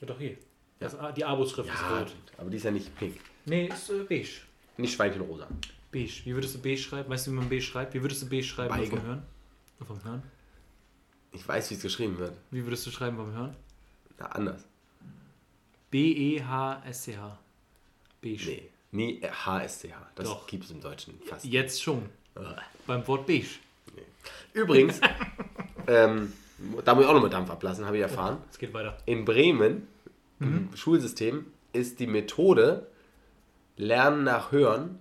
Ja, 0.00 0.06
doch 0.06 0.18
hier. 0.18 0.36
Das, 0.78 0.94
die 1.16 1.24
Abus-Schrift 1.24 1.70
ist 1.72 1.80
Ja, 1.80 1.98
rot. 2.00 2.14
aber 2.36 2.50
die 2.50 2.56
ist 2.58 2.64
ja 2.64 2.70
nicht 2.70 2.94
pink. 2.98 3.18
Nee, 3.46 3.68
ist 3.68 3.88
äh, 3.90 4.04
beige. 4.04 4.28
Nicht 4.76 4.94
Schweinchenrosa. 4.94 5.46
Beige. 5.90 6.12
Wie 6.24 6.34
würdest 6.34 6.54
du 6.54 6.58
beige 6.60 6.76
schreiben? 6.78 7.08
Weißt 7.08 7.26
du, 7.26 7.30
wie 7.30 7.36
man 7.36 7.48
beige 7.48 7.62
schreibt? 7.62 7.94
Wie 7.94 8.02
würdest 8.02 8.22
du 8.22 8.28
beige 8.28 8.44
schreiben 8.44 8.74
Beige. 8.76 8.90
vom 8.96 9.02
Hören? 9.02 9.22
Vom 9.86 10.04
Hören? 10.04 10.22
Ich 11.32 11.46
weiß, 11.46 11.70
wie 11.70 11.74
es 11.74 11.82
geschrieben 11.82 12.18
wird. 12.18 12.36
Wie 12.50 12.64
würdest 12.64 12.86
du 12.86 12.90
schreiben 12.90 13.16
vom 13.16 13.32
Hören? 13.32 13.56
Na, 14.18 14.26
anders. 14.26 14.64
B-E-H-S-C-H. 15.90 17.38
Beige. 18.20 18.62
Nee, 18.92 19.20
äh, 19.22 19.28
HSCH. 19.28 19.94
Das 20.14 20.28
Doch. 20.28 20.46
gibt 20.46 20.64
es 20.64 20.70
im 20.70 20.80
Deutschen 20.80 21.20
fast. 21.24 21.44
Jetzt 21.44 21.82
schon. 21.82 22.08
Ugh. 22.36 22.44
Beim 22.86 23.06
Wort 23.06 23.26
beige. 23.26 23.58
Übrigens, 24.52 25.00
ähm, 25.86 26.32
da 26.84 26.94
muss 26.94 27.04
ich 27.04 27.10
auch 27.10 27.14
nochmal 27.14 27.30
Dampf 27.30 27.50
ablassen, 27.50 27.84
habe 27.84 27.96
ich 27.96 28.02
erfahren. 28.02 28.38
Es 28.50 28.58
geht 28.58 28.72
weiter. 28.72 28.96
In 29.06 29.24
Bremen, 29.24 29.86
im 30.40 30.74
Schulsystem, 30.74 31.46
ist 31.72 32.00
die 32.00 32.06
Methode 32.06 32.86
Lernen 33.76 34.24
nach 34.24 34.52
Hören 34.52 35.00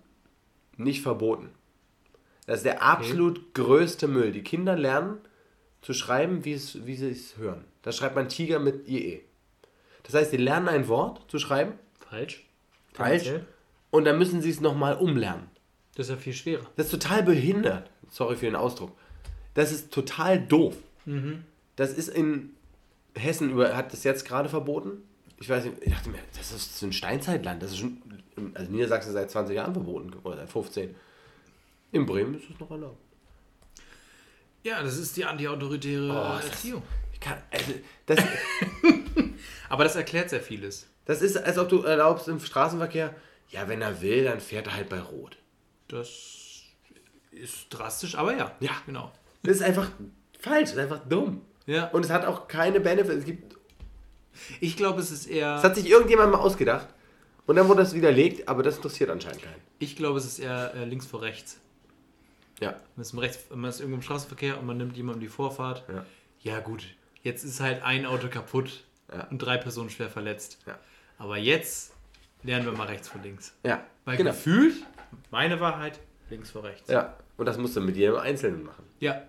nicht 0.78 1.02
verboten. 1.02 1.50
Das 2.46 2.58
ist 2.58 2.66
der 2.66 2.84
absolut 2.84 3.54
größte 3.54 4.08
Müll. 4.08 4.32
Die 4.32 4.44
Kinder 4.44 4.76
lernen 4.76 5.20
zu 5.82 5.94
schreiben, 5.94 6.44
wie, 6.46 6.54
es, 6.54 6.86
wie 6.86 6.96
sie 6.96 7.10
es 7.10 7.38
hören. 7.38 7.64
Da 7.82 7.92
schreibt 7.92 8.16
man 8.16 8.28
Tiger 8.28 8.60
mit 8.60 8.88
IE. 8.88 9.22
Das 10.06 10.14
heißt, 10.14 10.32
sie 10.32 10.38
lernen 10.38 10.68
ein 10.70 10.88
Wort 10.88 11.22
zu 11.30 11.40
schreiben, 11.40 11.74
Falsch. 12.10 12.46
falsch, 12.94 13.32
und 13.92 14.06
dann 14.06 14.18
müssen 14.18 14.42
sie 14.42 14.50
es 14.50 14.62
nochmal 14.62 14.96
umlernen. 14.96 15.50
Das 15.96 16.08
ist 16.08 16.12
ja 16.12 16.18
viel 16.18 16.34
schwerer. 16.34 16.66
Das 16.76 16.88
ist 16.88 16.92
total 16.92 17.24
behindert. 17.24 17.90
Sorry 18.10 18.36
für 18.36 18.46
den 18.46 18.56
Ausdruck. 18.56 18.92
Das 19.54 19.72
ist 19.72 19.92
total 19.92 20.40
doof. 20.40 20.76
Das 21.76 21.92
ist 21.94 22.10
in 22.10 22.52
Hessen, 23.16 23.52
über, 23.52 23.76
hat 23.76 23.94
das 23.94 24.04
jetzt 24.04 24.26
gerade 24.26 24.50
verboten. 24.50 25.04
Ich 25.40 25.50
weiß 25.50 25.66
nicht, 25.66 25.78
ich 25.82 25.92
dachte 25.94 26.10
mir, 26.10 26.20
das 26.38 26.52
ist 26.52 26.78
so 26.80 26.86
ein 26.86 26.94
Steinzeitland. 26.94 27.62
Das 27.64 27.72
ist 27.72 27.78
schon, 27.80 28.02
also 28.54 28.72
Niedersachsen 28.72 29.14
seit 29.14 29.30
20 29.32 29.56
Jahren 29.56 29.74
verboten 29.74 30.14
oder 30.24 30.38
seit 30.38 30.50
15. 30.50 30.96
In 31.92 32.06
Bremen 32.06 32.36
ist 32.36 32.50
es 32.50 32.60
noch 32.60 32.70
erlaubt. 32.72 32.98
Ja, 34.64 34.82
das 34.82 34.98
ist 34.98 35.16
die 35.16 35.24
antiautoritäre 35.26 36.10
Oh, 36.10 36.38
ist 36.40 36.46
das- 36.46 36.52
Erziehung. 36.56 36.84
Ich 37.14 37.20
kann, 37.22 37.38
also, 37.52 37.72
das, 38.08 38.20
Aber 39.76 39.84
das 39.84 39.98
erklärt 39.98 40.30
sehr 40.30 40.40
vieles. 40.40 40.88
das 41.04 41.22
ist, 41.22 41.36
als 41.36 41.58
ob 41.58 41.68
du 41.68 41.82
erlaubst 41.82 42.30
im 42.30 42.40
Straßenverkehr, 42.40 43.14
ja, 43.50 43.68
wenn 43.68 43.82
er 43.82 44.02
will, 44.02 44.24
dann 44.24 44.40
fährt 44.40 44.68
er 44.68 44.76
halt 44.78 44.88
bei 44.88 45.02
Rot. 45.02 45.36
Das 45.90 46.62
ist 47.32 47.68
drastisch, 47.72 48.16
aber 48.16 48.38
ja. 48.38 48.56
Ja. 48.62 48.72
Genau. 48.86 49.12
Das 49.44 49.58
ist 49.58 49.64
einfach 49.64 49.92
falsch, 50.40 50.70
das 50.70 50.72
ist 50.72 50.78
einfach 50.78 51.02
dumm. 51.10 51.42
Ja. 51.66 51.90
Und 51.90 52.06
es 52.06 52.10
hat 52.10 52.24
auch 52.24 52.48
keine 52.48 52.80
Benefits. 52.80 53.18
Es 53.18 53.26
gibt 53.26 53.58
Ich 54.62 54.78
glaube, 54.78 55.02
es 55.02 55.12
ist 55.12 55.26
eher. 55.26 55.56
Das 55.56 55.66
hat 55.66 55.76
sich 55.76 55.90
irgendjemand 55.90 56.32
mal 56.32 56.40
ausgedacht. 56.40 56.88
Und 57.46 57.58
dann 57.58 57.68
wurde 57.68 57.82
das 57.82 57.94
widerlegt, 57.94 58.48
aber 58.48 58.64
das 58.64 58.78
interessiert 58.78 59.10
anscheinend 59.10 59.42
keinen. 59.42 59.62
Ich 59.80 59.98
glaube, 59.98 60.20
es 60.20 60.26
ist 60.26 60.40
eher 60.40 60.74
äh, 60.74 60.86
links 60.86 61.06
vor 61.06 61.22
rechts. 61.22 61.60
Ja. 62.62 62.80
Man 62.96 63.02
ist, 63.02 63.12
im 63.12 63.20
rechts, 63.20 63.44
man 63.54 63.70
ist 63.70 63.82
irgendwo 63.82 63.98
im 63.98 64.04
Straßenverkehr 64.04 64.58
und 64.58 64.66
man 64.68 64.78
nimmt 64.78 64.96
jemandem 64.96 65.20
die 65.20 65.28
Vorfahrt. 65.28 65.84
Ja. 65.90 66.06
Ja, 66.40 66.60
gut. 66.62 66.86
Jetzt 67.24 67.44
ist 67.44 67.60
halt 67.60 67.84
ein 67.84 68.06
Auto 68.06 68.30
kaputt 68.30 68.86
Ja. 69.12 69.26
und 69.28 69.38
drei 69.40 69.58
Personen 69.58 69.90
schwer 69.90 70.10
verletzt. 70.10 70.60
Ja. 70.66 70.80
Aber 71.18 71.38
jetzt 71.38 71.94
lernen 72.44 72.66
wir 72.66 72.74
mal 72.74 72.88
rechts 72.88 73.08
vor 73.08 73.22
links. 73.22 73.56
Ja. 73.64 73.86
Weil 74.06 74.18
genau. 74.18 74.32
gefühlt, 74.32 74.76
meine 75.32 75.60
Wahrheit, 75.60 76.00
links 76.30 76.52
vor 76.52 76.64
rechts. 76.64 76.90
Ja. 76.90 77.16
Und 77.38 77.46
das 77.46 77.58
musst 77.58 77.76
du 77.76 77.82
mit 77.82 77.96
jedem 77.98 78.16
Einzelnen 78.18 78.64
machen. 78.64 78.84
Ja. 79.00 79.22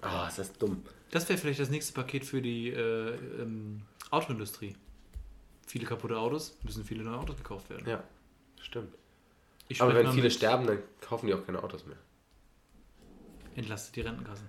Ah, 0.00 0.26
ist 0.28 0.38
das 0.38 0.52
dumm. 0.54 0.82
Das 1.10 1.28
wäre 1.28 1.38
vielleicht 1.38 1.60
das 1.60 1.70
nächste 1.70 1.92
Paket 1.92 2.24
für 2.24 2.40
die 2.40 2.68
äh, 2.70 3.14
ähm, 3.40 3.82
Autoindustrie. 4.10 4.74
Viele 5.66 5.84
kaputte 5.86 6.16
Autos, 6.18 6.56
müssen 6.62 6.84
viele 6.84 7.02
neue 7.04 7.18
Autos 7.18 7.36
gekauft 7.36 7.68
werden. 7.70 7.86
Ja. 7.88 8.02
Stimmt. 8.60 8.94
Ich 9.68 9.80
Aber 9.82 9.94
wenn 9.94 10.10
viele 10.10 10.24
mit- 10.24 10.32
sterben, 10.32 10.66
dann 10.66 10.78
kaufen 11.00 11.26
die 11.26 11.34
auch 11.34 11.44
keine 11.44 11.62
Autos 11.62 11.86
mehr. 11.86 11.96
Entlastet 13.54 13.96
die 13.96 14.00
Rentenkassen. 14.00 14.46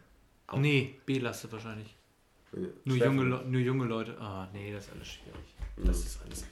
Nee, 0.55 0.99
belastet 1.05 1.51
wahrscheinlich. 1.51 1.95
Nur 2.83 2.97
junge, 2.97 3.23
Le- 3.23 3.43
nur 3.47 3.61
junge 3.61 3.85
Leute. 3.85 4.17
Ah, 4.19 4.47
nee, 4.53 4.73
das 4.73 4.85
ist 4.87 4.91
alles 4.93 5.07
schwierig. 5.07 5.55
Das 5.77 5.99
ist 5.99 6.19
alles. 6.25 6.45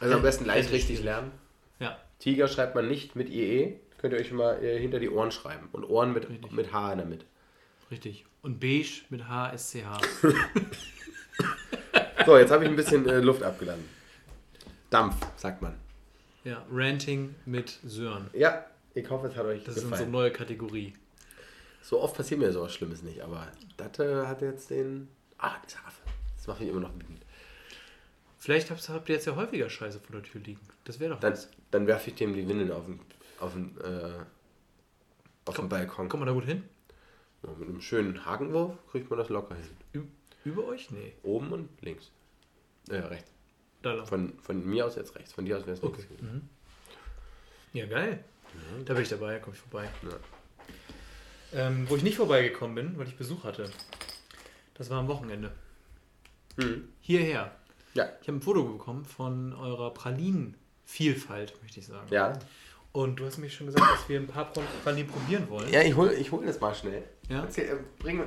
Also 0.00 0.14
am 0.16 0.22
besten 0.22 0.44
leicht 0.44 0.66
Das 0.66 0.72
richtig 0.72 0.96
schwierig. 0.98 1.04
lernen. 1.04 1.30
Ja, 1.78 1.98
Tiger 2.18 2.48
schreibt 2.48 2.74
man 2.74 2.88
nicht 2.88 3.14
mit 3.16 3.28
IE. 3.30 3.76
Könnt 3.98 4.12
ihr 4.14 4.18
euch 4.20 4.28
schon 4.28 4.38
mal 4.38 4.62
äh, 4.62 4.78
hinter 4.80 4.98
die 4.98 5.10
Ohren 5.10 5.30
schreiben. 5.30 5.68
Und 5.72 5.84
Ohren 5.84 6.12
mit, 6.12 6.28
Richtig. 6.28 6.50
mit 6.52 6.72
H 6.72 6.92
in 6.92 6.98
der 6.98 7.06
Mitte. 7.06 7.26
richtig. 7.90 8.24
Und 8.42 8.58
beige 8.60 9.02
mit 9.10 9.28
HSCH. 9.28 10.00
So, 12.26 12.36
jetzt 12.36 12.50
habe 12.50 12.64
ich 12.64 12.70
ein 12.70 12.76
bisschen 12.76 13.08
äh, 13.08 13.18
Luft 13.20 13.42
abgeladen. 13.42 13.82
Dampf, 14.90 15.16
sagt 15.36 15.62
man. 15.62 15.74
Ja, 16.44 16.64
Ranting 16.70 17.34
mit 17.46 17.78
Sören. 17.82 18.28
Ja, 18.34 18.66
ich 18.94 19.08
hoffe, 19.08 19.28
es 19.28 19.36
hat 19.36 19.46
euch 19.46 19.64
Das 19.64 19.76
ist 19.76 19.84
unsere 19.84 19.90
gefallen. 20.00 20.10
neue 20.10 20.30
Kategorie. 20.30 20.92
So 21.82 22.00
oft 22.00 22.14
passiert 22.16 22.38
mir 22.40 22.52
sowas 22.52 22.74
Schlimmes 22.74 23.02
nicht, 23.02 23.22
aber 23.22 23.48
das 23.78 23.98
äh, 24.00 24.26
hat 24.26 24.42
jetzt 24.42 24.68
den. 24.70 25.08
Ah, 25.40 25.56
das 25.62 25.76
Affe. 25.76 26.02
Das 26.36 26.46
macht 26.46 26.60
mich 26.60 26.68
immer 26.68 26.80
noch 26.80 26.94
wütend. 26.94 27.24
Vielleicht 28.38 28.70
habt, 28.70 28.88
habt 28.88 29.08
ihr 29.08 29.14
jetzt 29.16 29.26
ja 29.26 29.36
häufiger 29.36 29.68
Scheiße 29.68 30.00
vor 30.00 30.16
der 30.16 30.22
Tür 30.22 30.40
liegen. 30.40 30.60
Das 30.84 30.98
wäre 31.00 31.12
doch 31.14 31.20
Dann, 31.20 31.32
was. 31.32 31.48
dann 31.70 31.86
werfe 31.86 32.10
ich 32.10 32.16
dem 32.16 32.34
die 32.34 32.48
Windeln 32.48 32.72
auf 32.72 32.86
den, 32.86 33.00
auf 33.38 33.52
den, 33.52 33.78
äh, 33.80 34.24
auf 35.44 35.56
den 35.56 35.68
Balkon. 35.68 36.08
Kommt 36.08 36.20
man 36.20 36.26
da 36.28 36.32
gut 36.32 36.44
hin? 36.46 36.64
Ja, 37.42 37.50
mit 37.58 37.68
einem 37.68 37.80
schönen 37.80 38.24
Hakenwurf 38.24 38.76
kriegt 38.90 39.10
man 39.10 39.18
das 39.18 39.28
locker 39.28 39.54
hin. 39.54 39.66
Ü 39.94 40.02
über 40.44 40.64
euch? 40.68 40.90
Nee. 40.90 41.12
Oben 41.22 41.52
und 41.52 41.68
links. 41.82 42.10
Äh, 42.88 42.96
rechts. 42.96 43.30
Da 43.82 43.92
lang. 43.92 44.06
Von, 44.06 44.38
von 44.40 44.64
mir 44.64 44.86
aus 44.86 44.96
jetzt 44.96 45.14
rechts. 45.14 45.32
Von 45.32 45.44
dir 45.44 45.56
aus 45.58 45.66
wäre 45.66 45.76
es 45.76 45.82
Okay. 45.82 46.02
links. 46.08 46.44
Ja, 47.72 47.86
geil. 47.86 48.24
Da 48.84 48.94
bin 48.94 49.02
ich 49.02 49.08
dabei, 49.08 49.34
da 49.34 49.38
komme 49.38 49.54
ich 49.54 49.62
vorbei. 49.62 49.88
Ja. 50.02 51.68
Ähm, 51.68 51.88
wo 51.88 51.96
ich 51.96 52.02
nicht 52.02 52.16
vorbeigekommen 52.16 52.74
bin, 52.74 52.98
weil 52.98 53.06
ich 53.06 53.16
Besuch 53.16 53.44
hatte, 53.44 53.70
das 54.80 54.88
war 54.88 54.98
am 54.98 55.08
Wochenende. 55.08 55.52
Mhm. 56.56 56.88
Hierher. 57.02 57.54
Ja. 57.92 58.08
Ich 58.22 58.28
habe 58.28 58.38
ein 58.38 58.40
Foto 58.40 58.64
bekommen 58.64 59.04
von 59.04 59.52
eurer 59.52 59.92
Pralinenvielfalt, 59.92 61.54
möchte 61.60 61.80
ich 61.80 61.86
sagen. 61.86 62.06
Ja. 62.10 62.38
Und 62.92 63.20
du 63.20 63.26
hast 63.26 63.36
mir 63.36 63.50
schon 63.50 63.66
gesagt, 63.66 63.84
dass 63.86 64.08
wir 64.08 64.18
ein 64.18 64.26
paar 64.26 64.50
Pralinen 64.82 65.10
probieren 65.10 65.50
wollen. 65.50 65.70
Ja, 65.70 65.82
ich 65.82 65.94
hol, 65.94 66.10
ich 66.12 66.32
hol 66.32 66.46
das 66.46 66.58
mal 66.62 66.74
schnell. 66.74 67.02
Ja? 67.28 67.42
Erzähl, 67.42 67.68
äh, 67.68 67.76
bring, 67.98 68.22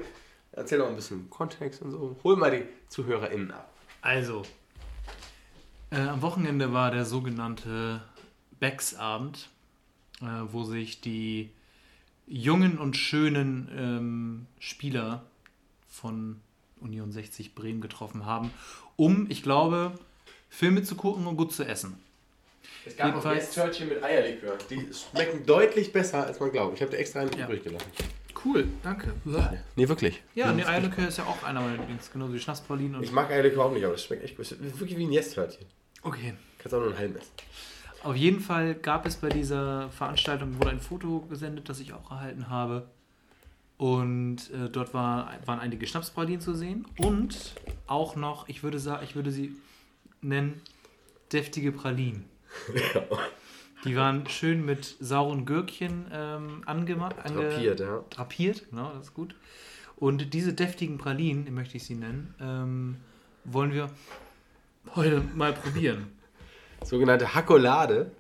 erzähl 0.52 0.78
doch 0.78 0.90
ein 0.90 0.96
bisschen 0.96 1.28
Kontext 1.32 1.82
und 1.82 1.90
so. 1.90 2.20
Hol 2.24 2.36
mal 2.36 2.52
die 2.52 2.68
ZuhörerInnen 2.88 3.50
ab. 3.50 3.74
Also, 4.04 4.44
äh, 5.90 6.02
am 6.02 6.22
Wochenende 6.22 6.72
war 6.72 6.92
der 6.92 7.06
sogenannte 7.06 8.04
Becks-Abend, 8.60 9.50
äh, 10.22 10.26
wo 10.52 10.66
sich 10.66 11.02
die 11.02 11.50
jungen 12.28 12.78
und 12.78 12.96
schönen 12.96 13.72
ähm, 13.76 14.46
Spieler 14.60 15.24
von 15.94 16.43
Union 16.84 17.12
60 17.12 17.56
Bremen 17.56 17.82
getroffen 17.82 18.26
haben, 18.26 18.52
um, 18.96 19.26
ich 19.30 19.42
glaube, 19.44 19.94
Filme 20.50 20.84
zu 20.84 20.96
gucken 20.96 21.26
und 21.26 21.38
gut 21.38 21.52
zu 21.54 21.64
essen. 21.64 21.98
Es 22.86 22.96
gab 22.96 23.08
auch 23.08 23.10
Jedenfalls- 23.24 23.46
Nesthörtchen 23.48 23.90
mit 23.90 24.04
Eierlikör. 24.04 24.58
Die 24.70 24.88
schmecken 24.94 25.46
deutlich 25.46 25.92
besser, 25.92 26.26
als 26.26 26.40
man 26.40 26.52
glaubt. 26.52 26.76
Ich 26.76 26.82
habe 26.82 26.92
da 26.92 26.98
extra 26.98 27.22
einen 27.22 27.32
Ja. 27.38 27.46
übrig 27.46 27.64
gelassen. 27.64 27.88
Cool, 28.46 28.68
danke. 28.84 29.14
Nee, 29.76 29.88
wirklich. 29.88 30.22
Ja, 30.36 30.52
ne, 30.52 30.68
Eierlikör 30.68 31.08
ist 31.08 31.18
ja 31.18 31.24
auch 31.24 31.44
einer 31.44 31.62
meiner 31.62 31.78
Lieblings, 31.78 32.12
genauso 32.12 32.34
wie 32.34 32.40
Schnapspralinen 32.40 32.96
und... 32.96 33.04
Ich 33.04 33.12
mag 33.14 33.30
Eierlikör 33.32 33.66
auch 33.66 33.72
nicht, 33.72 33.84
aber 33.86 33.94
das 33.94 34.04
schmeckt 34.04 34.24
echt 34.24 34.36
gut. 34.36 34.52
Das 34.52 34.60
ist 34.60 34.80
wirklich 34.80 34.98
wie 34.98 35.06
ein 35.06 35.10
Nesthörtchen. 35.12 35.66
Okay. 36.02 36.34
Kannst 36.60 36.74
auch 36.76 36.80
nur 36.80 36.90
einen 36.90 36.98
halben 36.98 37.16
essen. 37.16 37.32
Auf 38.04 38.18
jeden 38.18 38.42
Fall 38.42 38.76
gab 38.76 39.06
es 39.06 39.16
bei 39.16 39.30
dieser 39.30 39.90
Veranstaltung 39.92 40.58
wurde 40.60 40.72
ein 40.72 40.82
Foto 40.82 41.22
gesendet, 41.22 41.70
das 41.70 41.80
ich 41.80 41.94
auch 41.94 42.12
erhalten 42.12 42.50
habe. 42.50 42.90
Und 43.78 44.52
äh, 44.52 44.70
dort 44.70 44.94
war, 44.94 45.34
waren 45.46 45.60
einige 45.60 45.88
Schnapspralinen 45.88 46.42
zu 46.42 46.54
sehen 46.54 46.86
und 46.98 47.56
auch 47.88 48.16
noch, 48.16 48.48
ich 48.48 48.64
würde 48.64 48.80
sagen, 48.80 49.04
ich 49.04 49.16
würde 49.16 49.32
sie 49.32 49.56
nennen, 50.22 50.62
deftige 51.32 51.72
Pralinen. 51.72 52.26
Die 53.84 53.98
waren 53.98 54.28
schön 54.30 54.64
mit 54.64 54.96
sauren 55.02 55.46
Gürkchen 55.46 56.06
ähm, 56.14 56.62
angemacht. 56.66 57.18
Ange 57.24 57.50
Drapiert, 57.50 57.80
ja. 57.82 58.04
drapiert, 58.10 58.70
genau, 58.70 58.94
das 58.94 59.08
ist 59.08 59.14
gut. 59.14 59.36
Und 59.98 60.34
diese 60.34 60.54
deftigen 60.54 60.98
Pralinen, 60.98 61.54
möchte 61.54 61.76
ich 61.76 61.84
sie 61.84 61.96
nennen, 61.96 62.34
ähm, 62.40 62.96
wollen 63.44 63.74
wir 63.74 63.90
heute 64.96 65.22
mal 65.36 65.52
probieren. 65.54 66.08
Sogenannte 66.84 67.34
Hakolade. 67.34 68.12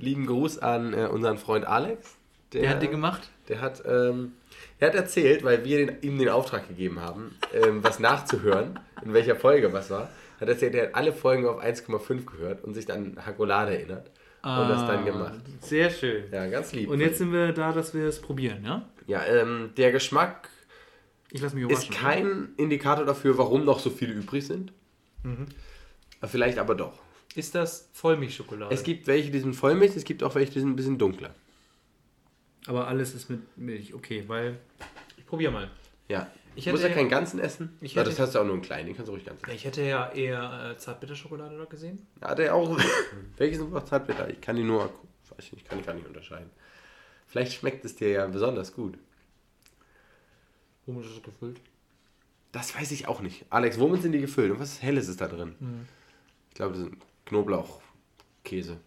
Lieben 0.00 0.26
Gruß 0.26 0.58
an 0.58 0.92
äh, 0.92 1.06
unseren 1.06 1.38
Freund 1.38 1.66
Alex. 1.66 2.15
Wer 2.52 2.70
hat 2.70 2.82
die 2.82 2.88
gemacht? 2.88 3.28
Der 3.48 3.60
hat, 3.60 3.82
ähm, 3.86 4.32
er 4.78 4.88
hat 4.88 4.94
erzählt, 4.94 5.44
weil 5.44 5.64
wir 5.64 5.86
den, 5.86 6.02
ihm 6.02 6.18
den 6.18 6.28
Auftrag 6.28 6.68
gegeben 6.68 7.00
haben, 7.00 7.36
ähm, 7.52 7.82
was 7.82 7.98
nachzuhören, 7.98 8.78
in 9.04 9.12
welcher 9.12 9.36
Folge 9.36 9.72
was 9.72 9.90
war, 9.90 10.10
hat 10.40 10.48
erzählt, 10.48 10.74
er 10.74 10.88
hat 10.88 10.94
alle 10.94 11.12
Folgen 11.12 11.46
auf 11.46 11.62
1,5 11.62 12.24
gehört 12.24 12.64
und 12.64 12.74
sich 12.74 12.86
dann 12.86 13.16
an 13.16 13.26
Hakolade 13.26 13.76
erinnert 13.76 14.10
und 14.42 14.68
das 14.68 14.86
dann 14.86 15.04
gemacht. 15.04 15.40
Sehr 15.60 15.90
schön. 15.90 16.24
Ja, 16.30 16.46
ganz 16.46 16.72
lieb. 16.72 16.88
Ah. 16.88 16.92
Und 16.92 17.00
jetzt 17.00 17.18
sind 17.18 17.32
wir 17.32 17.52
da, 17.52 17.72
dass 17.72 17.94
wir 17.94 18.06
es 18.06 18.20
probieren, 18.20 18.64
ja? 18.64 18.88
ja, 19.06 19.24
ähm, 19.24 19.70
der 19.76 19.90
Geschmack 19.90 20.48
Ich 21.32 21.40
lasse 21.40 21.56
mich 21.56 21.68
ist 21.68 21.90
kein 21.90 22.50
Indikator 22.56 23.04
dafür, 23.04 23.38
warum 23.38 23.64
noch 23.64 23.80
so 23.80 23.90
viele 23.90 24.12
übrig 24.12 24.46
sind. 24.46 24.72
Mhm. 25.24 25.46
Vielleicht 26.22 26.58
aber 26.58 26.74
doch. 26.74 27.02
Ist 27.34 27.54
das 27.54 27.88
Vollmilchschokolade? 27.92 28.72
Es 28.72 28.82
gibt 28.82 29.06
welche, 29.06 29.30
die 29.30 29.40
sind 29.40 29.54
Vollmilch, 29.54 29.96
es 29.96 30.04
gibt 30.04 30.22
auch 30.22 30.34
welche, 30.34 30.52
die 30.52 30.60
sind 30.60 30.70
ein 30.70 30.76
bisschen 30.76 30.98
dunkler. 30.98 31.34
Aber 32.66 32.88
alles 32.88 33.14
ist 33.14 33.28
mit 33.30 33.56
Milch, 33.56 33.94
okay, 33.94 34.24
weil. 34.26 34.58
Ich 35.16 35.26
probiere 35.26 35.52
mal. 35.52 35.70
Ja. 36.08 36.30
Ich 36.54 36.66
Ich 36.66 36.72
muss 36.72 36.80
ja 36.82 36.86
hätte- 36.88 36.98
keinen 36.98 37.10
ganzen 37.10 37.38
essen. 37.38 37.76
Ich 37.80 37.94
ja, 37.94 38.02
das 38.02 38.14
hätte- 38.14 38.22
hast 38.22 38.34
du 38.34 38.38
auch 38.40 38.44
nur 38.44 38.54
einen 38.54 38.62
kleinen, 38.62 38.86
den 38.86 38.96
kannst 38.96 39.08
du 39.08 39.12
ruhig 39.12 39.24
ganz 39.26 39.42
essen. 39.42 39.52
Ich 39.54 39.64
hätte 39.64 39.82
ja 39.82 40.10
eher 40.10 40.70
äh, 40.72 40.76
Zartbitterschokolade 40.78 41.56
dort 41.56 41.68
gesehen. 41.70 42.06
Hat 42.22 42.38
er 42.38 42.54
auch. 42.54 42.78
Welche 43.36 43.58
sind 43.58 43.74
auch 43.74 43.84
Zartbitter? 43.84 44.28
Ich 44.30 44.40
kann 44.40 44.56
die 44.56 44.62
nur. 44.62 44.90
Ich 45.38 45.52
nicht, 45.52 45.68
kann 45.68 45.78
ich 45.78 45.84
gar 45.86 45.92
nicht 45.94 46.06
unterscheiden. 46.06 46.48
Vielleicht 47.26 47.52
schmeckt 47.52 47.84
es 47.84 47.94
dir 47.96 48.08
ja 48.08 48.26
besonders 48.26 48.72
gut. 48.72 48.96
Womit 50.86 51.04
ist 51.04 51.16
es 51.16 51.22
gefüllt? 51.22 51.60
Das 52.52 52.74
weiß 52.74 52.90
ich 52.92 53.06
auch 53.06 53.20
nicht. 53.20 53.44
Alex, 53.50 53.78
womit 53.78 54.00
sind 54.02 54.12
die 54.12 54.20
gefüllt? 54.20 54.50
Und 54.52 54.60
was 54.60 54.80
Helles 54.80 55.08
ist 55.08 55.20
da 55.20 55.28
drin? 55.28 55.54
Ich 56.48 56.54
glaube, 56.54 56.72
das 56.74 56.82
sind 56.84 56.96
Knoblauchkäse. 57.26 58.78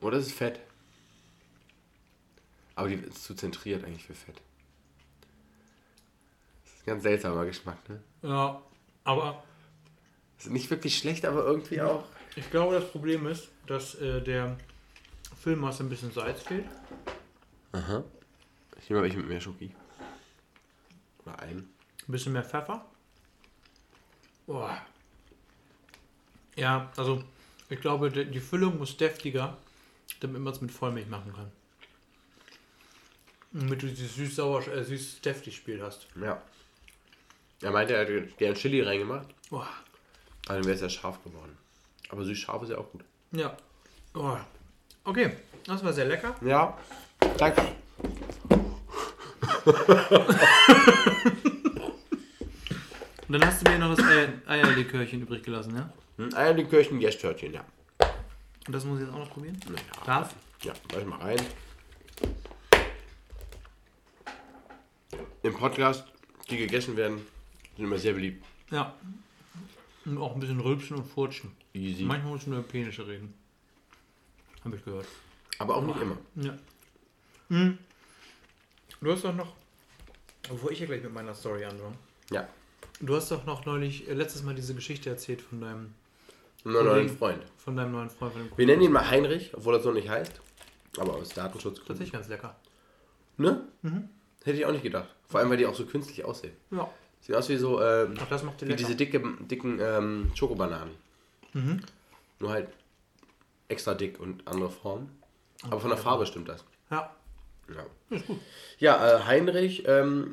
Oder 0.00 0.18
ist 0.18 0.26
es 0.26 0.32
Fett? 0.32 0.60
Aber 2.76 2.88
die 2.88 2.94
ist 2.96 3.22
zu 3.24 3.34
zentriert 3.34 3.84
eigentlich 3.84 4.04
für 4.04 4.14
Fett. 4.14 4.40
Ganz 6.86 7.02
seltsamer 7.02 7.46
Geschmack, 7.46 7.78
ne? 7.88 8.02
Ja, 8.22 8.60
aber 9.04 9.42
Ist 10.38 10.50
nicht 10.50 10.68
wirklich 10.70 10.98
schlecht, 10.98 11.24
aber 11.24 11.44
irgendwie 11.44 11.80
auch. 11.80 12.04
ich 12.36 12.50
glaube, 12.50 12.74
das 12.78 12.90
Problem 12.90 13.26
ist, 13.26 13.48
dass 13.66 13.94
äh, 13.96 14.20
der 14.20 14.58
Füllmasse 15.40 15.82
ein 15.82 15.88
bisschen 15.88 16.12
Salz 16.12 16.42
fehlt. 16.42 16.66
Aha. 17.72 18.04
Ich 18.78 18.90
nehme 18.90 19.00
mal 19.00 19.04
welche 19.04 19.16
mit 19.18 19.28
mehr 19.28 19.40
Schoki. 19.40 19.74
Oder 21.24 21.38
ein. 21.40 21.56
Ein 21.58 22.12
bisschen 22.12 22.34
mehr 22.34 22.44
Pfeffer. 22.44 22.84
Boah. 24.46 24.84
Ja, 26.56 26.92
also 26.96 27.24
ich 27.70 27.80
glaube, 27.80 28.10
die 28.10 28.40
Füllung 28.40 28.76
muss 28.78 28.96
deftiger, 28.98 29.56
damit 30.20 30.42
man 30.42 30.52
es 30.52 30.60
mit 30.60 30.70
Vollmilch 30.70 31.08
machen 31.08 31.32
kann. 31.32 31.50
Damit 33.54 33.82
du 33.82 33.86
dieses 33.86 34.16
süß-sauer, 34.16 34.66
äh, 34.66 34.82
süß-deftig-Spiel 34.82 35.80
hast. 35.80 36.08
Ja. 36.20 36.42
Er 37.62 37.70
meinte, 37.70 37.94
er 37.94 38.00
hätte 38.00 38.22
gern 38.36 38.54
Chili 38.54 38.82
reingemacht. 38.82 39.28
Aber 39.50 39.68
dann 40.46 40.64
wäre 40.64 40.74
es 40.74 40.80
ja 40.80 40.88
scharf 40.88 41.22
geworden. 41.22 41.56
Aber 42.08 42.24
süß-scharf 42.24 42.64
ist 42.64 42.70
ja 42.70 42.78
auch 42.78 42.90
gut. 42.90 43.04
Ja. 43.30 43.56
Oh. 44.14 44.36
Okay, 45.04 45.36
das 45.66 45.84
war 45.84 45.92
sehr 45.92 46.06
lecker. 46.06 46.34
Ja. 46.44 46.76
Danke. 47.38 47.62
Und 48.48 48.74
dann 53.28 53.46
hast 53.46 53.64
du 53.64 53.70
mir 53.70 53.78
noch 53.78 53.94
das 53.94 54.04
Eier 54.04 54.28
Eierlikörchen 54.46 55.22
übrig 55.22 55.44
gelassen, 55.44 55.76
ja? 55.76 55.92
Hm, 56.16 56.34
Eierlikörchen, 56.34 56.98
Gästtörtchen, 56.98 57.54
ja. 57.54 57.64
Und 58.66 58.72
das 58.72 58.84
muss 58.84 58.98
ich 58.98 59.06
jetzt 59.06 59.14
auch 59.14 59.20
noch 59.20 59.30
probieren? 59.30 59.60
Ja. 59.68 59.74
Darf? 60.04 60.34
Ja, 60.62 60.72
gleich 60.88 61.04
mal 61.04 61.20
rein. 61.20 61.38
Im 65.44 65.52
Podcast, 65.52 66.04
die 66.48 66.56
gegessen 66.56 66.96
werden, 66.96 67.18
sind 67.76 67.84
immer 67.84 67.98
sehr 67.98 68.14
beliebt. 68.14 68.42
Ja. 68.70 68.94
Und 70.06 70.16
auch 70.16 70.32
ein 70.32 70.40
bisschen 70.40 70.58
rülpsen 70.58 70.96
und 70.96 71.04
furchen. 71.04 71.52
Easy. 71.74 72.02
Manchmal 72.04 72.32
muss 72.32 72.46
nur 72.46 72.62
penische 72.62 73.06
reden. 73.06 73.34
Habe 74.64 74.76
ich 74.76 74.84
gehört. 74.86 75.06
Aber 75.58 75.76
auch 75.76 75.82
nicht 75.84 76.00
immer. 76.00 76.16
Ja. 76.36 76.58
Hm. 77.50 77.76
Du 79.02 79.12
hast 79.12 79.22
doch 79.22 79.34
noch, 79.34 79.54
bevor 80.48 80.70
ich 80.70 80.80
ja 80.80 80.86
gleich 80.86 81.02
mit 81.02 81.12
meiner 81.12 81.34
Story 81.34 81.66
anfange, 81.66 81.94
Ja. 82.30 82.48
du 83.00 83.14
hast 83.14 83.30
doch 83.30 83.44
noch 83.44 83.66
neulich, 83.66 84.08
äh, 84.08 84.14
letztes 84.14 84.42
Mal 84.44 84.54
diese 84.54 84.74
Geschichte 84.74 85.10
erzählt 85.10 85.42
von 85.42 85.60
deinem, 85.60 85.92
einen 86.64 86.72
neuen 86.72 86.86
Kollegen. 86.86 87.18
Freund. 87.18 87.42
von 87.58 87.76
deinem 87.76 87.92
neuen 87.92 88.08
Freund, 88.08 88.32
von 88.32 88.42
dem 88.48 88.56
Wir 88.56 88.64
nennen 88.66 88.80
ihn 88.80 88.92
mal 88.92 89.10
Heinrich, 89.10 89.52
obwohl 89.54 89.74
er 89.74 89.80
so 89.80 89.92
nicht 89.92 90.08
heißt. 90.08 90.40
Aber 90.96 91.16
aus 91.16 91.28
Datenschutzgründen. 91.28 91.86
Tatsächlich 91.88 92.12
ganz 92.12 92.28
lecker. 92.28 92.56
Ne? 93.36 93.68
Hätte 94.44 94.58
ich 94.58 94.66
auch 94.66 94.72
nicht 94.72 94.82
gedacht. 94.82 95.08
Vor 95.28 95.40
allem, 95.40 95.50
weil 95.50 95.56
die 95.56 95.66
auch 95.66 95.74
so 95.74 95.84
künstlich 95.86 96.24
aussehen. 96.24 96.52
Ja. 96.70 96.88
Sieht 97.20 97.34
aus 97.34 97.48
wie 97.48 97.56
so, 97.56 97.80
ähm, 97.82 98.14
Auch 98.20 98.28
das 98.28 98.42
macht 98.42 98.60
die 98.60 98.66
wie 98.66 98.70
lecker. 98.72 98.78
diese 98.84 98.94
dicke, 98.96 99.22
dicken 99.40 99.78
ähm, 99.80 100.30
Schokobananen. 100.34 100.94
Mhm. 101.54 101.80
Nur 102.38 102.50
halt 102.50 102.68
extra 103.68 103.94
dick 103.94 104.20
und 104.20 104.46
andere 104.46 104.70
Form. 104.70 105.08
Aber 105.62 105.80
von 105.80 105.88
der 105.88 105.98
Farbe 105.98 106.26
stimmt 106.26 106.48
das. 106.48 106.64
Ja. 106.90 107.10
Ja, 107.74 107.86
Ist 108.10 108.26
gut. 108.26 108.38
ja 108.78 109.16
äh, 109.16 109.24
Heinrich 109.24 109.84
ähm, 109.88 110.32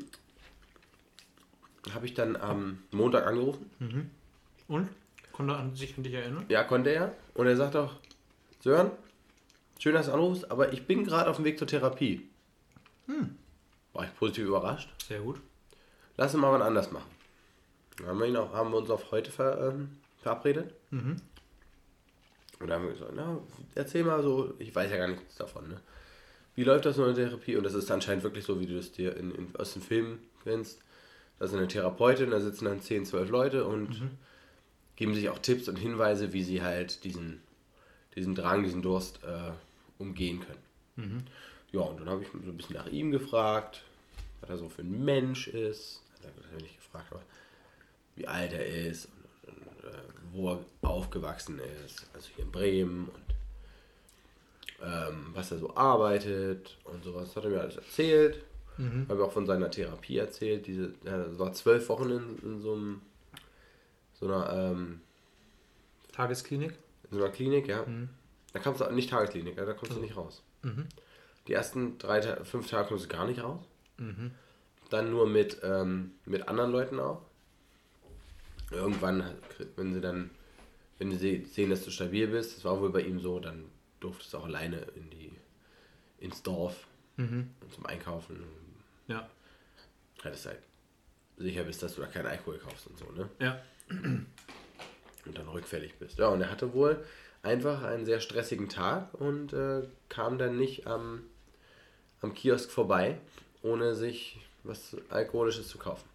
habe 1.94 2.04
ich 2.04 2.12
dann 2.12 2.36
am 2.36 2.82
Montag 2.90 3.26
angerufen. 3.26 3.70
Und? 4.68 4.88
Konnte 5.32 5.54
er 5.54 5.60
an 5.60 5.74
sich 5.74 5.96
an 5.96 6.02
dich 6.02 6.12
erinnern? 6.12 6.44
Ja, 6.50 6.62
konnte 6.64 6.90
er. 6.90 7.14
Und 7.32 7.46
er 7.46 7.56
sagt 7.56 7.74
auch, 7.74 7.94
Sören, 8.60 8.90
schön, 9.78 9.94
dass 9.94 10.06
du 10.06 10.12
anrufst, 10.12 10.50
aber 10.50 10.74
ich 10.74 10.86
bin 10.86 11.04
gerade 11.04 11.30
auf 11.30 11.36
dem 11.36 11.46
Weg 11.46 11.58
zur 11.58 11.66
Therapie. 11.66 12.28
War 13.92 14.04
ich 14.04 14.14
positiv 14.16 14.46
überrascht. 14.46 14.88
Sehr 15.06 15.20
gut. 15.20 15.40
Lass 16.16 16.34
uns 16.34 16.40
mal 16.40 16.52
was 16.52 16.62
anders 16.62 16.90
machen. 16.92 17.10
Dann 17.98 18.06
haben 18.06 18.18
wir, 18.20 18.26
ihn 18.26 18.36
auch, 18.36 18.52
haben 18.52 18.70
wir 18.70 18.78
uns 18.78 18.90
auf 18.90 19.10
heute 19.10 19.30
ver, 19.30 19.68
ähm, 19.68 19.96
verabredet. 20.22 20.74
Und 22.60 22.68
da 22.68 22.74
haben 22.74 22.84
wir 22.84 22.92
gesagt, 22.92 23.12
na, 23.14 23.38
erzähl 23.74 24.04
mal 24.04 24.22
so, 24.22 24.54
ich 24.58 24.74
weiß 24.74 24.90
ja 24.90 24.96
gar 24.96 25.08
nichts 25.08 25.36
davon, 25.36 25.68
ne? 25.68 25.80
Wie 26.54 26.64
läuft 26.64 26.84
das 26.84 26.98
in 26.98 27.04
der 27.04 27.14
Therapie? 27.14 27.56
Und 27.56 27.64
das 27.64 27.72
ist 27.72 27.90
anscheinend 27.90 28.24
wirklich 28.24 28.44
so, 28.44 28.60
wie 28.60 28.66
du 28.66 28.78
es 28.78 28.92
dir 28.92 29.16
in, 29.16 29.34
in, 29.34 29.56
aus 29.56 29.72
den 29.72 29.80
Filmen 29.80 30.20
kennst. 30.44 30.80
Da 31.38 31.46
ist 31.46 31.54
eine 31.54 31.66
Therapeutin, 31.66 32.30
da 32.30 32.40
sitzen 32.40 32.66
dann 32.66 32.80
10, 32.80 33.06
12 33.06 33.30
Leute 33.30 33.64
und 33.64 33.88
geben 34.96 35.14
sich 35.14 35.30
auch 35.30 35.38
Tipps 35.38 35.66
und 35.68 35.76
Hinweise, 35.76 36.32
wie 36.34 36.42
sie 36.42 36.62
halt 36.62 37.04
diesen, 37.04 37.40
diesen 38.14 38.34
Drang, 38.34 38.62
diesen 38.62 38.82
Durst 38.82 39.20
äh, 39.24 39.52
umgehen 39.98 40.40
können. 40.40 41.26
Ja, 41.72 41.80
und 41.80 42.00
dann 42.00 42.08
habe 42.08 42.22
ich 42.22 42.28
so 42.28 42.38
ein 42.38 42.56
bisschen 42.56 42.76
nach 42.76 42.86
ihm 42.86 43.10
gefragt, 43.10 43.82
was 44.40 44.50
er 44.50 44.58
so 44.58 44.68
für 44.68 44.82
ein 44.82 45.04
Mensch 45.04 45.48
ist. 45.48 46.02
Hat 46.22 46.32
er 46.36 46.54
hat 46.54 46.62
nicht 46.62 46.76
gefragt, 46.76 47.06
aber 47.10 47.22
wie 48.14 48.26
alt 48.26 48.52
er 48.52 48.66
ist 48.66 49.08
und, 49.46 49.56
und 49.56 49.84
äh, 49.90 49.98
wo 50.32 50.50
er 50.52 50.64
aufgewachsen 50.82 51.60
ist. 51.84 52.06
Also 52.14 52.28
hier 52.36 52.44
in 52.44 52.52
Bremen 52.52 53.08
und 53.08 53.24
ähm, 54.82 55.26
was 55.32 55.50
er 55.50 55.58
so 55.58 55.74
arbeitet 55.74 56.76
und 56.84 57.04
sowas. 57.04 57.34
Hat 57.34 57.44
er 57.44 57.50
mir 57.50 57.60
alles 57.60 57.76
erzählt. 57.76 58.44
Habe 59.08 59.24
auch 59.24 59.32
von 59.32 59.46
seiner 59.46 59.70
Therapie 59.70 60.18
erzählt. 60.18 60.66
Diese, 60.66 60.94
er 61.04 61.38
war 61.38 61.52
zwölf 61.52 61.88
Wochen 61.88 62.10
in, 62.10 62.38
in 62.42 62.60
so, 62.60 62.72
einem, 62.74 63.00
so 64.14 64.26
einer 64.26 64.52
ähm, 64.52 65.00
Tagesklinik? 66.12 66.74
in 67.12 67.18
so 67.18 67.24
einer 67.24 67.32
Klinik, 67.32 67.68
ja. 67.68 67.84
Da 68.52 68.58
kommst 68.58 68.80
du 68.80 68.90
nicht 68.90 69.10
Tagesklinik, 69.10 69.56
da 69.56 69.72
kommst 69.72 69.96
du 69.96 70.00
nicht 70.00 70.16
raus. 70.16 70.42
Die 71.48 71.52
ersten 71.54 71.98
drei, 71.98 72.20
fünf 72.44 72.68
Tage 72.70 72.88
kommst 72.88 73.04
du 73.04 73.08
gar 73.08 73.26
nicht 73.26 73.42
raus. 73.42 73.60
Dann 74.90 75.10
nur 75.10 75.26
mit, 75.26 75.58
ähm, 75.62 76.12
mit 76.24 76.48
anderen 76.48 76.70
Leuten 76.72 76.98
auch. 77.00 77.22
Irgendwann, 78.70 79.24
wenn 79.76 79.92
sie 79.94 80.00
dann, 80.00 80.30
wenn 80.98 81.10
sie 81.10 81.42
se- 81.42 81.48
sehen, 81.48 81.70
dass 81.70 81.84
du 81.84 81.90
stabil 81.90 82.26
bist, 82.28 82.56
das 82.56 82.64
war 82.64 82.80
wohl 82.80 82.90
bei 82.90 83.02
ihm 83.02 83.20
so, 83.20 83.38
dann 83.40 83.64
durftest 84.00 84.32
du 84.32 84.38
auch 84.38 84.44
alleine 84.46 84.78
in 84.96 85.10
die, 85.10 85.32
ins 86.18 86.42
Dorf 86.42 86.86
und 87.62 87.72
zum 87.74 87.86
Einkaufen. 87.86 88.42
Ja. 89.08 89.28
Hattest 90.24 90.46
halt 90.46 90.58
sicher 91.36 91.64
bist, 91.64 91.82
dass 91.82 91.94
du 91.96 92.00
da 92.00 92.06
keinen 92.06 92.26
Alkohol 92.26 92.58
kaufst 92.58 92.86
und 92.86 92.98
so, 92.98 93.04
ne? 93.12 93.28
Ja. 93.38 93.60
und 93.90 95.38
dann 95.38 95.48
rückfällig 95.48 95.94
bist. 95.98 96.18
Ja, 96.18 96.28
und 96.28 96.40
er 96.40 96.50
hatte 96.50 96.72
wohl 96.72 97.04
einfach 97.42 97.82
einen 97.82 98.06
sehr 98.06 98.20
stressigen 98.20 98.68
Tag 98.68 99.12
und 99.14 99.52
äh, 99.52 99.82
kam 100.08 100.38
dann 100.38 100.56
nicht 100.56 100.86
am, 100.86 101.22
am 102.22 102.34
Kiosk 102.34 102.70
vorbei, 102.70 103.20
ohne 103.62 103.94
sich 103.94 104.40
was 104.64 104.96
Alkoholisches 105.10 105.68
zu 105.68 105.78
kaufen. 105.78 106.08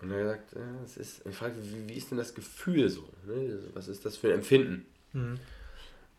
Und 0.00 0.10
er 0.10 0.32
hat 0.32 0.48
gesagt, 0.48 0.52
ja, 0.54 0.84
es 0.84 0.96
ist, 0.96 1.26
ich 1.26 1.36
fragte, 1.36 1.58
wie, 1.62 1.88
wie 1.88 1.94
ist 1.94 2.10
denn 2.10 2.18
das 2.18 2.34
Gefühl 2.34 2.88
so? 2.88 3.08
Ne? 3.26 3.58
Was 3.74 3.88
ist 3.88 4.04
das 4.04 4.16
für 4.16 4.28
ein 4.28 4.34
Empfinden? 4.34 4.86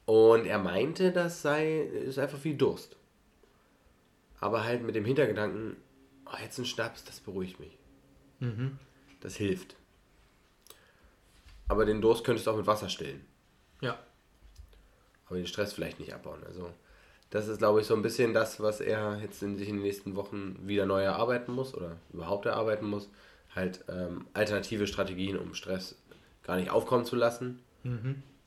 Und 0.06 0.46
er 0.46 0.60
meinte, 0.60 1.12
das 1.12 1.42
sei 1.42 1.82
ist 1.82 2.20
einfach 2.20 2.44
wie 2.44 2.56
Durst. 2.56 2.96
Aber 4.40 4.64
halt 4.64 4.84
mit 4.84 4.96
dem 4.96 5.06
Hintergedanken, 5.06 5.76
oh, 6.26 6.38
jetzt 6.42 6.58
ein 6.58 6.66
Schnaps, 6.66 7.04
das 7.04 7.20
beruhigt 7.20 7.60
mich. 7.60 7.78
Das 9.22 9.36
hilft. 9.36 9.76
Aber 11.68 11.86
den 11.86 12.02
Durst 12.02 12.24
könntest 12.24 12.48
du 12.48 12.52
auch 12.52 12.58
mit 12.58 12.68
Wasser 12.68 12.90
stillen. 12.90 13.26
Ja. 13.82 14.00
Aber 15.28 15.38
den 15.38 15.46
Stress 15.46 15.74
vielleicht 15.74 16.00
nicht 16.00 16.14
abbauen. 16.14 16.44
Also 16.46 16.74
das 17.30 17.48
ist, 17.48 17.60
glaube 17.60 17.82
ich, 17.82 17.88
so 17.88 17.96
ein 17.96 18.02
bisschen 18.02 18.34
das, 18.34 18.60
was 18.60 18.82
er 18.82 19.20
jetzt 19.22 19.44
in 19.44 19.58
sich 19.58 19.70
in 19.70 19.76
den 19.76 19.84
nächsten 19.84 20.16
Wochen 20.16 20.58
wieder 20.64 20.86
neu 20.86 21.02
erarbeiten 21.04 21.52
muss 21.54 21.74
oder 21.76 21.98
überhaupt 22.12 22.46
erarbeiten 22.46 22.88
muss. 22.88 23.08
Halt 23.56 23.84
ähm, 23.88 24.26
alternative 24.34 24.88
Strategien, 24.88 25.38
um 25.38 25.54
Stress 25.54 25.96
gar 26.44 26.56
nicht 26.58 26.70
aufkommen 26.72 27.06
zu 27.06 27.16
lassen. 27.16 27.60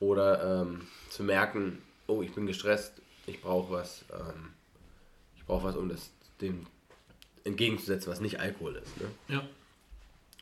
Oder 0.00 0.62
ähm, 0.62 0.86
zu 1.10 1.22
merken, 1.22 1.78
oh, 2.06 2.22
ich 2.22 2.34
bin 2.34 2.46
gestresst, 2.46 2.94
ich 3.26 3.40
brauche 3.40 3.72
was, 3.72 4.04
ähm, 4.12 4.50
ich 5.36 5.44
brauche 5.46 5.64
was, 5.64 5.76
um 5.76 5.88
das 5.88 6.10
dem 6.40 6.66
entgegenzusetzen, 7.44 8.10
was 8.12 8.20
nicht 8.20 8.40
Alkohol 8.40 8.76
ist. 8.76 9.00
Ne? 9.00 9.06
Ja. 9.28 9.42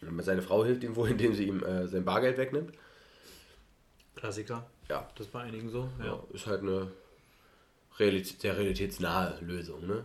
Und 0.08 0.22
seine 0.24 0.42
Frau 0.42 0.64
hilft 0.64 0.82
ihm 0.82 0.96
wohl, 0.96 1.10
indem 1.10 1.34
sie 1.34 1.44
ihm 1.44 1.62
äh, 1.62 1.86
sein 1.88 2.04
Bargeld 2.04 2.38
wegnimmt. 2.38 2.72
Klassiker. 4.16 4.66
Ja, 4.88 5.08
Das 5.14 5.26
ist 5.26 5.32
bei 5.32 5.40
einigen 5.42 5.70
so. 5.70 5.88
Ja. 5.98 6.06
Ja, 6.06 6.22
ist 6.32 6.46
halt 6.46 6.62
eine 6.62 6.90
Realität, 8.00 8.40
sehr 8.40 8.56
realitätsnahe 8.56 9.38
Lösung. 9.42 9.86
Ne? 9.86 10.04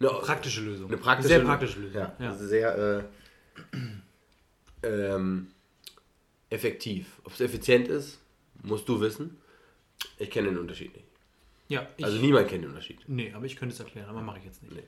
Eine 0.00 0.08
Praktische 0.08 0.60
Lösung. 0.62 0.88
Eine 0.88 0.98
praktische, 0.98 1.28
Sehr 1.28 1.40
praktische 1.40 1.80
Lösung. 1.80 2.00
Ja, 2.00 2.16
Ja. 2.18 2.30
Also 2.30 2.46
sehr 2.46 3.08
äh, 3.72 3.74
ähm, 4.82 5.48
effektiv. 6.50 7.20
Ob 7.24 7.32
es 7.32 7.40
effizient 7.40 7.88
ist, 7.88 8.18
musst 8.62 8.88
du 8.88 9.00
wissen. 9.00 9.38
Ich 10.18 10.30
kenne 10.30 10.48
den 10.48 10.58
Unterschied 10.58 10.94
nicht. 10.94 11.06
Ja, 11.68 11.86
ich, 11.96 12.04
Also 12.04 12.18
niemand 12.18 12.48
kennt 12.48 12.64
den 12.64 12.70
Unterschied. 12.70 12.98
Nee, 13.06 13.32
aber 13.32 13.46
ich 13.46 13.56
könnte 13.56 13.74
es 13.74 13.80
erklären, 13.80 14.08
aber 14.08 14.20
mache 14.20 14.38
ich 14.38 14.44
jetzt 14.44 14.62
nicht. 14.62 14.74
Nee. 14.74 14.82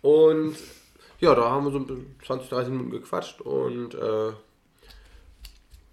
Und 0.00 0.56
ja, 1.20 1.34
da 1.34 1.50
haben 1.50 1.64
wir 1.64 1.72
so 1.72 1.84
20, 2.24 2.48
30 2.48 2.70
Minuten 2.70 2.90
gequatscht 2.90 3.40
und, 3.40 3.94
äh, 3.94 4.32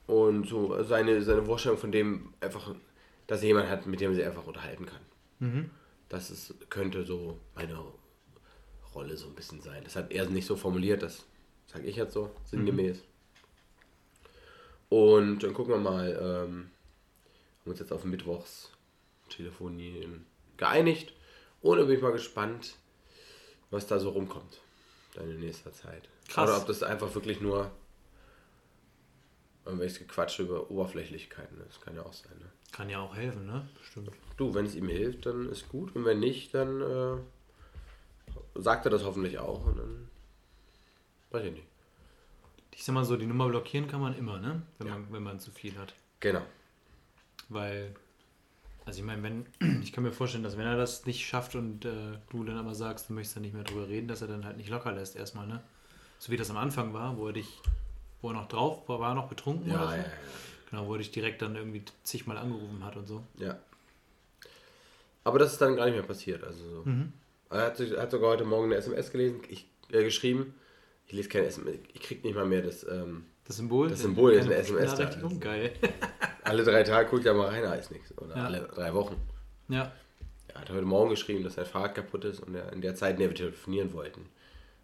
und 0.07 0.47
so 0.47 0.83
seine, 0.83 1.21
seine 1.23 1.43
Vorstellung 1.43 1.79
von 1.79 1.91
dem 1.91 2.33
einfach, 2.39 2.75
dass 3.25 3.41
er 3.41 3.47
jemanden 3.47 3.71
hat, 3.71 3.87
mit 3.87 3.99
dem 3.99 4.11
er 4.11 4.15
sich 4.15 4.25
einfach 4.25 4.45
unterhalten 4.45 4.85
kann. 4.85 4.99
Das 6.09 6.29
ist, 6.29 6.69
könnte 6.69 7.05
so 7.05 7.39
meine 7.55 7.79
Rolle 8.93 9.17
so 9.17 9.27
ein 9.27 9.35
bisschen 9.35 9.61
sein. 9.61 9.83
Das 9.83 9.95
hat 9.95 10.11
er 10.11 10.25
nicht 10.29 10.45
so 10.45 10.55
formuliert, 10.55 11.03
das 11.03 11.25
sage 11.67 11.87
ich 11.87 11.95
jetzt 11.95 12.13
so, 12.13 12.31
sinngemäß. 12.45 13.03
Und 14.89 15.39
dann 15.43 15.53
gucken 15.53 15.73
wir 15.73 15.79
mal, 15.79 16.11
ähm, 16.11 16.71
haben 17.61 17.71
uns 17.71 17.79
jetzt 17.79 17.91
auf 17.91 18.05
Mittwochs 18.05 18.71
telefonieren 19.29 20.25
geeinigt. 20.57 21.13
Und 21.61 21.77
dann 21.77 21.87
bin 21.87 21.97
ich 21.97 22.01
mal 22.01 22.11
gespannt, 22.11 22.75
was 23.71 23.87
da 23.87 23.99
so 23.99 24.09
rumkommt 24.09 24.61
dann 25.15 25.29
in 25.29 25.39
nächster 25.39 25.73
Zeit. 25.73 26.07
Krass. 26.27 26.49
Oder 26.49 26.61
ob 26.61 26.67
das 26.67 26.83
einfach 26.83 27.13
wirklich 27.15 27.41
nur 27.41 27.71
irgendwelches 29.65 29.99
Gequatsche 29.99 30.43
über 30.43 30.69
Oberflächlichkeiten 30.69 31.59
ist. 31.67 31.81
Kann 31.81 31.95
ja 31.95 32.03
auch 32.03 32.13
sein. 32.13 32.37
Ne? 32.39 32.45
Kann 32.71 32.89
ja 32.89 32.99
auch 32.99 33.15
helfen, 33.15 33.45
ne? 33.45 33.67
Stimmt. 33.81 34.11
Du, 34.37 34.53
wenn 34.53 34.65
es 34.65 34.75
ihm 34.75 34.87
hilft, 34.87 35.25
dann 35.25 35.49
ist 35.49 35.69
gut. 35.69 35.95
Und 35.95 36.05
wenn 36.05 36.19
nicht, 36.19 36.53
dann 36.53 36.81
äh, 36.81 37.17
sagt 38.55 38.85
er 38.85 38.91
das 38.91 39.03
hoffentlich 39.03 39.39
auch. 39.39 39.65
Und 39.65 39.77
dann 39.79 40.09
weiß 41.31 41.45
ich 41.45 41.51
nicht. 41.53 41.67
Ich 42.75 42.83
sag 42.83 42.93
mal 42.93 43.05
so, 43.05 43.15
die 43.15 43.25
Nummer 43.25 43.47
blockieren 43.47 43.87
kann 43.87 44.01
man 44.01 44.17
immer, 44.17 44.37
ne? 44.39 44.61
Wenn, 44.77 44.87
Ja. 44.87 44.93
man, 44.97 45.11
wenn 45.11 45.23
man 45.23 45.39
zu 45.39 45.51
viel 45.51 45.77
hat. 45.77 45.93
Genau. 46.19 46.41
Weil, 47.47 47.95
also 48.85 48.99
ich 48.99 49.05
meine, 49.05 49.23
wenn, 49.23 49.45
ich 49.81 49.93
kann 49.93 50.03
mir 50.03 50.11
vorstellen, 50.11 50.43
dass 50.43 50.57
wenn 50.57 50.65
er 50.67 50.75
das 50.77 51.05
nicht 51.05 51.25
schafft 51.25 51.55
und 51.55 51.85
äh, 51.85 52.17
du 52.29 52.43
dann 52.43 52.57
aber 52.57 52.75
sagst, 52.75 53.09
du 53.09 53.13
möchtest 53.13 53.37
da 53.37 53.39
nicht 53.39 53.53
mehr 53.53 53.63
drüber 53.63 53.87
reden, 53.87 54.07
dass 54.09 54.21
er 54.21 54.27
dann 54.27 54.43
halt 54.45 54.57
nicht 54.57 54.69
locker 54.69 54.91
lässt 54.91 55.15
erstmal, 55.15 55.47
ne? 55.47 55.63
So 56.19 56.31
wie 56.31 56.37
das 56.37 56.49
am 56.49 56.57
Anfang 56.57 56.93
war, 56.93 57.17
wo 57.17 57.27
er 57.27 57.33
dich, 57.33 57.61
wo 58.25 58.29
er 58.31 58.33
noch 58.33 58.47
drauf 58.47 58.89
war, 58.89 58.99
war 58.99 59.11
er 59.11 59.15
noch 59.15 59.27
betrunken 59.29 59.69
Ja, 59.69 59.75
oder 59.77 59.87
so. 59.89 59.95
ja, 59.97 60.01
ja. 60.01 60.11
Genau, 60.71 60.87
wo 60.87 60.93
er 60.93 60.97
dich 60.97 61.11
direkt 61.11 61.41
dann 61.43 61.55
irgendwie 61.55 61.83
zigmal 62.03 62.37
angerufen 62.37 62.83
hat 62.83 62.95
und 62.97 63.05
so. 63.07 63.23
Ja. 63.37 63.59
Aber 65.23 65.37
das 65.39 65.53
ist 65.53 65.61
dann 65.61 65.75
gar 65.75 65.85
nicht 65.85 65.93
mehr 65.95 66.03
passiert. 66.03 66.43
Also 66.43 66.63
so. 66.83 66.85
Er 67.51 67.61
hat, 67.67 67.77
sich- 67.77 67.95
hat 67.95 68.09
sogar 68.11 68.31
heute 68.31 68.43
Morgen 68.45 68.65
eine 68.65 68.75
SMS 68.75 69.11
gelesen, 69.11 69.41
ich, 69.49 69.67
äh, 69.91 70.03
geschrieben. 70.03 70.55
Ich 71.07 71.13
lese 71.13 71.29
keine 71.29 71.45
SMS, 71.45 71.75
ich 71.93 72.01
krieg 72.01 72.23
nicht 72.23 72.35
mal 72.35 72.45
mehr 72.47 72.63
das. 72.63 72.83
Ähm, 72.83 73.25
Das 73.45 73.57
Symbol? 73.57 73.89
Das 73.89 73.99
Symbol 74.01 74.33
ist 74.33 74.45
eine 74.45 74.55
SMS 74.55 74.91
da. 74.91 74.95
Benachrichtigung? 74.97 75.39
Geil. 75.39 75.71
alle 76.43 76.63
drei 76.63 76.81
Tage 76.83 77.09
guckt 77.09 77.25
er 77.27 77.35
mal 77.35 77.49
rein, 77.49 77.61
da 77.61 77.75
ist 77.75 77.91
nichts. 77.91 78.17
Oder 78.17 78.35
Ja. 78.35 78.45
alle 78.45 78.61
drei 78.73 78.93
Wochen. 78.93 79.15
ja. 79.69 79.91
Er 80.47 80.61
hat 80.61 80.69
heute 80.69 80.85
Morgen 80.85 81.09
geschrieben, 81.09 81.43
dass 81.43 81.55
sein 81.55 81.65
Fahrrad 81.65 81.95
kaputt 81.95 82.23
ist 82.23 82.39
und 82.39 82.55
er 82.55 82.71
in 82.71 82.79
der 82.81 82.95
Zeit, 82.95 83.15
in 83.15 83.19
der 83.19 83.27
wir 83.29 83.35
telefonieren 83.35 83.91
wollten, 83.93 84.25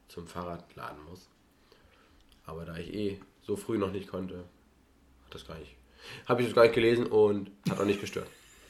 zum 0.10 0.28
Fahrradladen 0.28 1.02
muss. 1.10 1.30
Aber 2.46 2.66
da 2.66 2.76
ich 2.76 2.94
eh 2.94 3.20
so 3.44 3.56
früh 3.56 3.78
noch 3.78 3.92
nicht 3.92 4.08
konnte, 4.10 4.38
hat 5.26 5.34
das 5.36 5.46
gar 5.48 5.58
nicht. 5.58 5.76
Habe 6.28 6.42
ich 6.42 6.48
das 6.48 6.56
gar 6.56 6.64
nicht 6.64 6.76
gelesen 6.76 7.06
und 7.08 7.52
hat 7.70 7.80
auch 7.80 7.86
nicht 7.86 8.02
gestört. 8.02 8.28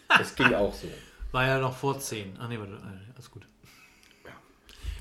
Das 0.09 0.35
ging 0.35 0.53
auch 0.53 0.73
so. 0.73 0.87
War 1.31 1.47
ja 1.47 1.59
noch 1.59 1.75
vor 1.75 1.97
10. 1.99 2.35
Ach 2.39 2.47
nee, 2.49 2.59
warte, 2.59 2.73
äh, 2.73 3.13
alles 3.15 3.31
gut. 3.31 3.47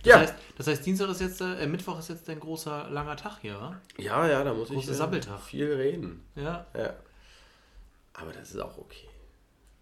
Das, 0.02 0.06
Ja. 0.12 0.18
heißt, 0.20 0.34
das 0.56 0.66
heißt, 0.66 0.86
Dienstag 0.86 1.10
ist 1.10 1.20
jetzt, 1.20 1.40
äh, 1.40 1.66
Mittwoch 1.66 1.98
ist 1.98 2.08
jetzt 2.08 2.28
ein 2.30 2.40
großer, 2.40 2.88
langer 2.90 3.16
Tag 3.16 3.38
hier, 3.42 3.60
wa? 3.60 3.78
Ja, 3.98 4.26
ja, 4.28 4.42
da 4.44 4.54
muss 4.54 4.68
Großer 4.68 4.80
ich 4.80 4.88
äh, 4.90 4.94
Sabbeltag. 4.94 5.40
viel 5.40 5.72
reden. 5.74 6.22
Ja. 6.36 6.66
Ja. 6.74 6.94
Aber 8.14 8.32
das 8.32 8.50
ist 8.50 8.60
auch 8.60 8.78
okay. 8.78 9.08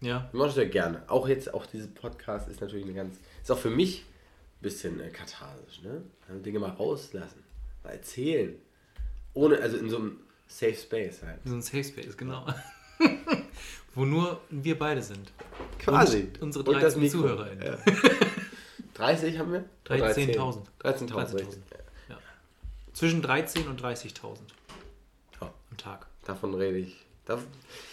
Ja. 0.01 0.27
Ich 0.27 0.33
mache 0.33 0.47
das 0.47 0.57
ja 0.57 0.65
gerne. 0.67 1.03
Auch 1.07 1.27
jetzt, 1.27 1.53
auch 1.53 1.65
dieser 1.65 1.87
Podcast 1.87 2.49
ist 2.49 2.59
natürlich 2.61 2.85
eine 2.85 2.93
ganz, 2.95 3.17
ist 3.41 3.51
auch 3.51 3.57
für 3.57 3.69
mich 3.69 4.01
ein 4.01 4.61
bisschen 4.61 4.99
äh, 4.99 5.09
katharsisch, 5.09 5.81
ne? 5.83 6.01
Also 6.27 6.41
Dinge 6.41 6.59
mal 6.59 6.71
rauslassen, 6.71 7.43
mal 7.83 7.91
erzählen. 7.91 8.55
Ohne, 9.39 9.59
also 9.61 9.77
in 9.77 9.89
so 9.89 9.97
einem 9.97 10.19
Safe 10.47 10.75
Space 10.75 11.23
halt. 11.23 11.39
So 11.45 11.53
ein 11.55 11.61
Safe 11.61 11.83
Space, 11.83 12.17
genau. 12.17 12.45
Wo 13.95 14.03
nur 14.05 14.41
wir 14.49 14.77
beide 14.77 15.01
sind. 15.01 15.31
Quasi. 15.79 16.23
Und 16.23 16.41
unsere 16.41 16.65
Und 16.65 16.75
das 16.75 16.95
13 16.95 17.01
Mikro. 17.01 17.17
ZuhörerInnen. 17.21 17.63
Ja. 17.65 17.77
30 18.95 19.39
haben 19.39 19.53
wir? 19.53 19.63
13.000. 19.87 20.35
13.000. 20.35 20.65
13.000. 20.83 21.35
richtig. 21.35 21.59
Ja. 22.09 22.17
Zwischen 22.93 23.21
13 23.21 23.67
und 23.67 23.81
30.000 23.81 24.37
Ja. 25.39 25.53
am 25.71 25.77
Tag. 25.77 26.05
Davon 26.25 26.53
rede 26.53 26.79
ich. 26.79 27.05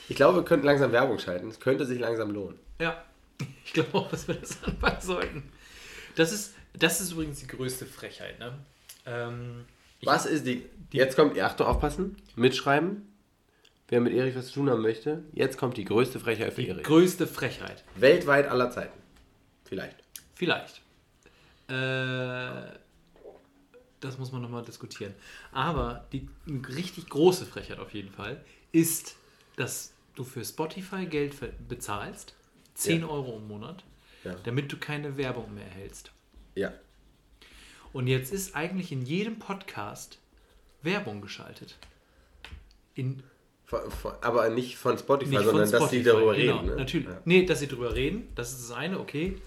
Ich 0.08 0.16
glaube, 0.16 0.38
wir 0.38 0.44
könnten 0.44 0.66
langsam 0.66 0.90
Werbung 0.92 1.18
schalten. 1.18 1.48
Es 1.48 1.60
könnte 1.60 1.84
sich 1.86 2.00
langsam 2.00 2.30
lohnen. 2.32 2.58
Ja, 2.80 3.04
ich 3.64 3.72
glaube 3.72 3.94
auch, 3.94 4.10
dass 4.10 4.26
wir 4.26 4.34
das 4.34 4.62
anfangen 4.64 5.00
sollten. 5.00 5.42
Das 6.16 6.32
ist, 6.32 6.54
das 6.72 7.00
ist 7.00 7.12
übrigens 7.12 7.38
die 7.40 7.46
größte 7.46 7.86
Frechheit. 7.86 8.38
Ne? 8.38 8.58
Ähm, 9.04 9.64
Was 10.02 10.26
ist 10.26 10.46
die. 10.46 10.64
Jetzt 10.92 11.16
kommt, 11.16 11.38
Achtung, 11.38 11.66
aufpassen. 11.66 12.16
Mitschreiben. 12.36 13.02
Wer 13.88 14.00
mit 14.00 14.12
Erich 14.14 14.34
was 14.34 14.48
zu 14.48 14.54
tun 14.54 14.70
haben 14.70 14.82
möchte. 14.82 15.22
Jetzt 15.32 15.58
kommt 15.58 15.76
die 15.76 15.84
größte 15.84 16.18
Frechheit 16.18 16.52
für 16.52 16.62
Die 16.62 16.68
Erich. 16.68 16.82
größte 16.84 17.26
Frechheit. 17.26 17.84
Weltweit 17.94 18.48
aller 18.48 18.70
Zeiten. 18.70 18.98
Vielleicht. 19.64 19.96
Vielleicht. 20.34 20.80
Äh, 21.68 22.72
das 24.00 24.18
muss 24.18 24.32
man 24.32 24.42
nochmal 24.42 24.64
diskutieren. 24.64 25.14
Aber 25.52 26.06
die 26.12 26.28
richtig 26.76 27.08
große 27.08 27.46
Frechheit 27.46 27.78
auf 27.78 27.94
jeden 27.94 28.10
Fall 28.10 28.44
ist, 28.72 29.16
dass 29.56 29.92
du 30.14 30.24
für 30.24 30.44
Spotify 30.44 31.06
Geld 31.06 31.34
bezahlst, 31.68 32.34
10 32.74 33.00
Ja. 33.02 33.08
Euro 33.08 33.36
im 33.38 33.48
Monat, 33.48 33.84
Ja. 34.24 34.34
damit 34.44 34.70
du 34.72 34.76
keine 34.78 35.16
Werbung 35.16 35.54
mehr 35.54 35.64
erhältst. 35.64 36.10
Ja. 36.54 36.72
Und 37.96 38.08
jetzt 38.08 38.30
ist 38.30 38.54
eigentlich 38.54 38.92
in 38.92 39.00
jedem 39.06 39.38
Podcast 39.38 40.18
Werbung 40.82 41.22
geschaltet. 41.22 41.78
In 42.94 43.22
Von, 43.64 43.90
von, 43.90 44.12
aber 44.20 44.50
nicht 44.50 44.76
von 44.76 44.98
Spotify, 44.98 45.30
Nicht 45.30 45.44
sondern 45.44 45.66
von 45.66 45.80
dass 45.80 45.88
die 45.88 46.02
Spotify, 46.02 46.04
darüber 46.04 46.36
genau, 46.36 46.56
reden. 46.58 46.66
Ne? 46.66 46.76
Natürlich. 46.76 47.08
Ja. 47.08 47.22
Nee, 47.24 47.46
dass 47.46 47.60
sie 47.60 47.68
darüber 47.68 47.94
reden, 47.94 48.28
das 48.34 48.52
ist 48.52 48.68
das 48.68 48.76
eine, 48.76 49.00
okay. 49.00 49.40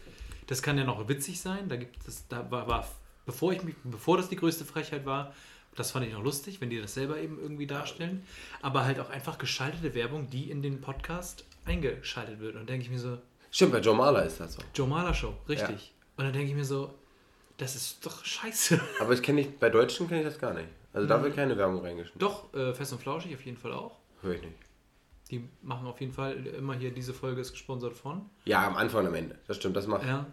Das 0.48 0.64
kann 0.64 0.80
ja 0.80 0.84
noch 0.84 1.08
witzig 1.08 1.40
sein. 1.40 1.70
Da 1.70 1.76
gibt 1.76 1.96
es, 2.08 2.28
da 2.28 2.50
war, 2.50 2.68
war 2.68 2.88
bevor 3.28 3.54
ich 3.54 3.62
mich, 3.62 3.76
bevor 3.84 4.18
das 4.18 4.30
die 4.30 4.36
größte 4.36 4.66
Frechheit 4.66 5.06
war, 5.06 5.32
das 5.76 5.92
fand 5.92 6.08
ich 6.08 6.14
noch 6.14 6.24
lustig, 6.24 6.60
wenn 6.60 6.72
die 6.72 6.82
das 6.82 6.96
selber 6.96 7.20
eben 7.20 7.38
irgendwie 7.40 7.68
darstellen. 7.68 8.24
Aber 8.64 8.84
halt 8.84 9.00
auch 9.00 9.12
einfach 9.12 9.38
geschaltete 9.38 9.94
Werbung, 9.94 10.28
die 10.32 10.50
in 10.50 10.64
den 10.64 10.82
Podcast 10.82 11.46
eingeschaltet 11.66 12.40
wird. 12.40 12.56
Und 12.56 12.62
dann 12.62 12.68
denke 12.68 12.86
ich 12.86 12.90
mir 12.90 12.98
so, 12.98 13.20
Stimmt, 13.52 13.74
bei 13.74 13.80
Joe 13.80 13.96
Marler 13.96 14.26
ist 14.26 14.40
das 14.40 14.56
so. 14.56 14.62
Joe 14.74 14.88
Maler 14.88 15.14
Show, 15.14 15.36
richtig. 15.48 15.94
Und 16.18 16.24
dann 16.24 16.34
denke 16.34 16.50
ich 16.50 16.56
mir 16.56 16.66
so, 16.66 16.96
das 17.60 17.76
ist 17.76 18.06
doch 18.06 18.26
scheiße. 18.26 18.80
Aber 19.00 19.14
ich 19.14 19.22
kenne 19.22 19.42
nicht, 19.42 19.60
bei 19.60 19.70
Deutschen 19.70 20.08
kenne 20.08 20.22
ich 20.22 20.26
das 20.28 20.40
gar 20.40 20.54
nicht. 20.54 20.68
Also 20.94 21.08
da 21.08 21.22
wird 21.22 21.36
keine 21.36 21.56
Werbung 21.56 21.82
reingeschnitten. 21.82 22.20
Doch, 22.20 22.52
äh, 22.54 22.74
Fest 22.74 22.92
und 22.94 23.00
Flauschig 23.00 23.34
auf 23.36 23.46
jeden 23.46 23.58
Fall 23.58 23.74
auch. 23.74 24.00
Höre 24.22 24.34
ich 24.36 24.42
nicht. 24.42 24.56
Die 25.30 25.48
machen 25.62 25.86
auf 25.86 26.02
jeden 26.02 26.12
Fall 26.12 26.48
immer 26.48 26.74
hier, 26.74 26.90
diese 26.92 27.14
Folge 27.14 27.42
ist 27.42 27.52
gesponsert 27.52 27.94
von. 27.96 28.28
Ja, 28.46 28.66
am 28.66 28.76
Anfang 28.76 29.02
und 29.02 29.08
am 29.10 29.14
Ende. 29.14 29.38
Das 29.48 29.58
stimmt, 29.58 29.76
das 29.76 29.86
macht, 29.86 30.04
Ja. 30.06 30.26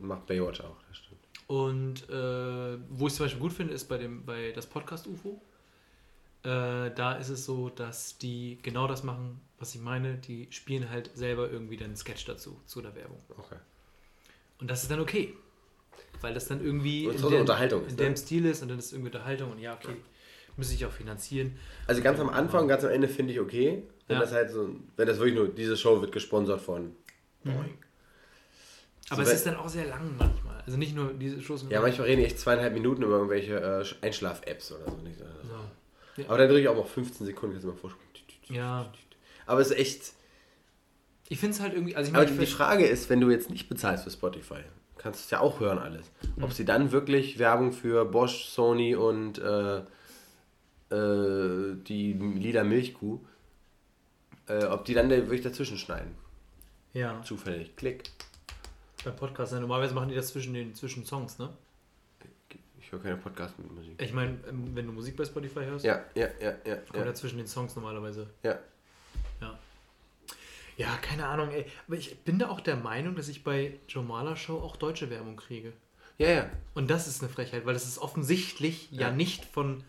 macht 0.00 0.26
Baywatch 0.26 0.60
auch. 0.62 0.76
Das 0.88 0.96
stimmt. 0.98 1.20
Und 1.46 2.08
äh, 2.10 2.78
wo 2.88 3.06
ich 3.06 3.14
zum 3.14 3.26
Beispiel 3.26 3.40
gut 3.40 3.52
finde, 3.52 3.74
ist 3.74 3.84
bei 3.88 3.98
dem 3.98 4.24
bei 4.24 4.50
das 4.52 4.66
Podcast 4.66 5.06
UFO. 5.06 5.40
Äh, 6.42 6.90
da 6.94 7.12
ist 7.20 7.28
es 7.28 7.44
so, 7.44 7.68
dass 7.68 8.18
die 8.18 8.58
genau 8.62 8.88
das 8.88 9.02
machen, 9.04 9.40
was 9.58 9.74
ich 9.74 9.80
meine. 9.80 10.16
Die 10.16 10.48
spielen 10.50 10.88
halt 10.90 11.10
selber 11.14 11.50
irgendwie 11.50 11.76
dann 11.76 11.88
einen 11.88 11.96
Sketch 11.96 12.24
dazu, 12.24 12.60
zu 12.66 12.80
der 12.82 12.94
Werbung. 12.96 13.20
Okay. 13.36 13.56
Und 14.58 14.68
das 14.70 14.82
ist 14.82 14.90
dann 14.90 15.00
okay. 15.00 15.34
Weil 16.20 16.34
das 16.34 16.48
dann 16.48 16.62
irgendwie 16.64 17.04
in, 17.04 17.16
dem- 17.16 17.40
Unterhaltung 17.40 17.82
ist, 17.86 17.92
in 17.92 17.96
ne? 17.96 18.04
dem 18.04 18.16
Stil 18.16 18.44
ist 18.46 18.62
und 18.62 18.68
dann 18.68 18.78
ist 18.78 18.92
irgendwie 18.92 19.08
Unterhaltung 19.08 19.52
und 19.52 19.58
ja, 19.58 19.74
okay, 19.74 19.96
muss 20.56 20.70
ich 20.72 20.84
auch 20.84 20.92
finanzieren. 20.92 21.56
Also 21.86 22.02
ganz 22.02 22.20
am 22.20 22.28
Anfang, 22.28 22.68
ganz 22.68 22.84
am 22.84 22.90
Ende 22.90 23.08
finde 23.08 23.32
ich 23.32 23.40
okay. 23.40 23.82
Wenn 24.06 24.16
Ja. 24.16 24.20
das 24.22 24.32
halt 24.32 24.50
so, 24.50 24.68
wenn 24.96 25.06
das 25.06 25.18
wirklich 25.18 25.34
nur, 25.36 25.48
diese 25.48 25.76
Show 25.76 26.00
wird 26.00 26.12
gesponsert 26.12 26.60
von 26.60 26.94
Boing. 27.44 27.78
Aber 29.08 29.16
So, 29.16 29.22
es 29.22 29.28
weil- 29.28 29.34
ist 29.36 29.46
dann 29.46 29.56
auch 29.56 29.68
sehr 29.68 29.86
lang 29.86 30.14
manchmal. 30.18 30.60
Also 30.66 30.76
nicht 30.78 30.94
nur 30.94 31.12
diese 31.14 31.40
Shows. 31.40 31.64
Ja, 31.70 31.80
manchmal 31.80 32.06
reden 32.08 32.20
die 32.20 32.26
echt 32.26 32.38
zweieinhalb 32.38 32.74
Minuten 32.74 33.02
über 33.02 33.14
irgendwelche 33.16 33.56
äh, 33.56 34.06
Einschlaf-Apps 34.06 34.72
oder 34.72 34.84
so. 34.90 34.96
Nicht? 34.98 35.18
so. 35.18 35.24
so. 35.24 36.24
Aber 36.28 36.38
dann 36.38 36.48
drücke 36.48 36.60
ich 36.60 36.68
auch 36.68 36.76
noch 36.76 36.86
15 36.88 37.26
Sekunden 37.26 37.56
jetzt 37.56 37.64
mal 37.64 37.74
vor. 37.74 37.92
Ja, 38.48 38.92
Aber 39.46 39.60
es 39.60 39.70
ist 39.70 39.78
echt. 39.78 40.12
ich 41.28 41.38
finde 41.38 41.54
es 41.54 41.60
halt 41.60 41.72
irgendwie. 41.72 41.96
Also 41.96 42.10
ich 42.10 42.14
Aber 42.16 42.24
meine, 42.26 42.36
die 42.36 42.44
ich 42.44 42.52
Frage 42.54 42.84
ist, 42.86 43.08
wenn 43.08 43.20
du 43.20 43.30
jetzt 43.30 43.48
nicht 43.50 43.68
bezahlst 43.68 44.04
für 44.04 44.10
Spotify, 44.10 44.60
kannst 45.02 45.20
du 45.20 45.24
es 45.24 45.30
ja 45.30 45.40
auch 45.40 45.60
hören 45.60 45.78
alles. 45.78 46.10
Mhm. 46.36 46.44
Ob 46.44 46.52
sie 46.52 46.64
dann 46.64 46.92
wirklich 46.92 47.38
Werbung 47.38 47.72
für 47.72 48.04
Bosch, 48.04 48.44
Sony 48.46 48.94
und 48.94 49.38
äh, 49.38 49.78
äh, 50.94 51.76
die 51.86 52.12
Lila 52.12 52.64
Milchkuh, 52.64 53.18
äh, 54.48 54.64
ob 54.64 54.84
die 54.84 54.94
dann 54.94 55.08
da 55.08 55.16
wirklich 55.16 55.42
dazwischen 55.42 55.78
schneiden. 55.78 56.14
ja, 56.92 57.22
Zufällig. 57.22 57.76
Klick. 57.76 58.10
beim 59.04 59.16
Podcast. 59.16 59.52
ja, 59.52 59.60
Normalerweise 59.60 59.94
machen 59.94 60.08
die 60.10 60.14
das 60.16 60.28
zwischen 60.28 60.54
den 60.54 60.74
zwischen 60.74 61.04
Songs, 61.04 61.38
ne? 61.38 61.50
Ich 62.80 62.90
höre 62.92 63.00
keine 63.02 63.16
Podcast 63.18 63.56
mit 63.58 63.72
Musik. 63.72 64.02
Ich 64.02 64.12
meine, 64.12 64.36
ähm, 64.48 64.72
wenn 64.74 64.84
du 64.86 64.92
Musik 64.92 65.16
bei 65.16 65.24
Spotify 65.24 65.60
hörst, 65.60 65.84
Ja, 65.84 66.00
ja, 66.16 66.26
ja, 66.40 66.54
ja. 66.66 66.74
kommt 66.76 66.96
Ja, 66.96 67.04
ja 67.06 67.14
zwischen 67.14 67.38
den 67.38 67.46
Songs 67.46 67.76
normalerweise. 67.76 68.26
ja. 68.42 68.58
Ja. 69.40 69.58
Ja, 70.80 70.96
keine 71.02 71.26
Ahnung, 71.26 71.50
ey. 71.50 71.66
Aber 71.86 71.96
ich 71.96 72.18
bin 72.20 72.38
da 72.38 72.48
auch 72.48 72.60
der 72.60 72.76
Meinung, 72.76 73.14
dass 73.14 73.28
ich 73.28 73.44
bei 73.44 73.74
Joe 73.86 74.02
Maler 74.02 74.34
Show 74.36 74.56
auch 74.58 74.76
deutsche 74.76 75.10
Werbung 75.10 75.36
kriege. 75.36 75.72
ja, 76.16 76.28
ja. 76.30 76.50
Und 76.74 76.90
das 76.90 77.06
ist 77.06 77.22
eine 77.22 77.30
Frechheit, 77.30 77.66
weil 77.66 77.74
das 77.74 77.84
ist 77.86 77.98
offensichtlich 77.98 78.90
ja, 78.90 79.08
Ja. 79.08 79.10
nicht 79.12 79.44
von 79.44 79.84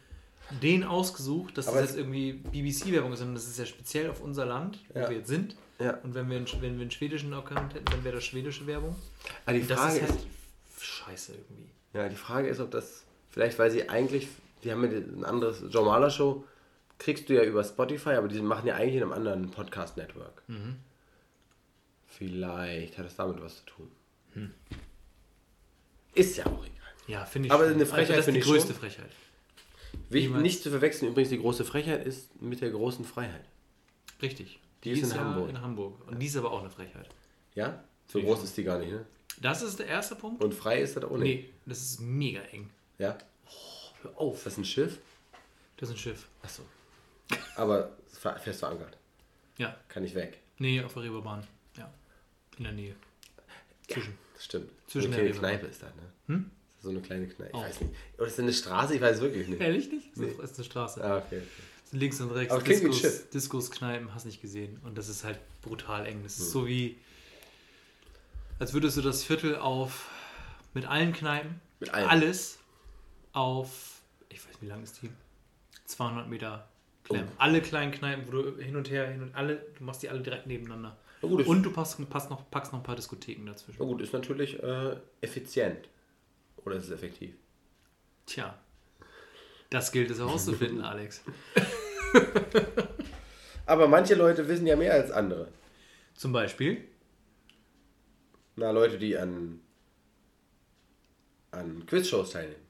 denen 0.61 0.83
ausgesucht, 0.83 1.57
dass 1.57 1.67
Aber 1.69 1.79
das 1.79 1.91
es- 1.91 1.95
jetzt 1.95 1.99
irgendwie 2.05 2.33
BBC-Werbung 2.33 3.13
ist, 3.13 3.19
sondern 3.19 3.35
das 3.35 3.47
ist 3.47 3.57
ja 3.57 3.65
speziell 3.65 4.09
auf 4.09 4.19
unser 4.21 4.45
Land, 4.45 4.79
wo 4.93 4.99
Ja. 4.99 5.09
wir 5.09 5.17
jetzt 5.17 5.29
sind. 5.29 5.55
ja. 5.79 5.93
Und 6.03 6.13
wenn 6.13 6.29
wir, 6.29 6.35
einen, 6.37 6.47
wenn 6.59 6.75
wir 6.75 6.81
einen 6.81 6.91
schwedischen 6.91 7.33
Account 7.33 7.73
hätten, 7.73 7.85
dann 7.85 8.03
wäre 8.03 8.15
das 8.15 8.25
schwedische 8.25 8.67
Werbung. 8.67 8.95
Aber 9.45 9.57
die 9.57 9.63
Frage 9.63 9.95
ist 9.97 10.03
ist, 10.03 10.09
halt 10.11 10.19
scheiße 10.79 11.31
irgendwie. 11.33 11.69
Ja, 11.93 12.09
die 12.09 12.15
Frage 12.15 12.47
ist, 12.49 12.59
ob 12.59 12.69
das, 12.71 13.03
vielleicht 13.29 13.57
weil 13.59 13.71
sie 13.71 13.87
eigentlich, 13.89 14.27
die 14.63 14.71
haben 14.71 14.83
ja 14.83 14.97
ein 14.97 15.23
anderes, 15.25 15.63
Joe 15.69 15.85
Maler 15.85 16.09
Show, 16.09 16.43
kriegst 17.01 17.27
du 17.29 17.33
ja 17.33 17.43
über 17.43 17.63
Spotify, 17.63 18.11
aber 18.11 18.27
die 18.27 18.41
machen 18.41 18.67
ja 18.67 18.75
eigentlich 18.75 18.95
in 18.95 19.03
einem 19.03 19.13
anderen 19.13 19.49
Podcast-Network. 19.49 20.43
Vielleicht 22.05 22.97
hat 22.97 23.05
das 23.05 23.15
damit 23.15 23.41
was 23.41 23.57
zu 23.57 23.65
tun. 23.65 23.91
Ist 26.13 26.37
ja 26.37 26.45
auch 26.45 26.63
egal. 26.63 26.77
Ja, 27.07 27.25
finde 27.25 27.47
ich. 27.47 27.51
Aber 27.51 27.65
schon. 27.65 27.73
eine 27.73 27.85
Frechheit 27.85 28.09
das 28.11 28.19
ist 28.19 28.25
finde 28.25 28.39
die 28.39 28.45
ich 28.45 28.51
größte 28.51 28.73
schon. 28.73 28.81
Frechheit. 28.81 29.09
Wichtig, 30.09 30.35
nicht 30.35 30.63
zu 30.63 30.69
verwechseln, 30.69 31.09
übrigens 31.09 31.29
die 31.29 31.39
große 31.39 31.65
Frechheit 31.65 32.05
ist 32.05 32.39
mit 32.41 32.61
der 32.61 32.69
großen 32.69 33.03
Freiheit. 33.03 33.45
Richtig. 34.21 34.59
Die 34.83 34.91
ist 34.91 35.03
in 35.03 35.09
ja 35.09 35.17
Hamburg. 35.17 35.49
in 35.49 35.61
Hamburg. 35.61 36.07
Und 36.07 36.19
die 36.19 36.27
ist 36.27 36.37
aber 36.37 36.51
auch 36.51 36.61
eine 36.61 36.69
Frechheit. 36.69 37.09
Ja? 37.55 37.83
So 38.07 38.19
ich 38.19 38.25
groß 38.25 38.43
ist 38.43 38.55
die 38.57 38.63
gar 38.63 38.77
nicht, 38.79 38.91
ne? 38.91 39.05
Das 39.41 39.61
ist 39.61 39.79
der 39.79 39.87
erste 39.87 40.15
Punkt. 40.15 40.43
Und 40.43 40.53
frei 40.53 40.81
ist 40.81 40.95
das 40.95 41.03
auch 41.03 41.17
nicht. 41.17 41.43
Nee, 41.45 41.49
das 41.65 41.81
ist 41.81 42.01
mega 42.01 42.41
eng. 42.41 42.69
Ja? 42.99 43.17
Hör 44.03 44.17
auf. 44.19 44.37
Ist 44.37 44.45
das 44.45 44.57
ein 44.57 44.65
Schiff? 44.65 44.99
Das 45.77 45.89
ist 45.89 45.95
ein 45.95 45.97
Schiff. 45.97 46.27
Achso. 46.43 46.63
Aber 47.55 47.91
fest 48.43 48.59
verankert. 48.59 48.97
Ja. 49.57 49.75
Kann 49.89 50.03
ich 50.03 50.15
weg. 50.15 50.39
Nee, 50.57 50.81
auf 50.83 50.93
der 50.93 51.03
Reeperbahn. 51.03 51.45
Ja. 51.77 51.91
In 52.57 52.63
der 52.65 52.73
Nähe. 52.73 52.95
Zwischen. 53.87 54.17
Das 54.33 54.45
stimmt. 54.45 54.71
Zwischen 54.87 55.11
so 55.11 55.17
eine 55.17 55.27
der 55.29 55.37
kleine. 55.37 55.57
Kneipe 55.57 55.71
ist 55.71 55.81
das, 55.83 55.95
ne? 55.95 56.01
Hm? 56.27 56.51
So 56.81 56.89
eine 56.89 57.01
kleine 57.01 57.27
Kneipe. 57.27 57.49
Ich 57.49 57.55
Oh. 57.55 57.61
weiß 57.61 57.81
nicht. 57.81 57.93
Oder 58.17 58.27
ist 58.27 58.37
das 58.37 58.43
eine 58.43 58.53
Straße? 58.53 58.95
Ich 58.95 59.01
weiß 59.01 59.15
es 59.17 59.21
wirklich 59.21 59.47
nicht. 59.47 59.61
Ehrlich 59.61 59.91
nicht? 59.91 60.17
Nee. 60.17 60.33
Das 60.39 60.51
ist 60.51 60.57
eine 60.57 60.65
Straße. 60.65 61.03
Ah, 61.03 61.17
okay. 61.17 61.41
Links 61.91 62.21
und 62.21 62.31
rechts. 62.31 62.53
Aber 62.53 62.63
Diskos. 62.63 63.29
Diskos, 63.29 63.69
Kneipen, 63.71 64.13
hast 64.15 64.25
nicht 64.25 64.41
gesehen. 64.41 64.79
Und 64.83 64.97
das 64.97 65.09
ist 65.09 65.23
halt 65.23 65.39
brutal 65.61 66.05
eng. 66.07 66.23
Das 66.23 66.33
ist 66.37 66.45
Hm. 66.45 66.51
so 66.51 66.67
wie, 66.67 66.97
als 68.59 68.73
würdest 68.73 68.97
du 68.97 69.01
das 69.01 69.23
Viertel 69.23 69.57
auf, 69.57 70.09
mit 70.73 70.85
allen 70.85 71.11
Kneipen, 71.13 71.59
Mit 71.79 71.93
allen. 71.93 72.07
alles 72.07 72.59
auf, 73.33 74.01
ich 74.29 74.39
weiß 74.39 74.47
nicht, 74.47 74.61
wie 74.61 74.67
lang 74.67 74.83
ist 74.83 75.01
die? 75.01 75.09
200 75.85 76.29
Meter 76.29 76.67
Oh. 77.11 77.31
Alle 77.37 77.61
kleinen 77.61 77.91
Kneipen, 77.91 78.27
wo 78.27 78.31
du 78.31 78.57
hin 78.57 78.75
und 78.75 78.89
her, 78.89 79.07
hin 79.07 79.21
und 79.21 79.35
alle, 79.35 79.65
du 79.77 79.83
machst 79.83 80.03
die 80.03 80.09
alle 80.09 80.21
direkt 80.21 80.47
nebeneinander. 80.47 80.97
Na 81.21 81.29
gut, 81.29 81.45
und 81.45 81.63
du 81.63 81.71
passt, 81.71 82.09
passt 82.09 82.29
noch, 82.29 82.49
packst 82.49 82.71
noch 82.71 82.79
ein 82.79 82.83
paar 82.83 82.95
Diskotheken 82.95 83.45
dazwischen. 83.45 83.77
Na 83.79 83.85
gut, 83.85 84.01
ist 84.01 84.13
natürlich 84.13 84.61
äh, 84.61 84.95
effizient. 85.21 85.89
Oder 86.65 86.75
ist 86.75 86.85
es 86.85 86.91
effektiv? 86.91 87.33
Tja, 88.25 88.57
das 89.69 89.91
gilt 89.91 90.09
es 90.11 90.19
herauszufinden, 90.19 90.81
Alex. 90.83 91.21
Aber 93.65 93.87
manche 93.87 94.15
Leute 94.15 94.47
wissen 94.47 94.67
ja 94.67 94.75
mehr 94.75 94.93
als 94.93 95.11
andere. 95.11 95.47
Zum 96.13 96.33
Beispiel, 96.33 96.87
Na, 98.55 98.71
Leute, 98.71 98.97
die 98.97 99.17
an, 99.17 99.61
an 101.51 101.85
Quizshows 101.85 102.31
teilnehmen. 102.31 102.61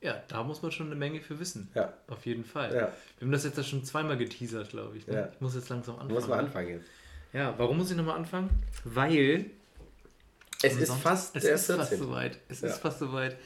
Ja, 0.00 0.22
da 0.28 0.42
muss 0.44 0.62
man 0.62 0.70
schon 0.70 0.86
eine 0.86 0.94
Menge 0.96 1.20
für 1.20 1.38
wissen. 1.40 1.68
Ja. 1.74 1.92
Auf 2.08 2.24
jeden 2.26 2.44
Fall. 2.44 2.74
Ja. 2.74 2.92
Wir 3.18 3.26
haben 3.26 3.32
das 3.32 3.44
jetzt 3.44 3.56
ja 3.58 3.64
schon 3.64 3.84
zweimal 3.84 4.16
geteasert, 4.16 4.70
glaube 4.70 4.96
ich. 4.96 5.06
Ne? 5.06 5.14
Ja. 5.14 5.28
Ich 5.32 5.40
muss 5.40 5.54
jetzt 5.54 5.68
langsam 5.68 5.94
anfangen. 5.96 6.14
Muss 6.14 6.28
man 6.28 6.38
anfangen 6.40 6.68
jetzt. 6.68 6.86
Ja, 7.32 7.54
warum 7.58 7.78
muss 7.78 7.90
ich 7.90 7.96
nochmal 7.96 8.16
anfangen? 8.16 8.48
Weil 8.84 9.50
Es 10.62 10.76
ist 10.76 10.92
fast 10.94 11.36
es 11.36 11.44
ist 11.44 11.66
fast 11.66 11.90
14. 11.90 11.98
soweit. 11.98 12.38
Es 12.48 12.60
Ja. 12.62 12.68
ist 12.68 12.78
fast 12.78 12.98
soweit. 13.00 13.36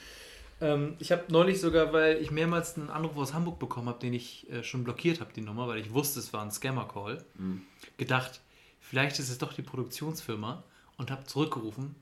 Ähm, 0.60 0.94
ich 1.00 1.10
habe 1.10 1.24
neulich 1.28 1.60
sogar, 1.60 1.92
weil 1.92 2.18
ich 2.18 2.30
mehrmals 2.30 2.76
einen 2.76 2.88
Anruf 2.90 3.16
aus 3.16 3.34
Hamburg 3.34 3.58
bekommen 3.58 3.88
habe, 3.88 3.98
den 3.98 4.12
ich 4.14 4.48
äh, 4.50 4.62
schon 4.62 4.84
blockiert 4.84 5.20
habe, 5.20 5.32
die 5.34 5.40
Nummer, 5.40 5.66
weil 5.66 5.78
ich 5.78 5.92
wusste, 5.92 6.20
es 6.20 6.32
war 6.32 6.42
ein 6.42 6.52
Scammer-Call, 6.52 7.24
Mhm. 7.36 7.62
gedacht, 7.96 8.40
vielleicht 8.80 9.18
ist 9.18 9.28
es 9.30 9.38
doch 9.38 9.52
die 9.54 9.62
Produktionsfirma 9.62 10.62
und 10.98 11.10
habe 11.10 11.24
zurückgerufen, 11.24 11.96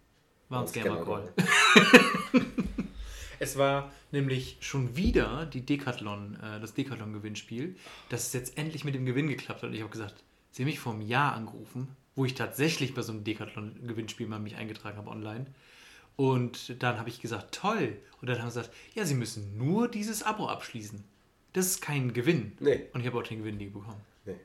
war 0.50 0.58
ein 0.60 0.64
Ein 0.64 0.68
Scammer-Call. 0.68 1.32
Es 3.40 3.57
war 3.57 3.90
nämlich 4.12 4.59
schon 4.61 4.96
wieder 4.96 5.46
die 5.46 5.64
Decathlon, 5.64 6.38
äh, 6.42 6.61
das 6.61 6.74
Decathlon-Gewinnspiel, 6.74 7.74
dass 8.11 8.26
es 8.26 8.33
jetzt 8.35 8.59
endlich 8.59 8.85
mit 8.85 8.94
dem 8.94 9.07
Gewinn 9.07 9.29
geklappt 9.29 9.62
hat. 9.62 9.70
Und 9.70 9.74
ich 9.74 9.81
habe 9.81 9.90
gesagt, 9.90 10.22
sie 10.50 10.62
haben 10.62 10.68
mich 10.68 10.79
vor 10.79 10.92
einem 10.92 11.00
Jahr 11.00 11.33
angerufen, 11.33 11.88
wo 12.14 12.26
ich 12.26 12.35
tatsächlich 12.35 12.94
bei 12.94 13.00
so 13.00 13.12
einem 13.12 13.24
Decathlon-Gewinnspiel 13.24 14.29
mal 14.29 14.38
mich 14.38 14.57
eingetragen 14.57 14.98
habe 14.98 15.11
online. 15.11 15.46
Und 16.16 16.83
dann 16.83 16.98
habe 16.98 17.09
ich 17.09 17.22
gesagt, 17.22 17.55
toll. 17.55 17.96
Und 18.20 18.29
dann 18.29 18.38
haben 18.40 18.50
sie 18.50 18.61
gesagt, 18.61 18.76
ja, 18.94 19.07
sie 19.07 19.14
müssen 19.14 19.57
nur 19.57 19.88
dieses 19.88 20.22
Abo 20.22 20.46
abschließen. 20.46 21.03
Das 21.55 21.64
ist 21.64 21.81
kein 21.81 22.12
Gewinn. 22.12 22.53
Nee. 22.61 22.88
Und 22.92 23.00
ich 23.00 23.07
habe 23.07 23.18
auch 23.18 23.22
den 23.22 23.38
Gewinn 23.38 23.57
nie 23.57 23.68
bekommen. 23.68 24.03
Nee. 24.26 24.37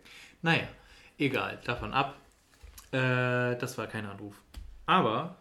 Naja, 0.41 0.69
egal, 1.17 1.59
davon 1.65 1.91
ab. 1.91 2.15
Äh, 2.93 3.57
das 3.57 3.77
war 3.77 3.87
kein 3.87 4.05
Anruf. 4.05 4.41
Aber 4.85 5.35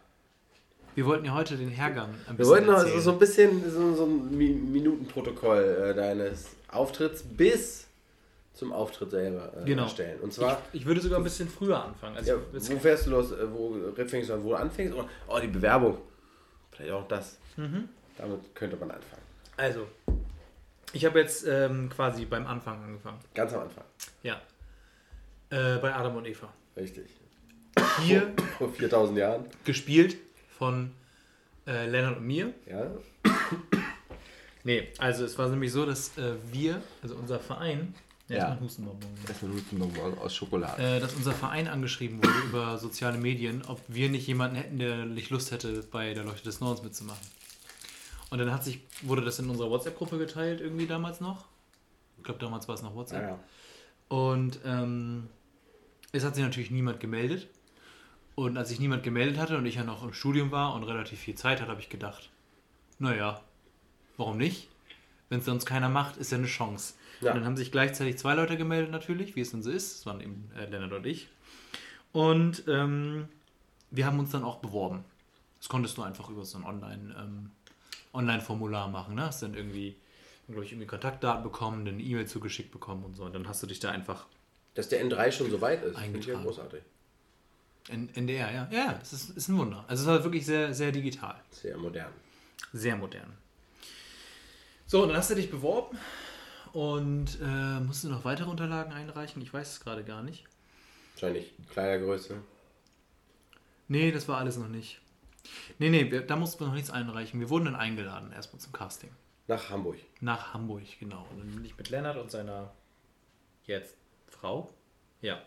wir 0.95 1.05
wollten 1.05 1.25
ja 1.25 1.33
heute 1.33 1.57
den 1.57 1.69
Hergang 1.69 2.09
ein 2.09 2.15
Wir 2.29 2.33
bisschen 2.37 2.51
wollten 2.51 2.65
noch 2.67 2.77
erzählen. 2.79 2.95
so, 2.95 3.01
so 3.01 3.11
ein 3.11 3.19
bisschen 3.19 3.71
so, 3.71 3.95
so 3.95 4.05
ein 4.05 4.31
Mi- 4.37 4.53
Minutenprotokoll 4.53 5.91
äh, 5.91 5.93
deines 5.93 6.47
Auftritts 6.69 7.23
bis 7.23 7.87
zum 8.53 8.71
Auftritt 8.71 9.11
selber 9.11 9.51
äh, 9.61 9.65
Genau. 9.65 9.83
erstellen. 9.83 10.19
Und 10.21 10.33
zwar, 10.33 10.61
Ich, 10.71 10.81
ich 10.81 10.85
würde 10.87 11.01
sogar 11.01 11.19
ein 11.19 11.23
bisschen 11.23 11.49
früher 11.49 11.83
anfangen. 11.83 12.15
Also 12.17 12.31
ja, 12.31 12.37
wo 12.53 12.79
fährst 12.79 13.05
du 13.05 13.11
los? 13.11 13.31
Äh, 13.31 13.51
Wo 13.51 13.75
fängst 14.07 14.29
du 14.29 14.33
an? 14.33 14.43
Wo 14.43 14.49
du 14.49 14.55
anfängst? 14.55 14.93
Oder, 14.95 15.07
oh, 15.27 15.39
die 15.41 15.47
Bewerbung. 15.47 15.97
Vielleicht 16.71 16.91
auch 16.91 17.07
das. 17.07 17.37
Mhm. 17.57 17.89
Damit 18.17 18.55
könnte 18.55 18.77
man 18.77 18.91
anfangen. 18.91 19.21
also, 19.57 19.87
ich 20.93 21.03
habe 21.03 21.19
jetzt 21.19 21.45
ähm, 21.45 21.89
quasi 21.89 22.23
beim 22.25 22.47
Anfang 22.47 22.81
angefangen. 22.81 23.19
Ganz 23.33 23.53
am 23.53 23.61
Anfang. 23.63 23.83
Ja. 24.23 24.35
Äh, 25.49 25.77
bei 25.79 25.93
Adam 25.93 26.15
und 26.15 26.25
Eva. 26.25 26.47
Richtig. 26.77 27.07
Hier 28.03 28.33
Vor 28.57 28.71
4000 28.71 29.17
Jahren. 29.17 29.45
gespielt 29.65 30.15
von 30.57 30.91
äh, 31.67 31.87
Lennart 31.89 32.17
und 32.17 32.25
mir. 32.27 32.53
Ja. 32.69 32.91
Nee, 34.63 34.87
also 34.97 35.25
es 35.25 35.37
war 35.37 35.47
nämlich 35.49 35.71
so, 35.71 35.85
dass 35.85 36.17
äh, 36.17 36.33
wir, 36.51 36.81
also 37.03 37.15
unser 37.15 37.39
Verein, 37.39 37.93
ja, 38.27 38.37
Ja. 38.37 38.53
ist 38.55 38.61
Hustenbonbon. 38.61 39.09
Das 39.27 39.37
ist 39.37 39.43
ein 39.43 39.53
Hustenbonbon 39.53 40.17
aus 40.17 40.35
Schokolade. 40.35 40.81
äh, 40.81 40.99
dass 40.99 41.13
unser 41.13 41.33
Verein 41.33 41.67
angeschrieben 41.67 42.17
wurde 42.17 42.39
über 42.47 42.77
soziale 42.79 43.19
Medien, 43.19 43.61
ob 43.67 43.79
wir 43.87 44.09
nicht 44.09 44.25
jemanden 44.25 44.55
hätten, 44.55 44.79
der 44.79 45.05
nicht 45.05 45.29
Lust 45.29 45.51
hätte, 45.51 45.83
bei 45.91 46.15
der 46.15 46.23
Leuchte 46.23 46.45
des 46.45 46.61
Nordens 46.61 46.83
mitzumachen. 46.83 47.27
Und 48.31 48.39
dann 48.39 48.51
hat 48.51 48.63
sich, 48.63 48.79
wurde 49.03 49.21
das 49.23 49.37
in 49.37 49.47
unserer 49.51 49.69
WhatsApp-Gruppe 49.69 50.17
geteilt, 50.17 50.61
irgendwie 50.61 50.87
damals 50.87 51.21
noch. 51.21 51.45
Ich 52.17 52.23
glaube, 52.23 52.39
damals 52.39 52.67
war 52.67 52.73
es 52.73 52.81
noch 52.81 52.95
WhatsApp. 52.95 53.21
Ja, 53.21 53.27
ja. 53.29 53.39
Und 54.07 54.59
ähm, 54.65 55.27
es 56.11 56.23
hat 56.25 56.33
sich 56.33 56.43
natürlich 56.43 56.71
niemand 56.71 56.99
gemeldet. 56.99 57.47
Und 58.35 58.57
als 58.57 58.69
sich 58.69 58.79
niemand 58.79 59.03
gemeldet 59.03 59.37
hatte 59.37 59.57
und 59.57 59.65
ich 59.65 59.75
ja 59.75 59.83
noch 59.83 60.03
im 60.03 60.13
Studium 60.13 60.51
war 60.51 60.73
und 60.75 60.83
relativ 60.83 61.19
viel 61.19 61.35
Zeit 61.35 61.61
hatte, 61.61 61.71
habe 61.71 61.79
ich 61.79 61.89
gedacht, 61.89 62.29
naja, 62.99 63.41
warum 64.17 64.37
nicht? 64.37 64.69
Wenn 65.29 65.39
es 65.39 65.45
sonst 65.45 65.65
keiner 65.65 65.89
macht, 65.89 66.17
ist 66.17 66.31
ja 66.31 66.37
eine 66.37 66.47
Chance. 66.47 66.95
Ja. 67.21 67.31
Und 67.31 67.37
dann 67.37 67.45
haben 67.45 67.57
sich 67.57 67.71
gleichzeitig 67.71 68.17
zwei 68.17 68.35
Leute 68.35 68.57
gemeldet 68.57 68.91
natürlich, 68.91 69.35
wie 69.35 69.41
es 69.41 69.51
dann 69.51 69.63
so 69.63 69.71
ist. 69.71 69.99
Das 69.99 70.05
waren 70.05 70.21
eben 70.21 70.51
äh, 70.57 70.65
Lennart 70.65 70.91
und 70.91 71.05
ich. 71.05 71.29
Und 72.11 72.63
ähm, 72.67 73.27
wir 73.91 74.05
haben 74.05 74.19
uns 74.19 74.31
dann 74.31 74.43
auch 74.43 74.57
beworben. 74.57 75.03
Das 75.59 75.69
konntest 75.69 75.97
du 75.97 76.03
einfach 76.03 76.29
über 76.29 76.45
so 76.45 76.57
ein 76.57 76.63
Online, 76.65 77.15
ähm, 77.17 77.51
Online-Formular 78.13 78.89
machen. 78.89 79.15
Ne? 79.15 79.23
Hast 79.23 79.41
dann 79.43 79.53
irgendwie, 79.53 79.95
glaube 80.47 80.65
ich, 80.65 80.71
irgendwie 80.71 80.87
Kontaktdaten 80.87 81.43
bekommen, 81.43 81.87
eine 81.87 82.01
E-Mail 82.01 82.27
zugeschickt 82.27 82.71
bekommen 82.71 83.03
und 83.03 83.15
so. 83.15 83.23
Und 83.23 83.33
dann 83.33 83.47
hast 83.47 83.63
du 83.63 83.67
dich 83.67 83.79
da 83.79 83.91
einfach 83.91 84.27
Dass 84.75 84.89
der 84.89 85.03
N3 85.03 85.31
schon 85.31 85.49
so 85.49 85.61
weit 85.61 85.83
ist, 85.83 85.97
finde 85.97 86.19
ich 86.19 86.25
ja 86.25 86.39
großartig. 86.39 86.81
In 87.89 88.13
NDR, 88.15 88.51
ja. 88.51 88.67
Ja, 88.71 88.99
es 89.01 89.13
ist, 89.13 89.29
ist 89.37 89.47
ein 89.47 89.57
Wunder. 89.57 89.85
Also 89.87 90.03
es 90.03 90.07
war 90.09 90.23
wirklich 90.23 90.45
sehr, 90.45 90.73
sehr 90.73 90.91
digital. 90.91 91.35
Sehr 91.51 91.77
modern. 91.77 92.11
Sehr 92.73 92.95
modern. 92.95 93.31
So, 94.87 95.03
und 95.03 95.09
dann 95.09 95.17
hast 95.17 95.31
du 95.31 95.35
dich 95.35 95.49
beworben 95.49 95.97
und 96.73 97.39
äh, 97.41 97.79
musst 97.79 98.03
du 98.03 98.09
noch 98.09 98.25
weitere 98.25 98.49
Unterlagen 98.49 98.91
einreichen? 98.91 99.41
Ich 99.41 99.53
weiß 99.53 99.73
es 99.73 99.79
gerade 99.79 100.03
gar 100.03 100.21
nicht. 100.21 100.45
Wahrscheinlich 101.13 101.53
Kleidergröße. 101.71 102.35
Nee, 103.87 104.11
das 104.11 104.27
war 104.27 104.37
alles 104.37 104.57
noch 104.57 104.67
nicht. 104.67 104.99
Nee, 105.79 105.89
nee, 105.89 106.11
wir, 106.11 106.21
da 106.21 106.35
mussten 106.35 106.61
wir 106.61 106.67
noch 106.67 106.73
nichts 106.73 106.89
einreichen. 106.89 107.39
Wir 107.39 107.49
wurden 107.49 107.65
dann 107.65 107.75
eingeladen, 107.75 108.31
erstmal 108.31 108.59
zum 108.59 108.73
Casting. 108.73 109.11
Nach 109.47 109.69
Hamburg. 109.69 109.97
Nach 110.21 110.53
Hamburg, 110.53 110.83
genau. 110.99 111.27
Und 111.31 111.39
dann 111.39 111.51
bin 111.51 111.65
ich 111.65 111.77
mit 111.77 111.89
Lennart 111.89 112.17
und 112.17 112.31
seiner 112.31 112.73
jetzt 113.65 113.95
Frau. 114.27 114.73
Ja. 115.21 115.41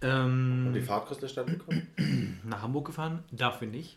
Ähm, 0.00 0.64
Und 0.68 0.74
die 0.74 0.80
Fahrtkosten 0.82 1.24
erstattet 1.24 1.58
bekommen? 1.58 2.40
nach 2.44 2.62
Hamburg 2.62 2.86
gefahren, 2.86 3.24
dafür 3.32 3.68
nicht. 3.68 3.96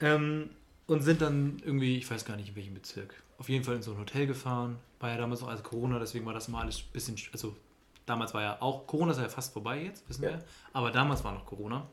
Ähm, 0.00 0.50
und 0.86 1.02
sind 1.02 1.20
dann 1.20 1.60
irgendwie, 1.64 1.98
ich 1.98 2.10
weiß 2.10 2.24
gar 2.24 2.36
nicht 2.36 2.48
in 2.50 2.56
welchem 2.56 2.74
Bezirk, 2.74 3.14
auf 3.38 3.48
jeden 3.48 3.64
Fall 3.64 3.76
in 3.76 3.82
so 3.82 3.92
ein 3.92 3.98
Hotel 3.98 4.26
gefahren. 4.26 4.78
War 5.00 5.10
ja 5.10 5.16
damals 5.18 5.40
noch 5.42 5.48
als 5.48 5.62
Corona, 5.62 5.98
deswegen 5.98 6.24
war 6.26 6.32
das 6.34 6.48
mal 6.48 6.62
alles 6.62 6.78
ein 6.78 6.92
bisschen, 6.92 7.16
sch- 7.16 7.28
also 7.32 7.54
damals 8.06 8.32
war 8.34 8.42
ja 8.42 8.62
auch, 8.62 8.86
Corona 8.86 9.12
ist 9.12 9.18
ja 9.18 9.28
fast 9.28 9.52
vorbei 9.52 9.84
jetzt, 9.84 10.08
wissen 10.08 10.24
Ja. 10.24 10.30
wir, 10.30 10.44
aber 10.72 10.90
damals 10.90 11.22
war 11.24 11.32
noch 11.34 11.44
Corona. 11.44 11.86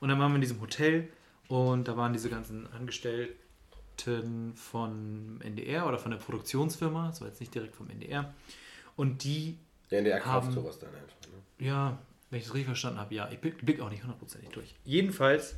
Und 0.00 0.08
dann 0.10 0.18
waren 0.18 0.30
wir 0.30 0.36
in 0.36 0.40
diesem 0.42 0.60
Hotel 0.60 1.08
und 1.48 1.88
da 1.88 1.96
waren 1.96 2.12
diese 2.12 2.28
ganzen 2.28 2.70
Angestellten 2.72 4.52
von 4.54 5.40
NDR 5.42 5.86
oder 5.88 5.98
von 5.98 6.10
der 6.10 6.18
Produktionsfirma, 6.18 7.08
das 7.08 7.20
war 7.20 7.28
jetzt 7.28 7.40
nicht 7.40 7.54
direkt 7.54 7.74
vom 7.74 7.88
NDR. 7.90 8.32
Und 8.96 9.24
die 9.24 9.56
Der 9.90 9.98
NDR 10.00 10.20
kauft 10.20 10.46
Haben- 10.48 10.54
sowas 10.54 10.78
dann 10.78 10.90
einfach. 10.90 11.16
Ne? 11.58 11.66
ja, 11.66 11.98
wenn 12.30 12.38
ich 12.38 12.44
das 12.44 12.54
richtig 12.54 12.66
verstanden 12.66 13.00
habe, 13.00 13.14
ja. 13.14 13.28
Ich 13.30 13.38
blick, 13.38 13.64
blick 13.64 13.80
auch 13.80 13.90
nicht 13.90 14.02
hundertprozentig 14.02 14.50
durch. 14.50 14.74
Jedenfalls 14.84 15.56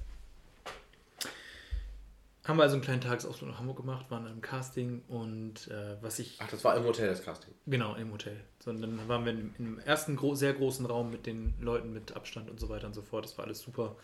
haben 2.44 2.56
wir 2.56 2.62
also 2.62 2.74
einen 2.74 2.82
kleinen 2.82 3.00
Tagesausflug 3.00 3.50
nach 3.50 3.58
Hamburg 3.58 3.76
gemacht, 3.76 4.06
waren 4.10 4.26
im 4.26 4.40
Casting 4.40 5.02
und 5.08 5.68
äh, 5.68 5.96
was 6.00 6.18
ich 6.18 6.38
Ach, 6.40 6.48
das 6.48 6.64
war 6.64 6.76
im 6.76 6.84
Hotel 6.84 7.08
das 7.08 7.22
Casting. 7.22 7.52
Genau, 7.66 7.94
im 7.94 8.12
Hotel. 8.12 8.36
So, 8.60 8.70
und 8.70 8.80
dann 8.80 9.08
waren 9.08 9.24
wir 9.24 9.32
im, 9.32 9.54
im 9.58 9.78
ersten 9.80 10.16
gro 10.16 10.34
sehr 10.34 10.52
großen 10.52 10.86
Raum 10.86 11.10
mit 11.10 11.26
den 11.26 11.54
Leuten 11.60 11.92
mit 11.92 12.16
Abstand 12.16 12.50
und 12.50 12.58
so 12.58 12.68
weiter 12.68 12.86
und 12.86 12.94
so 12.94 13.02
fort. 13.02 13.24
Das 13.24 13.36
war 13.36 13.44
alles 13.44 13.60
super. 13.60 13.96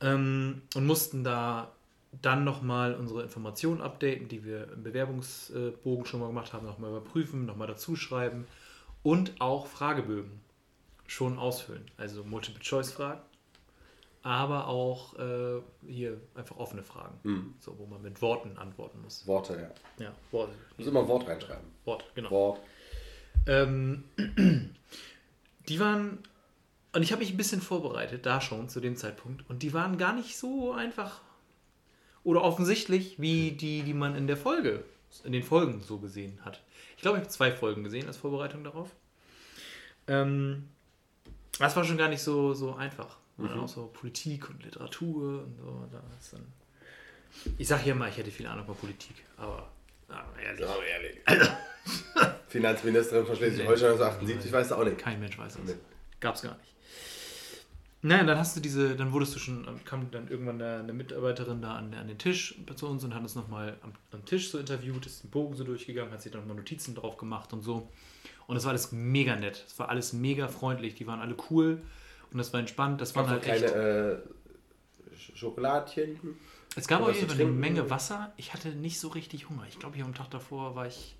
Ähm, 0.00 0.62
und 0.74 0.86
mussten 0.86 1.24
da 1.24 1.72
dann 2.22 2.44
nochmal 2.44 2.94
unsere 2.94 3.22
Informationen 3.22 3.80
updaten, 3.80 4.28
die 4.28 4.44
wir 4.44 4.70
im 4.72 4.82
Bewerbungsbogen 4.82 6.06
schon 6.06 6.20
mal 6.20 6.28
gemacht 6.28 6.52
haben, 6.52 6.66
nochmal 6.66 6.90
überprüfen, 6.90 7.46
nochmal 7.46 7.66
dazuschreiben 7.66 8.46
und 9.02 9.40
auch 9.40 9.66
Fragebögen 9.66 10.43
schon 11.06 11.38
ausfüllen. 11.38 11.84
Also 11.96 12.24
Multiple-Choice-Fragen, 12.24 13.20
aber 14.22 14.68
auch 14.68 15.18
äh, 15.18 15.60
hier 15.86 16.20
einfach 16.34 16.56
offene 16.56 16.82
Fragen, 16.82 17.18
Mhm. 17.22 17.54
so, 17.60 17.78
wo 17.78 17.86
man 17.86 18.00
mit 18.02 18.20
Worten 18.22 18.56
antworten 18.56 19.00
muss. 19.02 19.26
Worte, 19.26 19.70
ja. 19.98 20.04
Ja, 20.06 20.14
Worte. 20.30 20.52
Muss 20.78 20.86
immer 20.86 21.06
Wort 21.08 21.28
reinschreiben. 21.28 21.66
Wort, 21.84 22.04
genau. 22.14 22.30
Wort. 22.30 22.60
Ähm, 23.46 24.04
die 25.68 25.80
waren, 25.80 26.18
und 26.92 27.02
ich 27.02 27.12
habe 27.12 27.20
mich 27.20 27.30
ein 27.32 27.36
bisschen 27.36 27.60
vorbereitet, 27.60 28.24
da 28.24 28.40
schon 28.40 28.68
zu 28.68 28.80
dem 28.80 28.96
Zeitpunkt, 28.96 29.48
und 29.50 29.62
die 29.62 29.74
waren 29.74 29.98
gar 29.98 30.14
nicht 30.14 30.38
so 30.38 30.72
einfach 30.72 31.20
oder 32.22 32.42
offensichtlich 32.42 33.20
wie 33.20 33.52
die, 33.52 33.82
die 33.82 33.92
man 33.92 34.16
in 34.16 34.26
der 34.26 34.38
Folge, 34.38 34.82
in 35.24 35.32
den 35.32 35.42
Folgen 35.42 35.82
so 35.82 35.98
gesehen 35.98 36.38
hat. 36.42 36.62
Ich 36.96 37.02
glaube, 37.02 37.18
ich 37.18 37.24
habe 37.24 37.30
zwei 37.30 37.52
Folgen 37.52 37.84
gesehen 37.84 38.06
als 38.06 38.16
Vorbereitung 38.16 38.64
darauf. 38.64 38.88
Ähm, 40.06 40.68
das 41.58 41.76
war 41.76 41.84
schon 41.84 41.96
gar 41.96 42.08
nicht 42.08 42.22
so, 42.22 42.54
so 42.54 42.74
einfach. 42.74 43.16
Und 43.36 43.50
dann 43.50 43.60
auch 43.60 43.68
so 43.68 43.86
Politik 43.86 44.48
und 44.48 44.62
Literatur 44.62 45.42
und 45.44 45.56
so. 45.56 45.88
Dann 45.90 46.42
ich 47.58 47.68
sage 47.68 47.82
hier 47.82 47.94
mal, 47.94 48.08
ich 48.08 48.16
hätte 48.16 48.30
viel 48.30 48.46
Ahnung 48.46 48.64
von 48.64 48.76
Politik, 48.76 49.24
aber 49.36 49.68
ehrlich, 50.42 50.66
mal 50.66 50.76
ehrlich. 50.82 51.18
Finanzministerin 52.48 53.26
von 53.26 53.36
Schleswig-Holstein 53.36 53.92
1978, 53.92 54.52
weißt 54.52 54.70
du 54.70 54.74
auch 54.76 54.84
nicht. 54.84 54.98
Kein 54.98 55.20
Mensch 55.20 55.36
weiß 55.36 55.56
das. 55.56 55.64
Nee. 55.64 55.74
Gab's 56.20 56.42
gar 56.42 56.56
nicht. 56.56 56.74
Naja, 58.02 58.22
dann 58.22 58.38
hast 58.38 58.54
du 58.54 58.60
diese, 58.60 58.96
dann 58.96 59.12
wurdest 59.12 59.34
du 59.34 59.38
schon, 59.38 59.66
kam 59.84 60.10
dann 60.10 60.28
irgendwann 60.28 60.60
eine, 60.60 60.80
eine 60.80 60.92
Mitarbeiterin 60.92 61.62
da 61.62 61.76
an, 61.76 61.94
an 61.94 62.06
den 62.06 62.18
Tisch 62.18 62.54
zu 62.76 62.86
uns 62.86 63.02
und 63.02 63.14
hat 63.14 63.22
uns 63.22 63.34
nochmal 63.34 63.78
am, 63.82 63.92
am 64.12 64.24
Tisch 64.26 64.50
so 64.50 64.58
interviewt, 64.58 65.06
ist 65.06 65.24
den 65.24 65.30
Bogen 65.30 65.56
so 65.56 65.64
durchgegangen, 65.64 66.12
hat 66.12 66.20
sich 66.20 66.30
dann 66.30 66.42
nochmal 66.42 66.58
Notizen 66.58 66.94
drauf 66.94 67.16
gemacht 67.16 67.52
und 67.54 67.62
so. 67.62 67.88
Und 68.46 68.56
das 68.56 68.64
war 68.64 68.70
alles 68.70 68.92
mega 68.92 69.36
nett. 69.36 69.64
Es 69.66 69.78
war 69.78 69.88
alles 69.88 70.12
mega 70.12 70.48
freundlich, 70.48 70.94
die 70.94 71.06
waren 71.06 71.20
alle 71.20 71.36
cool 71.50 71.82
und 72.30 72.38
das 72.38 72.52
war 72.52 72.60
entspannt. 72.60 73.00
Das 73.00 73.14
waren 73.16 73.28
halt 73.28 73.46
echt. 73.46 73.66
kleine 73.66 74.22
äh, 75.12 75.14
Sch- 75.16 75.36
Schokoladchen. 75.36 76.18
Es 76.76 76.88
gab 76.88 77.02
Fall 77.02 77.14
eine. 77.30 77.44
Menge 77.46 77.88
Wasser. 77.88 78.32
Ich 78.36 78.52
hatte 78.52 78.68
nicht 78.70 78.98
so 78.98 79.08
richtig 79.08 79.48
Hunger. 79.48 79.64
Ich 79.68 79.78
glaube, 79.78 79.96
ich 79.96 80.02
am 80.02 80.14
Tag 80.14 80.30
davor 80.30 80.74
war 80.74 80.86
ich, 80.86 81.14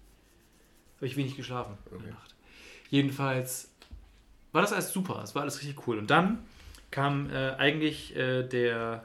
habe 0.97 1.07
ich 1.07 1.17
wenig 1.17 1.37
geschlafen 1.37 1.79
in 1.87 1.91
der 1.91 2.01
Okay. 2.01 2.11
Nacht. 2.11 2.35
Jedenfalls 2.91 3.71
war 4.53 4.63
das 4.63 4.73
alles 4.73 4.93
super. 4.93 5.21
Es 5.23 5.35
war 5.35 5.43
alles 5.43 5.61
richtig 5.61 5.87
cool. 5.87 5.99
Und 5.99 6.11
dann 6.11 6.45
kam 6.91 7.31
äh, 7.31 7.51
eigentlich 7.53 8.15
äh, 8.17 8.43
der, 8.43 9.05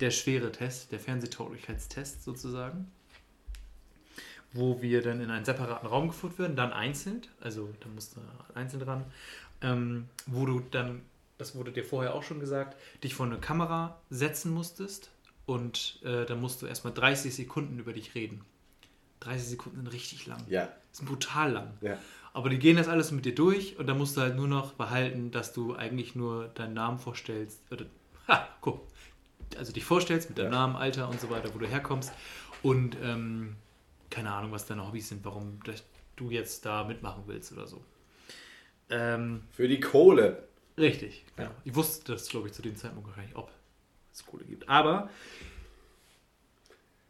der 0.00 0.10
schwere 0.10 0.50
Test, 0.52 0.92
der 0.92 1.00
Fernsehtauglichkeitstest 1.00 2.22
sozusagen, 2.24 2.90
wo 4.52 4.82
wir 4.82 5.02
dann 5.02 5.20
in 5.20 5.30
einen 5.30 5.44
separaten 5.44 5.86
Raum 5.88 6.08
geführt 6.08 6.38
werden, 6.38 6.56
dann 6.56 6.72
einzeln, 6.72 7.22
also 7.40 7.68
da 7.80 7.88
musste 7.88 8.20
einzeln 8.54 8.80
dran, 8.80 9.04
ähm, 9.62 10.08
wo 10.26 10.46
du 10.46 10.60
dann, 10.70 11.02
das 11.38 11.54
wurde 11.54 11.72
dir 11.72 11.84
vorher 11.84 12.14
auch 12.14 12.22
schon 12.22 12.40
gesagt, 12.40 12.76
dich 13.04 13.14
vor 13.14 13.26
eine 13.26 13.38
Kamera 13.38 14.00
setzen 14.10 14.52
musstest 14.52 15.10
und 15.46 16.00
äh, 16.04 16.24
dann 16.26 16.40
musst 16.40 16.62
du 16.62 16.66
erstmal 16.66 16.92
30 16.92 17.34
Sekunden 17.34 17.78
über 17.78 17.92
dich 17.92 18.14
reden. 18.14 18.44
30 19.20 19.48
Sekunden 19.50 19.76
sind 19.78 19.92
richtig 19.92 20.26
lang. 20.26 20.42
Ja, 20.48 20.68
sind 20.92 21.06
brutal 21.08 21.52
lang. 21.52 21.74
ja. 21.80 21.96
Aber 22.32 22.48
die 22.48 22.60
gehen 22.60 22.76
das 22.76 22.86
alles 22.86 23.10
mit 23.10 23.24
dir 23.24 23.34
durch 23.34 23.76
und 23.76 23.88
dann 23.88 23.98
musst 23.98 24.16
du 24.16 24.20
halt 24.20 24.36
nur 24.36 24.46
noch 24.46 24.74
behalten, 24.74 25.32
dass 25.32 25.52
du 25.52 25.74
eigentlich 25.74 26.14
nur 26.14 26.46
deinen 26.54 26.74
Namen 26.74 27.00
vorstellst. 27.00 27.60
Oder, 27.72 27.86
ha, 28.28 28.46
guck. 28.60 28.86
Also 29.58 29.72
dich 29.72 29.84
vorstellst 29.84 30.28
mit 30.28 30.38
deinem 30.38 30.52
Ja. 30.52 30.58
Namen, 30.60 30.76
Alter 30.76 31.08
und 31.08 31.20
so 31.20 31.28
weiter, 31.28 31.52
wo 31.52 31.58
du 31.58 31.66
herkommst. 31.66 32.12
Und 32.62 32.96
ähm, 33.02 33.56
keine 34.10 34.32
Ahnung, 34.32 34.52
was 34.52 34.66
deine 34.66 34.86
Hobbys 34.86 35.08
sind, 35.08 35.24
warum 35.24 35.60
du 36.16 36.30
jetzt 36.30 36.66
da 36.66 36.84
mitmachen 36.84 37.22
willst 37.26 37.52
oder 37.52 37.66
so. 37.66 37.82
Ähm, 38.90 39.42
Für 39.52 39.68
die 39.68 39.80
Kohle. 39.80 40.48
Richtig, 40.76 41.24
genau. 41.36 41.50
Ich 41.64 41.74
wusste 41.74 42.12
das, 42.12 42.28
glaube 42.28 42.48
ich, 42.48 42.54
zu 42.54 42.62
dem 42.62 42.76
Zeitpunkt 42.76 43.14
gar 43.14 43.22
nicht, 43.22 43.36
ob 43.36 43.50
es 44.12 44.24
Kohle 44.26 44.44
gibt. 44.44 44.68
Aber 44.68 45.10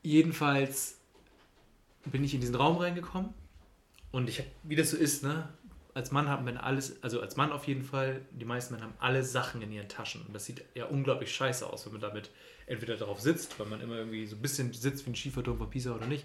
jedenfalls 0.02 0.98
bin 2.04 2.24
ich 2.24 2.34
in 2.34 2.40
diesen 2.40 2.54
Raum 2.54 2.76
reingekommen 2.76 3.32
und 4.12 4.28
ich 4.28 4.38
habe, 4.38 4.48
wie 4.62 4.76
das 4.76 4.90
so 4.90 4.96
ist, 4.96 5.22
ne? 5.22 5.48
Als 5.92 6.12
Mann 6.12 6.28
haben 6.28 6.46
wir 6.46 6.62
alles, 6.62 7.02
also 7.02 7.20
als 7.20 7.36
Mann 7.36 7.50
auf 7.50 7.66
jeden 7.66 7.82
Fall, 7.82 8.22
die 8.30 8.44
meisten 8.44 8.74
Männer 8.74 8.86
haben 8.86 8.94
alle 9.00 9.24
Sachen 9.24 9.60
in 9.60 9.72
ihren 9.72 9.88
Taschen. 9.88 10.24
Und 10.24 10.32
das 10.32 10.46
sieht 10.46 10.64
ja 10.74 10.86
unglaublich 10.86 11.34
scheiße 11.34 11.66
aus, 11.66 11.84
wenn 11.84 11.92
man 11.92 12.00
damit 12.00 12.30
entweder 12.66 12.96
darauf 12.96 13.20
sitzt, 13.20 13.58
weil 13.58 13.66
man 13.66 13.80
immer 13.80 13.96
irgendwie 13.96 14.24
so 14.26 14.36
ein 14.36 14.42
bisschen 14.42 14.72
sitzt 14.72 15.04
wie 15.04 15.10
ein 15.10 15.16
Schieferturm 15.16 15.58
von 15.58 15.68
Pisa 15.68 15.92
oder 15.94 16.06
nicht. 16.06 16.24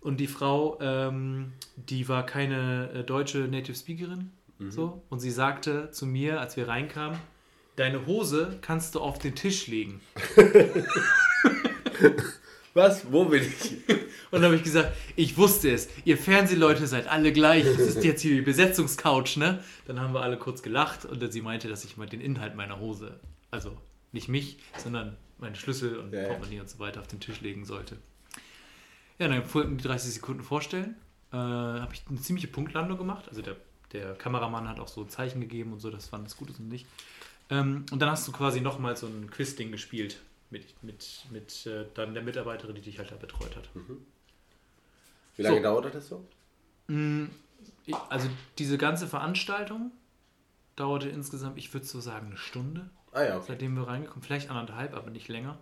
Und 0.00 0.18
die 0.18 0.26
Frau, 0.26 0.78
ähm, 0.80 1.52
die 1.76 2.08
war 2.08 2.24
keine 2.24 2.90
äh, 2.92 3.04
deutsche 3.04 3.38
Native 3.40 3.76
Speakerin. 3.76 4.30
So, 4.68 5.00
und 5.08 5.20
sie 5.20 5.30
sagte 5.30 5.90
zu 5.90 6.04
mir, 6.04 6.38
als 6.38 6.54
wir 6.58 6.68
reinkamen, 6.68 7.18
deine 7.76 8.04
Hose 8.04 8.58
kannst 8.60 8.94
du 8.94 9.00
auf 9.00 9.18
den 9.18 9.34
Tisch 9.34 9.68
legen. 9.68 10.02
Was? 12.74 13.10
Wo 13.10 13.24
bin 13.24 13.42
ich? 13.42 13.72
Und 14.30 14.42
dann 14.42 14.44
habe 14.44 14.56
ich 14.56 14.62
gesagt, 14.62 14.96
ich 15.16 15.36
wusste 15.36 15.72
es, 15.72 15.88
ihr 16.04 16.16
Fernsehleute 16.16 16.86
seid 16.86 17.08
alle 17.08 17.32
gleich, 17.32 17.64
das 17.64 17.80
ist 17.80 18.04
jetzt 18.04 18.22
hier 18.22 18.36
die 18.36 18.42
Besetzungscouch, 18.42 19.38
ne? 19.38 19.58
Dann 19.86 19.98
haben 19.98 20.14
wir 20.14 20.20
alle 20.20 20.36
kurz 20.36 20.62
gelacht 20.62 21.04
und 21.04 21.32
sie 21.32 21.42
meinte, 21.42 21.68
dass 21.68 21.84
ich 21.84 21.96
mal 21.96 22.06
den 22.06 22.20
Inhalt 22.20 22.54
meiner 22.54 22.78
Hose, 22.78 23.18
also 23.50 23.76
nicht 24.12 24.28
mich, 24.28 24.58
sondern 24.76 25.16
meine 25.38 25.56
Schlüssel 25.56 25.98
und 25.98 26.12
Ja, 26.12 26.20
ja. 26.20 26.28
Portemonnaie 26.28 26.60
und 26.60 26.70
so 26.70 26.78
weiter 26.78 27.00
auf 27.00 27.08
den 27.08 27.18
Tisch 27.18 27.40
legen 27.40 27.64
sollte. 27.64 27.96
Ja, 29.20 29.28
dann 29.28 29.42
die 29.78 29.82
30 29.84 30.14
Sekunden 30.14 30.42
vorstellen. 30.42 30.96
Äh, 31.32 31.36
habe 31.36 31.92
ich 31.94 32.02
eine 32.08 32.20
ziemliche 32.20 32.48
Punktlandung 32.48 32.98
gemacht. 32.98 33.28
Also 33.28 33.42
der, 33.42 33.54
der 33.92 34.14
Kameramann 34.14 34.68
hat 34.68 34.80
auch 34.80 34.88
so 34.88 35.04
Zeichen 35.04 35.40
gegeben 35.40 35.72
und 35.72 35.78
so, 35.80 35.90
dass 35.90 36.10
wann 36.10 36.24
es 36.24 36.36
gut 36.36 36.50
ist 36.50 36.58
und 36.58 36.68
nicht. 36.68 36.86
Ähm, 37.50 37.84
und 37.92 38.00
dann 38.00 38.10
hast 38.10 38.26
du 38.26 38.32
quasi 38.32 38.60
nochmal 38.60 38.96
so 38.96 39.06
ein 39.06 39.30
Quiz-Ding 39.30 39.70
gespielt 39.70 40.20
mit, 40.50 40.82
mit, 40.82 41.26
mit 41.30 41.66
äh, 41.66 41.84
dann 41.94 42.14
der 42.14 42.22
Mitarbeiterin, 42.22 42.74
die 42.74 42.80
dich 42.80 42.98
halt 42.98 43.10
da 43.12 43.16
betreut 43.16 43.54
hat. 43.56 43.68
Wie 45.36 45.42
lange 45.42 45.56
So. 45.58 45.62
dauert 45.62 45.94
das 45.94 46.08
so? 46.08 46.26
Mm, 46.88 47.26
Also 48.08 48.28
diese 48.58 48.78
ganze 48.78 49.06
Veranstaltung 49.06 49.92
dauerte 50.76 51.08
insgesamt, 51.08 51.58
ich 51.58 51.72
würde 51.74 51.86
so 51.86 52.00
sagen, 52.00 52.28
eine 52.28 52.36
Stunde, 52.38 52.88
Ah 53.12 53.22
ja, 53.22 53.36
okay. 53.36 53.44
seitdem 53.48 53.74
wir 53.76 53.86
reingekommen, 53.86 54.22
vielleicht 54.22 54.50
anderthalb, 54.50 54.94
aber 54.94 55.10
nicht 55.10 55.28
länger. 55.28 55.58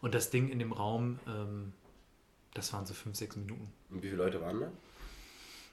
Und 0.00 0.14
das 0.14 0.30
Ding 0.30 0.48
in 0.48 0.58
dem 0.58 0.72
Raum, 0.72 1.18
ähm, 1.26 1.72
das 2.54 2.72
waren 2.72 2.86
so 2.86 2.94
fünf, 2.94 3.16
sechs 3.16 3.36
Minuten. 3.36 3.72
Und 3.90 4.02
wie 4.02 4.08
viele 4.08 4.16
Leute 4.22 4.40
waren 4.40 4.60
da? 4.60 4.70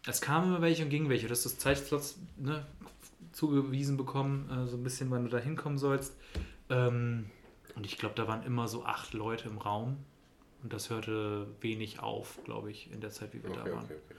Es 0.07 0.21
kamen 0.21 0.47
immer 0.47 0.61
welche 0.61 0.83
und 0.83 0.89
gingen 0.89 1.09
welche. 1.09 1.27
Du 1.27 1.31
hast 1.31 1.43
das 1.45 1.57
Zeitplatz 1.57 2.17
ne, 2.37 2.65
zugewiesen 3.33 3.97
bekommen, 3.97 4.49
äh, 4.49 4.67
so 4.67 4.77
ein 4.77 4.83
bisschen, 4.83 5.11
wann 5.11 5.23
du 5.23 5.29
da 5.29 5.37
hinkommen 5.39 5.77
sollst. 5.77 6.15
Ähm, 6.69 7.29
und 7.75 7.85
ich 7.85 7.97
glaube, 7.97 8.15
da 8.15 8.27
waren 8.27 8.43
immer 8.43 8.67
so 8.67 8.85
acht 8.85 9.13
Leute 9.13 9.49
im 9.49 9.57
Raum. 9.57 9.97
Und 10.63 10.73
das 10.73 10.89
hörte 10.89 11.47
wenig 11.61 11.99
auf, 11.99 12.39
glaube 12.43 12.69
ich, 12.71 12.91
in 12.91 12.99
der 13.01 13.11
Zeit, 13.11 13.33
wie 13.33 13.41
wir 13.43 13.51
da 13.51 13.61
Okay, 13.61 13.71
waren. 13.71 13.85
okay, 13.85 13.95
okay. 14.05 14.15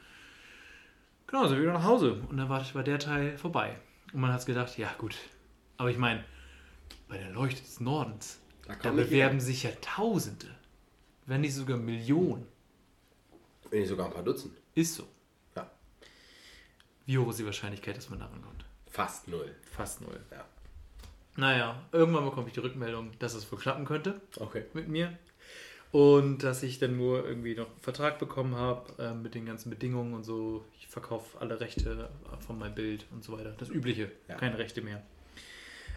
Genau, 1.27 1.47
sind 1.47 1.57
wir 1.59 1.63
wieder 1.63 1.73
nach 1.75 1.85
Hause. 1.85 2.15
Und 2.29 2.37
dann 2.39 2.49
war, 2.49 2.65
war 2.75 2.83
der 2.83 2.99
Teil 2.99 3.37
vorbei. 3.37 3.77
Und 4.13 4.21
man 4.21 4.33
hat 4.33 4.45
gedacht, 4.47 4.77
ja 4.79 4.91
gut. 4.99 5.17
Aber 5.77 5.91
ich 5.91 5.99
meine, 5.99 6.25
bei 7.09 7.19
der 7.19 7.31
Leuchte 7.31 7.63
des 7.63 7.81
Nordens, 7.81 8.41
Da 8.67 8.75
da 8.83 8.91
bewerben 8.91 9.41
sich 9.41 9.63
ja 9.65 9.71
Tausende. 9.81 10.47
Wenn 11.31 11.43
nicht 11.43 11.55
sogar 11.55 11.77
Millionen. 11.77 12.45
Wenn 13.71 13.79
nicht 13.81 13.89
sogar 13.89 14.07
ein 14.07 14.13
paar 14.13 14.25
Dutzend. 14.25 14.53
Ist 14.75 14.97
so. 14.97 15.05
Ja. 15.55 15.71
Wie 17.07 17.19
hoch 17.19 17.31
ist 17.31 17.39
die 17.39 17.47
Wahrscheinlichkeit, 17.47 17.97
dass 17.97 18.11
man 18.11 18.19
da 18.19 18.27
rankommt? 18.27 18.65
Fast 18.89 19.29
null. 19.29 19.55
Fast 19.71 20.01
null. 20.01 20.19
Ja. 20.33 20.45
Naja, 21.37 21.81
irgendwann 21.93 22.25
bekomme 22.25 22.49
ich 22.49 22.55
die 22.55 22.59
Rückmeldung, 22.59 23.13
dass 23.21 23.35
es 23.35 23.51
wohl 23.53 23.61
klappen 23.61 23.85
könnte 23.85 24.21
Okay. 24.41 24.65
mit 24.75 24.89
mir. 24.89 25.17
Und 25.93 26.39
dass 26.43 26.65
ich 26.65 26.81
dann 26.81 26.97
nur 26.97 27.25
irgendwie 27.25 27.55
noch 27.55 27.71
einen 27.71 27.81
Vertrag 27.81 28.19
bekommen 28.19 28.57
habe 28.57 29.01
äh, 29.01 29.15
mit 29.15 29.37
den 29.37 29.47
ganzen 29.47 29.71
Bedingungen 29.71 30.15
und 30.15 30.25
so. 30.25 30.65
Ich 30.81 30.89
verkaufe 30.89 31.41
alle 31.41 31.61
Rechte 31.61 32.11
von 32.45 32.59
meinem 32.59 32.75
Bild 32.75 33.07
und 33.13 33.23
so 33.23 33.39
weiter. 33.39 33.53
Das 33.57 33.69
Übliche, 33.69 34.11
Ja. 34.27 34.35
keine 34.35 34.59
Rechte 34.59 34.83
mehr. 34.83 35.01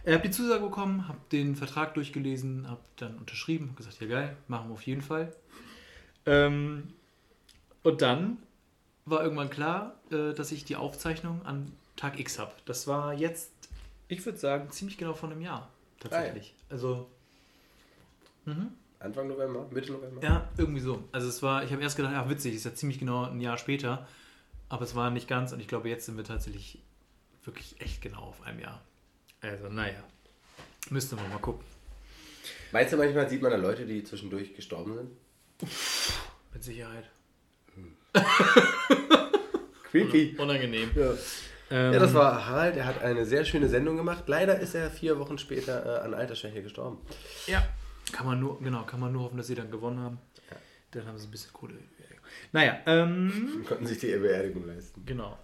Ich 0.06 0.14
habe 0.14 0.24
die 0.24 0.32
Zusage 0.32 0.64
bekommen, 0.64 1.08
habe 1.08 1.20
den 1.32 1.56
Vertrag 1.56 1.94
durchgelesen, 1.94 2.70
habe 2.70 2.82
dann 2.98 3.18
unterschrieben, 3.18 3.68
habe 3.68 3.78
gesagt, 3.78 4.02
ja 4.02 4.08
geil, 4.08 4.38
machen 4.48 4.70
wir 4.70 4.74
auf 4.74 4.82
jeden 4.82 5.02
Fall. 5.02 5.34
Ähm, 6.26 6.90
und 7.84 8.02
dann 8.02 8.38
war 9.06 9.24
irgendwann 9.24 9.50
klar, 9.50 9.96
äh, 10.12 10.34
dass 10.34 10.52
ich 10.52 10.66
die 10.66 10.76
Aufzeichnung 10.76 11.46
an 11.46 11.72
Tag 11.96 12.20
X 12.20 12.38
habe. 12.40 12.52
Das 12.66 12.88
war 12.88 13.14
jetzt, 13.14 13.52
ich 14.08 14.26
würde 14.26 14.38
sagen, 14.38 14.72
ziemlich 14.72 14.98
genau 14.98 15.14
vor 15.14 15.30
einem 15.30 15.42
Jahr. 15.42 15.70
Tatsächlich. 16.00 16.54
Also, 16.70 17.08
Anfang 19.00 19.28
November, 19.28 19.68
Mitte 19.72 19.92
November. 19.92 20.22
Ja, 20.22 20.50
irgendwie 20.58 20.82
so. 20.82 21.04
Also 21.12 21.28
es 21.28 21.42
war, 21.42 21.64
ich 21.64 21.72
habe 21.72 21.82
erst 21.82 21.98
gedacht, 21.98 22.14
ach 22.16 22.30
witzig, 22.30 22.56
ist 22.56 22.66
ja 22.66 22.74
ziemlich 22.74 23.00
genau 23.00 23.26
ein 23.26 23.40
Jahr 23.40 23.58
später. 23.58 24.08
Aber 24.70 24.84
es 24.84 24.96
war 24.96 25.12
nicht 25.12 25.28
ganz 25.28 25.54
und 25.54 25.60
ich 25.60 25.68
glaube, 25.68 25.90
jetzt 25.90 26.06
sind 26.06 26.18
wir 26.18 26.24
tatsächlich 26.24 26.80
wirklich 27.44 27.80
echt 27.80 28.02
genau 28.02 28.22
auf 28.22 28.42
einem 28.44 28.60
Jahr. 28.60 28.82
Also, 29.44 29.68
naja. 29.68 30.02
Müsste 30.90 31.16
man 31.16 31.30
mal 31.30 31.38
gucken. 31.38 31.66
Meinst 32.72 32.94
du, 32.94 32.98
manchmal 32.98 33.30
sieht 33.30 33.42
man 33.42 33.52
da 33.52 33.58
Leute, 33.58 33.86
die 33.86 34.04
zwischendurch 34.04 34.56
gestorben 34.56 34.96
sind? 34.96 35.12
Mit 36.54 36.64
Sicherheit. 36.64 37.10
Creepy. 39.92 40.36
Unangenehm. 40.40 40.92
Ja. 40.96 41.14
Ähm, 41.70 41.94
ja, 41.94 42.00
das 42.00 42.14
war 42.14 42.48
Harald. 42.48 42.78
Er 42.78 42.86
hat 42.86 43.02
eine 43.02 43.26
sehr 43.26 43.44
schöne 43.44 43.68
Sendung 43.68 43.98
gemacht. 43.98 44.24
Leider 44.28 44.60
ist 44.60 44.76
er 44.76 44.90
vier 44.90 45.20
Wochen 45.20 45.38
später 45.38 45.86
äh, 45.86 46.06
an 46.06 46.14
Altersschwäche 46.14 46.64
gestorben. 46.64 47.00
Ja. 47.48 47.68
Kann 48.12 48.26
man 48.26 48.40
nur, 48.40 48.62
genau, 48.62 48.84
kann 48.84 49.00
man 49.00 49.12
nur 49.12 49.24
hoffen, 49.24 49.38
dass 49.38 49.48
sie 49.48 49.56
dann 49.56 49.72
gewonnen 49.72 50.00
haben. 50.00 50.20
Dann 50.92 51.08
haben 51.08 51.18
sie 51.18 51.28
ein 51.28 51.32
bisschen 51.32 51.52
Kohle. 51.54 51.74
Naja, 52.52 52.80
ähm, 52.86 53.66
konnten 53.68 53.86
sich 53.88 53.98
die 53.98 54.16
Beerdigung 54.16 54.68
leisten. 54.68 55.04
Genau. 55.06 55.38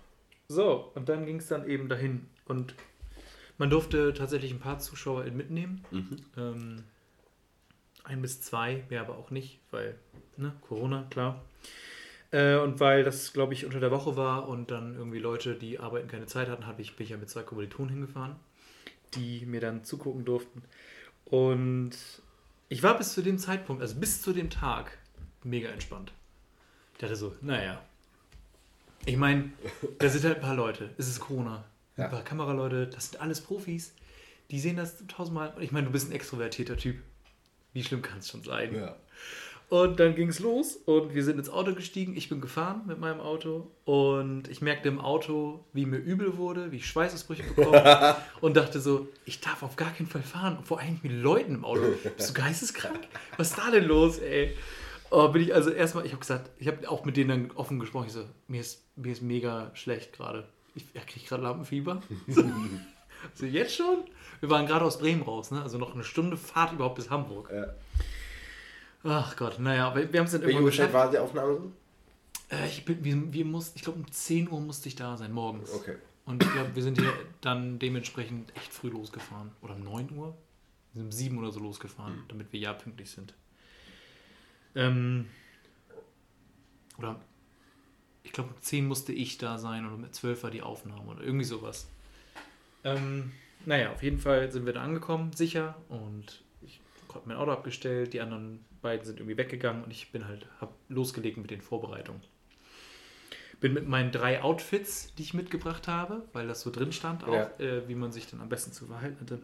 So, 0.47 0.91
und 0.95 1.10
dann 1.10 1.26
ging 1.26 1.38
es 1.38 1.47
dann 1.47 1.68
eben 1.68 1.89
dahin. 1.89 2.28
Und 2.45 2.76
man 3.60 3.70
durfte 3.70 4.14
tatsächlich 4.14 4.51
ein 4.51 4.60
paar 4.60 4.80
Zuschauer 4.80 5.26
mitnehmen. 5.26 5.86
Ähm, 6.38 6.84
ein 8.03 8.22
bis 8.22 8.41
zwei, 8.41 8.84
mehr 8.89 9.01
aber 9.01 9.18
auch 9.18 9.30
nicht, 9.30 9.60
weil, 9.70 9.95
ne, 10.38 10.53
Corona, 10.62 11.05
klar. 11.12 11.43
Äh, 12.32 12.55
und 12.57 12.80
weil 12.80 13.03
das, 13.03 13.34
glaube 13.34 13.53
ich, 13.53 13.66
unter 13.66 13.80
der 13.80 13.91
Woche 13.91 14.16
war 14.16 14.47
und 14.47 14.72
dann 14.72 14.95
irgendwie 14.95 15.20
Leute, 15.20 15.55
die 15.55 15.80
arbeiten, 15.80 16.07
keine 16.07 16.26
Zeit 16.26 16.47
hatten, 16.47 16.66
hab 16.66 16.80
ich, 16.80 16.95
bin 16.95 17.03
ich 17.03 17.12
ja 17.12 17.18
mit 17.18 17.30
zwei 17.30 17.43
Kommilitonen 17.43 17.91
hingefahren, 17.91 18.36
die 19.14 19.45
mir 19.45 19.62
dann 19.62 19.84
zugucken 19.84 20.26
durften. 20.26 20.64
Und 21.26 21.91
ich 22.70 22.82
war 22.82 22.97
bis 22.97 23.14
zu 23.14 23.22
dem 23.22 23.38
Zeitpunkt, 23.38 23.82
also 23.82 23.95
bis 23.99 24.22
zu 24.22 24.32
dem 24.32 24.49
Tag, 24.49 24.97
mega 25.43 25.70
entspannt. 25.70 26.14
Ich 26.93 26.99
dachte 26.99 27.16
so, 27.16 27.36
naja. 27.41 27.82
Ich 29.05 29.18
meine, 29.18 29.51
da 29.97 30.10
sind 30.10 30.24
halt 30.24 30.36
ein 30.38 30.41
paar 30.41 30.55
Leute. 30.55 30.91
Es 30.97 31.07
ist 31.07 31.20
Corona. 31.20 31.66
Ein 32.00 32.04
Ja. 32.04 32.08
paar 32.10 32.24
Kameraleute, 32.24 32.88
das 32.88 33.10
sind 33.12 33.22
alles 33.22 33.41
Profis. 33.41 33.93
Die 34.52 34.60
sehen 34.60 34.78
das 34.78 34.95
tausendmal. 35.08 35.54
Ich 35.60 35.72
meine, 35.72 35.88
du 35.88 35.91
bist 35.91 36.10
ein 36.10 36.14
extrovertierter 36.14 36.78
Typ. 36.78 36.97
Wie 37.74 37.84
schlimm 37.84 38.02
kann 38.02 38.20
es 38.20 38.30
schon 38.30 38.43
sein? 38.43 38.74
Ja. 38.74 38.95
Und 39.68 40.00
dann 40.00 40.16
ging 40.16 40.30
es 40.30 40.39
los 40.39 40.78
und 40.86 41.14
wir 41.14 41.24
sind 41.24 41.38
ins 41.38 41.50
Auto 41.50 41.76
gestiegen. 41.76 42.18
Ich 42.18 42.28
bin 42.30 42.41
gefahren 42.41 42.82
mit 42.88 42.97
meinem 43.00 43.20
Auto 43.20 43.70
und 43.86 44.47
ich 44.47 44.62
merkte 44.62 44.89
im 44.89 45.00
Auto, 45.00 45.64
wie 45.74 45.86
mir 45.86 45.97
übel 45.97 46.38
wurde, 46.38 46.72
wie 46.72 46.78
ich 46.78 46.88
Schweißausbrüche 46.88 47.43
bekomme 47.43 48.16
und 48.41 48.58
dachte 48.58 48.80
so, 48.80 49.08
ich 49.26 49.41
darf 49.41 49.62
auf 49.62 49.76
gar 49.76 49.91
keinen 49.93 50.08
Fall 50.08 50.24
fahren. 50.24 50.58
Und 50.58 50.66
vor 50.66 50.80
allem 50.80 51.00
mit 51.04 51.12
Leuten 51.12 51.54
im 51.54 51.66
Auto. 51.66 51.84
Bist 52.18 52.30
du 52.30 52.34
geisteskrank? 52.34 53.00
Was 53.38 53.50
ist 53.52 53.60
da 53.60 53.70
denn 53.70 53.84
los, 53.86 54.18
ey? 54.18 54.56
Oh, 55.12 55.28
bin 55.28 55.43
ich 55.43 55.54
also 55.54 55.70
erstmal, 55.70 56.04
ich 56.06 56.14
habe 56.14 56.22
gesagt, 56.22 56.50
ich 56.58 56.68
habe 56.68 56.89
auch 56.89 57.06
mit 57.06 57.16
denen 57.18 57.30
dann 57.50 57.52
offen 57.56 57.80
gesprochen. 57.80 58.08
Ich 58.08 58.14
so, 58.14 58.26
mir 58.47 58.62
ist, 58.62 58.84
mir 58.95 59.12
ist 59.12 59.22
mega 59.22 59.70
schlecht 59.76 60.14
gerade. 60.14 60.47
Ich 60.80 60.94
ja, 60.94 61.02
kriege 61.02 61.26
gerade 61.26 61.44
Lampenfieber. 61.44 62.02
so, 63.34 63.46
jetzt 63.46 63.76
schon? 63.76 64.04
Wir 64.40 64.50
waren 64.50 64.66
gerade 64.66 64.86
aus 64.86 65.00
Bremen 65.00 65.22
raus, 65.22 65.52
ne? 65.52 65.62
Also 65.62 65.78
noch 65.78 65.94
eine 65.94 66.04
Stunde 66.04 66.38
Fahrt 66.38 66.74
überhaupt 66.74 66.96
bis 66.96 67.10
Hamburg. 67.10 67.52
Ja. 67.52 67.74
Ach 69.04 69.36
Gott, 69.36 69.60
naja, 69.60 69.88
aber 69.88 70.12
wir 70.12 70.20
haben 70.20 70.26
es 70.26 70.34
dann 70.34 70.42
irgendwann 70.42 70.66
geschafft. 70.66 70.94
war 70.94 71.10
die 71.10 71.18
Aufnahme 71.18 71.56
so? 71.56 71.72
Äh, 72.56 72.68
ich 72.68 72.86
bin, 72.86 73.04
wir, 73.04 73.34
wir 73.34 73.62
ich 73.76 73.82
glaube 73.82 74.00
um 74.00 74.12
10 74.12 74.50
Uhr 74.50 74.60
musste 74.60 74.90
ich 74.90 74.96
da 74.96 75.18
sein, 75.18 75.32
morgens. 75.32 75.74
Okay. 75.74 75.96
Und 76.26 76.44
ich 76.44 76.52
glaube, 76.52 76.76
wir 76.76 76.84
sind 76.84 77.00
hier 77.00 77.12
dann 77.42 77.80
dementsprechend 77.80 78.56
echt 78.56 78.72
früh 78.72 78.90
losgefahren. 78.90 79.52
Oder 79.62 79.76
um 79.76 79.84
9 79.84 80.12
Uhr? 80.12 80.38
Wir 80.94 81.02
sind 81.02 81.06
um 81.06 81.12
7 81.12 81.38
oder 81.38 81.52
so 81.52 81.60
losgefahren, 81.60 82.24
damit 82.28 82.52
wir 82.54 82.60
ja 82.60 82.74
pünktlich 82.74 83.10
sind. 83.10 83.34
Ähm, 84.76 85.28
oder 86.98 87.20
ich 88.24 88.32
glaube, 88.32 88.50
um 88.54 88.62
10 88.62 88.86
musste 88.88 89.14
ich 89.14 89.38
da 89.38 89.58
sein 89.58 89.86
und 89.86 89.94
um 89.94 90.12
12 90.12 90.44
war 90.44 90.52
die 90.52 90.62
Aufnahme 90.62 91.10
oder 91.12 91.24
irgendwie 91.24 91.46
sowas. 91.46 91.88
Ähm, 92.84 93.32
naja, 93.66 93.92
auf 93.92 94.04
jeden 94.04 94.20
Fall 94.20 94.52
sind 94.52 94.66
wir 94.66 94.74
da 94.74 94.82
angekommen, 94.82 95.32
sicher. 95.34 95.76
Und 95.90 96.42
ich 96.62 96.80
habe 97.14 97.24
mein 97.26 97.38
Auto 97.38 97.52
abgestellt, 97.52 98.14
die 98.14 98.22
anderen 98.22 98.64
beiden 98.82 99.06
sind 99.06 99.20
irgendwie 99.20 99.38
weggegangen 99.38 99.84
und 99.84 99.92
ich 99.92 100.12
bin 100.12 100.28
halt, 100.28 100.46
hab 100.62 100.74
losgelegt 100.88 101.38
mit 101.38 101.52
den 101.52 101.62
Vorbereitungen. 101.62 102.22
Bin 103.60 103.74
mit 103.74 103.88
meinen 103.90 104.12
drei 104.12 104.42
Outfits, 104.42 105.14
die 105.16 105.24
ich 105.24 105.34
mitgebracht 105.34 105.90
habe, 105.90 106.24
weil 106.32 106.48
das 106.48 106.62
so 106.62 106.72
drin 106.72 106.94
stand, 106.94 107.26
auch, 107.26 107.34
Ja. 107.34 107.52
äh, 107.60 107.88
wie 107.90 107.96
man 107.96 108.14
sich 108.14 108.28
dann 108.28 108.40
am 108.40 108.48
besten 108.48 108.72
zu 108.72 108.86
verhalten 108.86 109.20
hatte, 109.20 109.42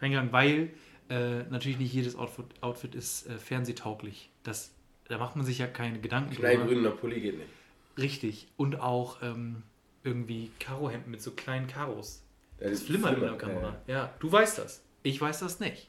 reingegangen, 0.00 0.32
weil 0.32 0.70
äh, 1.10 1.42
natürlich 1.50 1.78
nicht 1.78 1.92
jedes 1.92 2.14
Outfit, 2.14 2.44
Outfit 2.60 2.94
ist 2.94 3.26
äh, 3.26 3.36
fernsehtauglich. 3.38 4.30
Das, 4.44 4.70
da 5.08 5.18
macht 5.18 5.34
man 5.34 5.44
sich 5.44 5.58
ja 5.58 5.66
keine 5.66 5.98
Gedanken 6.00 6.36
Knallgrüner 6.36 6.90
Pulli 6.92 7.20
geht 7.20 7.38
nicht. 7.38 7.50
Richtig. 7.98 8.48
Und 8.56 8.80
auch 8.80 9.20
ähm, 9.22 9.62
irgendwie 10.04 10.50
Karohemden 10.60 11.10
mit 11.10 11.20
so 11.22 11.32
kleinen 11.32 11.66
Karos. 11.66 12.22
Ja, 12.60 12.70
Das 12.70 12.82
flimmert 12.82 13.14
in 13.14 13.20
der 13.20 13.36
Kamera. 13.36 13.76
Ja, 13.86 14.12
du 14.20 14.30
weißt 14.30 14.58
das. 14.58 14.82
Ich 15.02 15.20
weiß 15.20 15.40
das 15.40 15.60
nicht. 15.60 15.88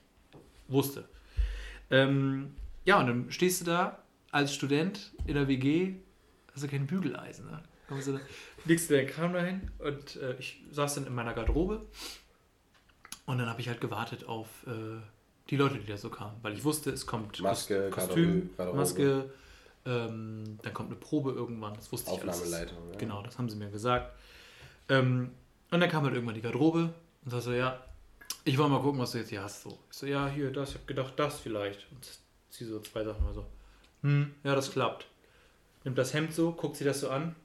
Wusste. 0.67 1.07
Ähm, 1.91 2.53
ja, 2.85 2.99
und 2.99 3.07
dann 3.07 3.31
stehst 3.31 3.61
du 3.61 3.65
da 3.65 3.99
als 4.31 4.53
Student 4.53 5.11
in 5.25 5.33
der 5.35 5.47
WG, 5.47 5.95
hast 6.53 6.63
du 6.63 6.67
kein 6.67 6.85
Bügeleisen. 6.85 7.45
Ne? 7.49 7.61
Kommst 7.87 8.07
du 8.07 8.13
da, 8.13 8.19
legst 8.65 8.89
du 8.89 8.95
deinen 8.95 9.07
Kram 9.07 9.33
dahin 9.33 9.71
und 9.79 10.15
äh, 10.17 10.35
ich 10.37 10.61
saß 10.71 10.95
dann 10.95 11.07
in 11.07 11.15
meiner 11.15 11.33
Garderobe 11.33 11.87
und 13.25 13.37
dann 13.39 13.47
habe 13.49 13.61
ich 13.61 13.67
halt 13.67 13.81
gewartet 13.81 14.25
auf 14.25 14.47
äh, 14.67 14.71
die 15.49 15.55
Leute, 15.55 15.79
die 15.79 15.87
da 15.87 15.97
so 15.97 16.09
kamen, 16.11 16.35
weil 16.43 16.53
ich 16.53 16.63
wusste, 16.63 16.91
es 16.91 17.07
kommt 17.07 17.41
Maske, 17.41 17.89
Kos- 17.89 18.05
Kostüm, 18.07 18.49
Garderobe. 18.57 18.77
Maske, 18.79 19.29
ähm, 19.85 20.59
dann 20.61 20.73
kommt 20.73 20.89
eine 20.89 20.99
Probe 20.99 21.31
irgendwann, 21.31 21.73
das 21.73 21.91
wusste 21.91 22.11
ich 22.11 22.21
alles. 22.21 22.41
Aufnahmeleitung. 22.41 22.77
Ja. 22.91 22.97
Genau, 22.97 23.21
das 23.23 23.37
haben 23.37 23.49
sie 23.49 23.55
mir 23.55 23.69
gesagt. 23.69 24.13
Ähm, 24.89 25.31
und 25.71 25.79
dann 25.79 25.89
kam 25.89 26.03
halt 26.03 26.13
irgendwann 26.13 26.35
die 26.35 26.41
Garderobe 26.41 26.93
und 27.23 27.31
sagte 27.31 27.45
so, 27.45 27.53
ja, 27.53 27.79
ich 28.43 28.57
wollte 28.57 28.71
mal 28.71 28.81
gucken, 28.81 28.99
was 28.99 29.11
du 29.11 29.19
jetzt 29.19 29.29
hier 29.29 29.43
hast. 29.43 29.63
So. 29.63 29.77
Ich 29.91 29.97
so, 29.97 30.05
ja, 30.05 30.27
hier, 30.27 30.51
das, 30.51 30.69
ich 30.69 30.75
hab 30.75 30.87
gedacht, 30.87 31.13
das 31.17 31.39
vielleicht. 31.39 31.87
Und 31.91 32.07
sie 32.49 32.65
so 32.65 32.79
zwei 32.79 33.03
Sachen 33.03 33.23
mal 33.23 33.33
so, 33.33 33.45
hm, 34.01 34.33
ja, 34.43 34.55
das 34.55 34.71
klappt. 34.71 35.07
Nimmt 35.83 35.97
das 35.97 36.13
Hemd 36.13 36.33
so, 36.33 36.51
guckt 36.51 36.75
sie 36.75 36.83
das 36.83 37.01
so 37.01 37.09
an. 37.09 37.35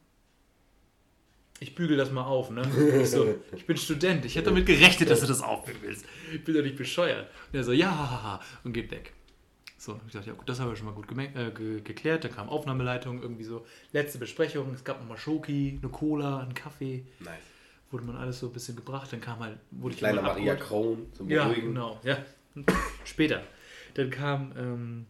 Ich 1.61 1.75
bügel 1.75 1.97
das 1.97 2.11
mal 2.11 2.25
auf, 2.25 2.51
ne? 2.51 2.63
Ich 3.01 3.11
so, 3.11 3.37
ich 3.55 3.67
bin 3.67 3.77
Student, 3.77 4.25
ich 4.25 4.35
hätte 4.35 4.47
damit 4.47 4.67
gerechnet, 4.67 5.09
dass 5.09 5.21
du 5.21 5.27
das 5.27 5.41
aufbügelst. 5.41 6.05
Ich 6.33 6.43
bin 6.43 6.55
doch 6.55 6.63
nicht 6.63 6.77
bescheuert. 6.77 7.29
Und 7.53 7.59
er 7.59 7.65
so, 7.65 7.73
ja, 7.73 8.41
und 8.65 8.73
geht 8.73 8.91
weg. 8.91 9.13
So, 9.85 10.01
ich 10.07 10.15
dachte, 10.15 10.29
ja 10.29 10.33
gut, 10.35 10.49
das 10.49 10.61
haben 10.61 10.71
wir 10.71 10.77
schon 10.77 10.87
mal 10.87 10.95
gut 10.95 11.07
äh, 11.13 11.51
ge 11.51 11.83
geklärt. 11.83 12.25
Dann 12.25 12.33
kam 12.33 12.49
Aufnahmeleitung, 12.49 13.21
irgendwie 13.21 13.45
so 13.45 13.67
letzte 13.93 14.19
Besprechung. 14.19 14.73
Es 14.73 14.83
gab 14.83 14.99
nochmal 14.99 15.19
Schoki, 15.19 15.79
eine 15.83 15.91
Cola, 15.91 16.39
einen 16.39 16.55
Kaffee. 16.55 17.05
Nice. 17.21 17.29
Wurde 17.91 18.05
man 18.07 18.17
alles 18.17 18.39
so 18.41 18.47
ein 18.47 18.53
bisschen 18.55 18.77
gebracht. 18.77 19.13
Dann 19.13 19.21
kam 19.21 19.41
halt, 19.41 19.59
wurde 19.73 19.93
ich 19.93 19.99
Kleiner 19.99 20.23
irgendwann 20.23 20.37
Maria. 20.39 20.55
Kron 20.57 21.07
zum 21.13 21.29
Ja, 21.29 21.45
Beruhigen. 21.49 21.69
genau. 21.75 22.01
Ja. 22.03 22.17
Später. 23.05 23.43
Dann 23.93 24.09
kamen 24.09 24.55
ähm, 24.57 25.07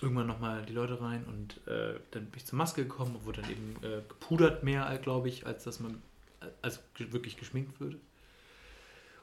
irgendwann 0.00 0.28
nochmal 0.28 0.64
die 0.64 0.72
Leute 0.72 1.00
rein 1.00 1.24
und 1.24 1.56
äh, 1.66 1.98
dann 2.12 2.26
bin 2.26 2.36
ich 2.36 2.46
zur 2.46 2.58
Maske 2.58 2.84
gekommen 2.84 3.16
und 3.16 3.26
wurde 3.26 3.42
dann 3.42 3.50
eben 3.50 3.76
äh, 3.82 4.02
gepudert 4.08 4.62
mehr, 4.62 4.96
glaube 5.02 5.28
ich, 5.28 5.46
als 5.46 5.64
dass 5.64 5.80
man 5.80 6.00
als 6.62 6.80
ge- 6.94 7.10
wirklich 7.12 7.36
geschminkt 7.36 7.80
würde. 7.80 7.98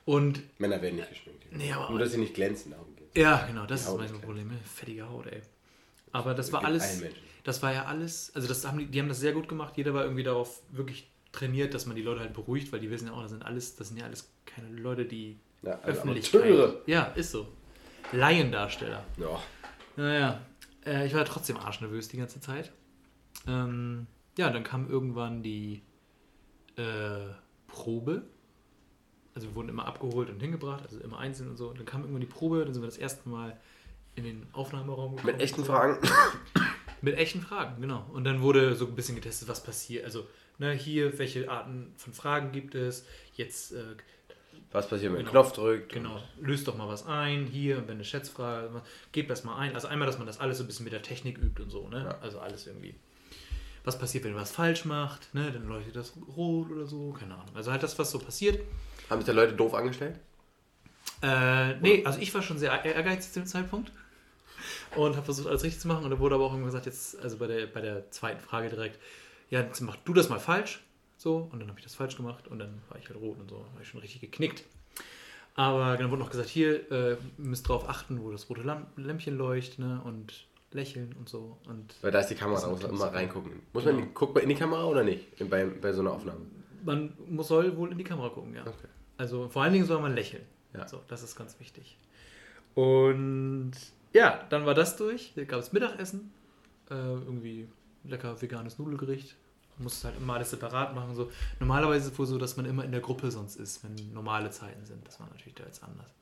Und 0.06 0.42
Männer 0.60 0.82
werden 0.82 0.98
nicht 0.98 1.10
geschminkt. 1.10 1.46
Nee, 1.52 1.72
aber- 1.74 1.90
Nur, 1.90 2.00
dass 2.00 2.12
sie 2.12 2.20
nicht 2.20 2.34
glänzen 2.36 2.74
Augen 2.74 2.96
gehen. 2.96 3.08
ja, 3.16 3.46
genau, 3.48 3.66
das 3.66 3.82
Die 3.82 3.86
ist 3.86 3.92
Haut 3.92 3.98
mein 4.00 4.14
ist 4.14 4.22
Problem. 4.22 4.52
Fettige 4.64 5.10
Haut, 5.10 5.26
ey. 5.28 5.42
Aber 6.12 6.34
das 6.34 6.48
Das 6.48 6.54
war 6.54 6.64
alles, 6.64 7.02
das 7.44 7.62
war 7.64 7.74
ja 7.74 7.86
alles, 7.86 8.32
also 8.36 8.48
das 8.48 8.66
haben 8.66 8.78
die, 8.80 8.86
die 8.86 9.00
haben 9.00 9.10
das 9.10 9.20
sehr 9.20 9.34
gut 9.34 9.48
gemacht. 9.50 9.76
Jeder 9.78 9.94
war 9.94 10.04
irgendwie 10.04 10.24
darauf 10.24 10.62
wirklich 10.72 11.10
trainiert, 11.32 11.74
dass 11.74 11.86
man 11.86 11.96
die 11.96 12.02
Leute 12.04 12.22
halt 12.22 12.34
beruhigt, 12.34 12.72
weil 12.72 12.80
die 12.80 12.90
wissen 12.90 13.08
ja 13.08 13.14
auch, 13.14 13.22
das 13.22 13.32
sind 13.32 13.44
alles, 13.46 13.76
das 13.76 13.90
sind 13.90 13.98
ja 13.98 14.06
alles 14.06 14.32
keine 14.46 14.70
Leute, 14.70 15.06
die 15.06 15.38
Ja, 15.64 15.80
also 15.82 16.02
Öffentlichkeit. 16.02 16.76
Ja, 16.86 17.04
ist 17.16 17.32
so. 17.32 17.48
Laiendarsteller. 18.14 19.04
Ja. 19.18 19.42
Naja, 19.98 20.42
äh, 20.86 21.06
ich 21.08 21.14
war 21.14 21.26
trotzdem 21.26 21.58
arschnervös 21.58 22.08
die 22.08 22.18
ganze 22.18 22.40
Zeit. 22.40 22.72
Ähm, 23.48 24.08
ja, 24.38 24.50
dann 24.52 24.64
kam 24.64 24.90
irgendwann 24.90 25.42
die 25.44 25.82
äh, 26.78 27.26
Probe. 27.68 28.24
Also 29.36 29.50
wir 29.50 29.56
wurden 29.56 29.70
immer 29.70 29.86
abgeholt 29.86 30.30
und 30.30 30.40
hingebracht, 30.40 30.84
also 30.84 31.00
immer 31.02 31.20
einzeln 31.20 31.50
und 31.50 31.58
so. 31.58 31.68
Und 31.70 31.78
dann 31.78 31.86
kam 31.86 32.02
irgendwann 32.02 32.22
die 32.22 32.28
Probe, 32.28 32.64
dann 32.64 32.74
sind 32.74 32.82
wir 32.82 32.88
das 32.88 32.98
erste 32.98 33.28
Mal 33.30 33.60
in 34.16 34.24
den 34.24 34.48
Aufnahmeraum 34.54 35.18
gekommen. 35.18 35.34
Mit 35.34 35.42
echten 35.44 35.66
Fragen. 35.66 36.00
Mit 37.02 37.18
echten 37.18 37.42
Fragen, 37.42 37.82
genau. 37.82 38.06
Und 38.14 38.24
dann 38.24 38.42
wurde 38.42 38.74
so 38.76 38.88
ein 38.88 38.96
bisschen 38.96 39.16
getestet, 39.16 39.48
was 39.50 39.62
passiert. 39.62 40.06
Also, 40.06 40.26
ne, 40.58 40.72
hier, 40.72 41.20
welche 41.20 41.50
Arten 41.52 41.94
von 41.98 42.14
Fragen 42.14 42.52
gibt 42.54 42.74
es? 42.74 43.06
Jetzt, 43.36 43.74
äh, 43.74 43.84
Was 44.72 44.88
passiert, 44.88 45.12
wenn 45.12 45.18
man 45.24 45.32
Genau. 45.32 45.32
Knopf 45.44 45.52
drückt? 45.52 45.92
Genau, 45.92 46.22
löst 46.40 46.68
doch 46.70 46.78
mal 46.78 46.88
was 46.88 47.06
ein, 47.06 47.46
hier, 47.46 47.86
wenn 47.88 47.96
eine 47.96 48.06
Schätzfrage, 48.06 48.82
gebt 49.12 49.30
das 49.30 49.44
mal 49.44 49.58
ein. 49.58 49.76
Also 49.76 49.90
einmal, 49.90 50.06
dass 50.08 50.18
man 50.18 50.26
das 50.26 50.40
alles 50.40 50.58
so 50.58 50.64
ein 50.64 50.68
bisschen 50.68 50.86
mit 50.86 50.94
der 50.94 51.02
Technik 51.02 51.38
übt 51.38 51.62
und 51.62 51.70
so, 51.70 51.90
ne? 51.90 52.06
Ja. 52.06 52.18
Also 52.22 52.40
alles 52.40 52.66
irgendwie. 52.66 52.96
Was 53.84 54.00
passiert, 54.00 54.24
wenn 54.24 54.32
man 54.32 54.42
was 54.42 54.52
falsch 54.52 54.86
macht, 54.86 55.34
ne? 55.36 55.52
Dann 55.52 55.68
leuchtet 55.68 55.96
das 55.98 56.14
rot 56.38 56.72
oder 56.72 56.86
so, 56.88 57.12
keine 57.12 57.34
Ahnung. 57.36 57.54
Also 57.54 57.72
halt 57.72 57.84
das, 57.84 58.00
was 58.00 58.10
so 58.10 58.18
passiert. 58.20 58.62
Haben 59.10 59.20
sich 59.22 59.28
da 59.28 59.34
Leute 59.34 59.54
doof 59.54 59.74
angestellt? 59.74 60.20
Äh, 61.22 61.76
nee, 61.80 62.04
also 62.06 62.20
ich 62.20 62.34
war 62.34 62.42
schon 62.42 62.58
sehr 62.58 62.84
ehrgeizig 62.86 63.32
zu 63.34 63.40
dem 63.40 63.48
Zeitpunkt. 63.48 63.92
und 64.96 65.16
habe 65.16 65.26
versucht, 65.26 65.48
alles 65.48 65.64
richtig 65.64 65.82
zu 65.82 65.88
machen. 65.88 66.04
Und 66.06 66.12
da 66.12 66.20
wurde 66.20 66.36
aber 66.36 66.46
auch 66.46 66.52
irgendwann 66.52 66.72
gesagt, 66.72 66.86
jetzt, 66.86 67.20
also 67.22 67.38
bei 67.38 67.48
der, 67.48 67.68
bei 67.68 67.82
der 67.82 68.10
zweiten 68.12 68.40
Frage 68.42 68.70
direkt, 68.70 69.00
ja, 69.50 69.62
jetzt 69.62 69.82
mach 69.82 69.96
du 69.98 70.14
das 70.14 70.30
mal 70.30 70.40
falsch. 70.40 70.82
So, 71.18 71.50
und 71.52 71.60
dann 71.60 71.70
habe 71.70 71.80
ich 71.80 71.86
das 71.86 71.96
falsch 71.96 72.18
gemacht 72.18 72.48
und 72.48 72.60
dann 72.60 72.82
war 72.90 72.98
ich 73.00 73.08
halt 73.08 73.20
rot 73.20 73.40
und 73.40 73.50
so, 73.50 73.58
war 73.74 73.82
ich 73.82 73.88
schon 73.88 74.00
richtig 74.02 74.22
geknickt. 74.22 74.64
Aber 75.56 75.96
dann 75.98 76.12
wurde 76.12 76.22
noch 76.22 76.30
gesagt, 76.30 76.50
hier 76.50 76.92
äh, 76.92 77.18
müsst 77.38 77.68
drauf 77.70 77.88
achten, 77.88 78.22
wo 78.22 78.32
das 78.32 78.50
rote 78.50 78.62
Lamp 78.62 78.88
Lämpchen 78.98 79.38
leuchtet 79.38 79.80
ne? 79.80 80.02
und 80.04 80.46
lächeln 80.72 81.16
und 81.18 81.30
so. 81.30 81.58
Und 81.68 81.96
Weil 82.02 82.12
da 82.12 82.20
ist 82.20 82.28
die 82.28 82.36
Kamera, 82.36 82.68
muss 82.68 82.82
man 82.82 82.92
immer 82.92 83.14
reingucken. 83.14 83.62
Muss 83.72 83.86
man, 83.86 83.96
Genau. 83.98 84.08
guckt 84.14 84.34
man 84.36 84.44
in 84.44 84.50
die 84.50 84.56
Kamera 84.56 84.84
oder 84.84 85.04
nicht? 85.04 85.26
Bei, 85.50 85.66
bei 85.66 85.94
so 85.94 86.02
einer 86.02 86.12
Aufnahme. 86.12 86.42
Man 86.86 87.14
muss, 87.28 87.48
soll 87.48 87.76
wohl 87.78 87.92
in 87.92 87.98
die 87.98 88.04
Kamera 88.04 88.30
gucken, 88.30 88.56
ja. 88.56 88.62
Okay. 88.62 88.88
Also 89.18 89.50
vor 89.50 89.64
allen 89.64 89.74
Dingen 89.74 89.86
soll 89.86 90.00
man 90.02 90.14
lächeln. 90.14 90.44
Ja. 90.74 90.88
So, 90.88 91.02
das 91.08 91.24
ist 91.24 91.36
ganz 91.36 91.60
wichtig. 91.60 91.98
Und 92.74 93.72
ja, 94.14 94.46
dann 94.50 94.66
war 94.66 94.74
das 94.74 94.98
durch. 94.98 95.34
Da 95.36 95.44
gab 95.46 95.60
es 95.60 95.72
Mittagessen. 95.72 96.32
Äh, 96.90 96.94
irgendwie 96.94 97.68
lecker 98.04 98.40
veganes 98.42 98.78
Nudelgericht. 98.78 99.36
Man 99.78 99.86
muss 99.86 100.04
halt 100.04 100.16
immer 100.18 100.36
alles 100.36 100.52
separat 100.52 100.94
machen. 100.94 101.16
So. 101.16 101.32
Normalerweise 101.60 102.08
ist 102.08 102.14
es 102.14 102.20
wohl 102.20 102.26
so, 102.26 102.38
dass 102.38 102.58
man 102.58 102.66
immer 102.66 102.84
in 102.86 102.92
der 102.92 103.02
Gruppe 103.02 103.32
sonst 103.32 103.56
ist, 103.56 103.84
wenn 103.84 103.96
normale 104.14 104.50
Zeiten 104.52 104.86
sind. 104.86 105.06
Das 105.08 105.20
war 105.20 105.28
natürlich 105.28 105.56
da 105.56 105.64
jetzt 105.64 105.84
anders. 105.84 106.14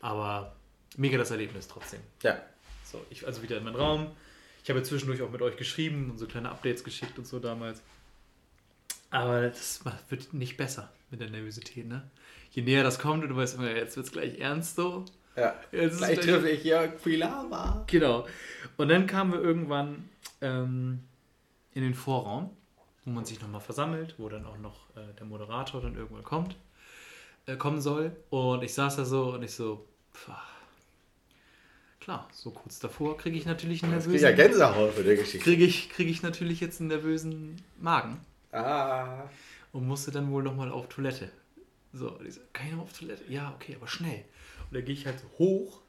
Aber 0.00 0.54
mega 0.96 1.18
das 1.18 1.30
Erlebnis 1.30 1.66
trotzdem. 1.68 2.00
Ja. 2.22 2.38
So, 2.84 3.04
ich 3.10 3.26
also 3.26 3.42
wieder 3.42 3.58
in 3.58 3.64
meinen 3.64 3.76
Raum. 3.76 4.10
Ich 4.62 4.70
habe 4.70 4.80
ja 4.80 4.84
zwischendurch 4.84 5.22
auch 5.22 5.30
mit 5.30 5.42
euch 5.42 5.56
geschrieben 5.56 6.10
und 6.10 6.18
so 6.18 6.26
kleine 6.26 6.50
Updates 6.50 6.84
geschickt 6.84 7.18
und 7.18 7.26
so 7.26 7.38
damals. 7.38 7.82
Aber 9.14 9.42
das 9.42 9.80
wird 10.08 10.34
nicht 10.34 10.56
besser 10.56 10.90
mit 11.08 11.20
der 11.20 11.30
Nervosität, 11.30 11.86
ne? 11.86 12.02
Je 12.50 12.62
näher 12.62 12.82
das 12.82 12.98
kommt 12.98 13.22
und 13.22 13.28
du 13.28 13.36
weißt 13.36 13.54
immer, 13.54 13.70
jetzt 13.70 13.96
wird 13.96 14.06
es 14.06 14.12
gleich 14.12 14.40
ernst 14.40 14.74
so. 14.74 15.04
Ja. 15.36 15.54
Jetzt 15.70 15.98
Gleich 15.98 16.18
treffe 16.18 16.48
ich 16.48 16.64
Jörg 16.64 17.00
Pilawa. 17.00 17.84
Genau. 17.86 18.26
Und 18.76 18.88
dann 18.88 19.06
kamen 19.06 19.32
wir 19.32 19.40
irgendwann 19.40 20.08
ähm, 20.40 21.04
in 21.74 21.82
den 21.82 21.94
Vorraum, 21.94 22.50
wo 23.04 23.12
man 23.12 23.24
sich 23.24 23.40
nochmal 23.40 23.60
versammelt, 23.60 24.16
wo 24.18 24.28
dann 24.28 24.44
auch 24.46 24.58
noch 24.58 24.90
äh, 24.96 25.14
der 25.16 25.26
Moderator 25.26 25.80
dann 25.80 25.94
irgendwann 25.94 26.24
kommt, 26.24 26.56
äh, 27.46 27.56
kommen 27.56 27.80
soll. 27.80 28.16
Und 28.30 28.64
ich 28.64 28.74
saß 28.74 28.96
da 28.96 29.04
so 29.04 29.34
und 29.34 29.44
ich 29.44 29.52
so, 29.52 29.86
pff, 30.12 30.30
klar, 32.00 32.28
so 32.32 32.50
kurz 32.50 32.80
davor 32.80 33.16
kriege 33.16 33.36
ich 33.36 33.46
natürlich 33.46 33.84
einen 33.84 33.96
Ich 33.96 34.06
krieg 34.06 34.20
ja 34.20 34.30
nervösen, 34.30 34.36
Gänsehaut 34.36 34.92
für 34.94 35.04
die 35.04 35.14
Geschichte. 35.14 35.38
kriege 35.38 35.64
ich, 35.64 35.88
krieg 35.90 36.08
ich 36.08 36.22
natürlich 36.22 36.58
jetzt 36.58 36.80
einen 36.80 36.88
nervösen 36.88 37.62
Magen 37.80 38.20
Ah. 38.54 39.28
und 39.72 39.86
musste 39.86 40.10
dann 40.10 40.30
wohl 40.30 40.42
nochmal 40.42 40.70
auf 40.70 40.88
Toilette. 40.88 41.30
So, 41.92 42.20
ich 42.26 42.34
so, 42.34 42.40
kann 42.52 42.68
ich 42.68 42.74
auf 42.74 42.96
Toilette? 42.96 43.24
Ja, 43.28 43.52
okay, 43.54 43.76
aber 43.76 43.88
schnell. 43.88 44.24
Und 44.68 44.74
dann 44.74 44.84
gehe 44.84 44.94
ich 44.94 45.06
halt 45.06 45.18
so 45.18 45.28
hoch, 45.38 45.80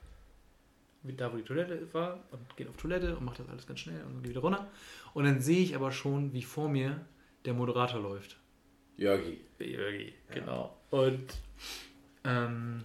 da 1.03 1.32
wo 1.32 1.38
die 1.38 1.43
Toilette 1.43 1.88
war, 1.93 2.24
und 2.32 2.57
gehe 2.57 2.68
auf 2.68 2.78
Toilette 2.78 3.16
und 3.16 3.26
mache 3.26 3.38
das 3.38 3.49
alles 3.49 3.68
ganz 3.68 3.80
schnell 3.80 4.03
und 4.03 4.22
gehe 4.22 4.32
wieder 4.32 4.41
runter. 4.41 4.68
Und 5.13 5.26
dann 5.26 5.41
sehe 5.41 5.61
ich 5.61 5.76
aber 5.76 5.91
schon, 5.91 6.34
wie 6.34 6.41
vor 6.41 6.70
mir 6.70 7.05
der 7.45 7.53
Moderator 7.53 8.01
läuft. 8.01 8.38
Jörgi. 8.97 9.39
Jörgi, 9.59 10.13
genau. 10.32 10.76
Und 10.89 11.26
ähm, 12.24 12.84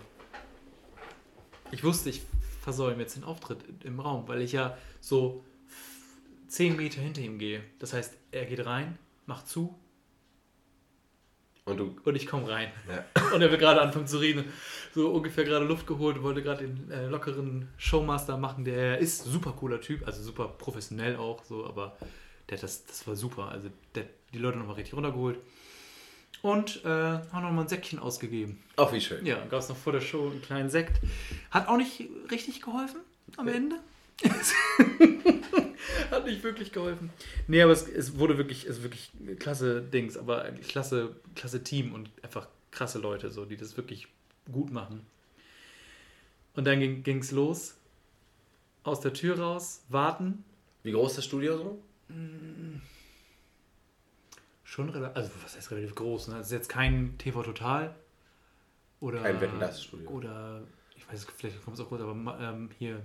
ich 1.71 1.85
wusste, 1.85 2.11
ich 2.11 2.23
versäume 2.61 3.03
jetzt 3.03 3.17
den 3.17 3.25
Auftritt 3.25 3.59
im 3.85 4.01
Raum, 4.01 4.29
weil 4.29 4.43
ich 4.43 4.53
ja 4.53 4.77
so 5.01 5.45
10 6.49 6.77
Meter 6.77 7.01
hinter 7.01 7.21
ihm 7.23 7.39
gehe. 7.39 7.63
Das 7.79 7.93
heißt, 7.93 8.17
er 8.33 8.45
geht 8.45 8.65
rein, 8.67 8.99
macht 9.27 9.49
zu 9.49 9.79
Und 11.65 11.77
du. 11.79 11.97
und 12.05 12.15
ich 12.17 12.27
komme 12.27 12.49
rein. 12.49 12.71
Ja. 12.89 13.05
Und 13.35 13.43
er 13.43 13.51
will 13.51 13.59
gerade 13.59 13.81
anfangen 13.81 14.07
zu 14.07 14.19
reden. 14.19 14.45
So 14.95 15.11
ungefähr 15.11 15.45
gerade 15.45 15.65
Luft 15.65 15.87
geholt, 15.87 16.23
wollte 16.23 16.43
gerade 16.43 16.67
den 16.67 16.91
äh, 16.91 17.07
lockeren 17.07 17.69
Showmaster 17.77 18.37
machen. 18.37 18.65
Der 18.65 18.99
ist 18.99 19.25
super 19.25 19.53
cooler 19.53 19.81
Typ, 19.81 20.07
also 20.07 20.23
super 20.23 20.49
professionell 20.49 21.17
auch, 21.17 21.45
so, 21.45 21.65
aber 21.67 21.97
der, 22.49 22.59
das, 22.59 22.85
das 22.87 23.07
war 23.07 23.15
super. 23.15 23.49
Also 23.51 23.69
der, 23.95 24.07
die 24.33 24.39
Leute 24.39 24.59
nochmal 24.59 24.77
richtig 24.77 24.95
runtergeholt. 24.95 25.39
Und 26.43 26.85
äh, 26.87 26.89
haben 26.89 27.43
nochmal 27.43 27.65
ein 27.65 27.69
Säckchen 27.69 27.99
ausgegeben. 27.99 28.63
Ach, 28.77 28.91
wie 28.93 29.01
schön. 29.01 29.27
Ja, 29.27 29.45
gab 29.45 29.61
es 29.61 29.69
noch 29.69 29.77
vor 29.77 29.93
der 29.93 30.01
Show 30.01 30.31
einen 30.31 30.41
kleinen 30.41 30.71
Sekt. 30.71 31.01
Hat 31.51 31.69
auch 31.69 31.77
nicht 31.77 32.09
richtig 32.31 32.63
geholfen 32.63 33.01
am 33.37 33.47
Ende. 33.47 33.77
Hat 36.11 36.25
nicht 36.25 36.43
wirklich 36.43 36.73
geholfen. 36.73 37.11
Nee, 37.47 37.63
aber 37.63 37.73
es, 37.73 37.87
es 37.89 38.19
wurde 38.19 38.37
wirklich, 38.39 38.65
es 38.65 38.79
ist 38.79 38.83
wirklich 38.83 39.13
klasse 39.39 39.83
Dings, 39.83 40.17
aber 40.17 40.51
klasse, 40.69 41.17
klasse 41.35 41.63
Team 41.63 41.95
und 41.95 42.11
einfach 42.23 42.49
krasse 42.71 42.99
Leute, 42.99 43.31
so, 43.31 43.45
die 43.45 43.57
das 43.57 43.77
wirklich 43.77 44.09
gut 44.51 44.73
machen. 44.73 45.07
Und 46.55 46.65
dann 46.67 47.03
ging 47.03 47.19
es 47.19 47.31
los. 47.31 47.77
Aus 48.83 49.01
der 49.01 49.13
Tür 49.13 49.39
raus, 49.39 49.85
warten. 49.89 50.45
Wie 50.83 50.93
groß 50.93 51.11
ist 51.11 51.19
das 51.19 51.25
Studio 51.27 51.59
so? 51.59 51.83
Schon 54.65 54.89
relativ, 54.89 55.17
also 55.17 55.31
was 55.43 55.57
heißt 55.57 55.71
relativ 55.71 55.95
groß, 55.95 56.29
ne? 56.29 56.39
Es 56.39 56.47
ist 56.47 56.53
jetzt 56.53 56.69
kein 56.69 57.19
TV 57.19 57.43
Total. 57.43 57.95
Oder, 59.01 59.23
Kein 59.23 59.41
Wetten, 59.41 59.61
das 59.61 59.83
Studio. 59.85 60.11
Oder, 60.11 60.63
ich 60.97 61.09
weiß, 61.11 61.27
vielleicht 61.37 61.63
kommt 61.65 61.77
es 61.77 61.83
auch 61.85 61.89
kurz, 61.89 62.03
aber 62.03 62.39
ähm, 62.41 62.71
hier 62.79 63.03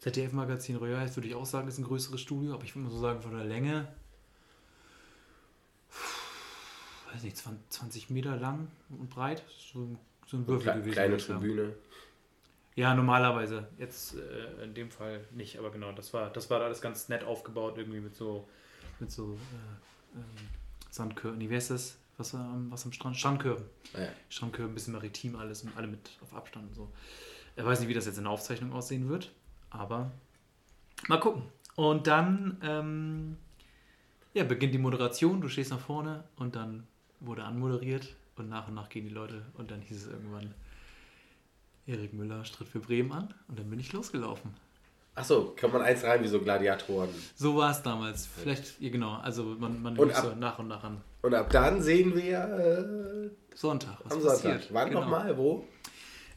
ZDF-Magazin 0.00 0.76
Royal, 0.76 1.14
würde 1.14 1.28
ich 1.28 1.34
auch 1.34 1.46
sagen, 1.46 1.68
ist 1.68 1.78
ein 1.78 1.84
größeres 1.84 2.20
Studio, 2.20 2.54
aber 2.54 2.64
ich 2.64 2.74
würde 2.74 2.88
mal 2.88 2.90
so 2.90 3.00
sagen, 3.00 3.20
von 3.22 3.32
der 3.36 3.44
Länge, 3.44 3.86
weiß 7.12 7.22
nicht, 7.22 7.36
20, 7.36 7.70
20 7.70 8.10
Meter 8.10 8.36
lang 8.36 8.68
und 8.88 9.10
breit. 9.10 9.42
So, 9.72 9.80
ein- 9.80 9.98
so 10.26 10.36
ein 10.38 10.46
Würfel 10.46 10.74
gewesen. 10.74 10.92
kleine. 10.92 11.16
Tribüne. 11.16 11.74
Ja, 12.76 12.94
normalerweise. 12.94 13.68
Jetzt 13.78 14.14
äh, 14.14 14.64
in 14.64 14.74
dem 14.74 14.90
Fall 14.90 15.24
nicht, 15.32 15.58
aber 15.58 15.70
genau, 15.70 15.92
das 15.92 16.14
war, 16.14 16.30
das 16.30 16.48
war 16.50 16.60
alles 16.62 16.80
ganz 16.80 17.08
nett 17.08 17.24
aufgebaut, 17.24 17.76
irgendwie 17.76 18.00
mit 18.00 18.14
so, 18.14 18.48
mit 19.00 19.10
so 19.10 19.34
äh, 20.14 20.18
ähm, 20.18 20.24
Sandkörben. 20.90 21.38
Nee, 21.38 21.50
wie 21.50 21.56
heißt 21.56 21.70
das? 21.72 21.96
Was, 22.16 22.34
am- 22.34 22.70
was 22.70 22.84
am 22.84 22.92
Strand? 22.92 23.16
Strandkörben. 23.16 23.64
Ah, 23.94 24.02
ja. 24.02 24.08
Strandkörben, 24.28 24.72
ein 24.72 24.74
bisschen 24.74 24.92
maritim 24.92 25.36
alles 25.36 25.62
und 25.62 25.76
alle 25.76 25.88
mit 25.88 26.10
auf 26.22 26.32
Abstand 26.32 26.68
und 26.68 26.74
so. 26.74 26.92
Ich 27.56 27.64
weiß 27.64 27.80
nicht, 27.80 27.88
wie 27.88 27.94
das 27.94 28.06
jetzt 28.06 28.18
in 28.18 28.24
der 28.24 28.32
Aufzeichnung 28.32 28.72
aussehen 28.72 29.08
wird, 29.08 29.32
aber 29.70 30.10
mal 31.08 31.18
gucken. 31.20 31.42
Und 31.76 32.06
dann 32.06 32.58
ähm, 32.62 33.36
ja, 34.34 34.44
beginnt 34.44 34.74
die 34.74 34.78
Moderation, 34.78 35.40
du 35.40 35.48
stehst 35.48 35.70
nach 35.70 35.80
vorne 35.80 36.24
und 36.36 36.56
dann 36.56 36.86
wurde 37.20 37.44
anmoderiert 37.44 38.14
und 38.36 38.48
nach 38.48 38.68
und 38.68 38.74
nach 38.74 38.88
gehen 38.88 39.06
die 39.06 39.14
Leute 39.14 39.42
und 39.54 39.70
dann 39.70 39.80
hieß 39.80 40.06
es 40.06 40.06
irgendwann, 40.08 40.54
Erik 41.86 42.12
Müller 42.12 42.42
tritt 42.44 42.68
für 42.68 42.80
Bremen 42.80 43.12
an 43.12 43.34
und 43.48 43.58
dann 43.58 43.68
bin 43.70 43.80
ich 43.80 43.92
losgelaufen. 43.92 44.54
Achso, 45.16 45.52
kann 45.56 45.72
man 45.72 45.82
eins 45.82 46.04
rein 46.04 46.22
wie 46.22 46.28
so 46.28 46.40
Gladiatoren. 46.40 47.10
So 47.34 47.56
war 47.56 47.72
es 47.72 47.82
damals. 47.82 48.26
Vielleicht, 48.26 48.80
ja 48.80 48.90
genau, 48.90 49.16
also 49.16 49.42
man, 49.44 49.82
man 49.82 49.96
Und 49.98 50.12
ab- 50.12 50.22
so 50.24 50.34
nach 50.34 50.58
und 50.58 50.68
nach 50.68 50.84
an. 50.84 51.00
Und 51.22 51.34
ab 51.34 51.50
dann 51.50 51.82
sehen 51.82 52.14
wir 52.14 52.38
äh, 53.52 53.56
Sonntag, 53.56 53.98
was 54.04 54.12
am 54.12 54.22
passiert. 54.22 54.62
Sonntag. 54.62 54.74
Wann 54.74 54.88
Genau. 54.88 55.00
nochmal? 55.00 55.36
Wo? 55.36 55.66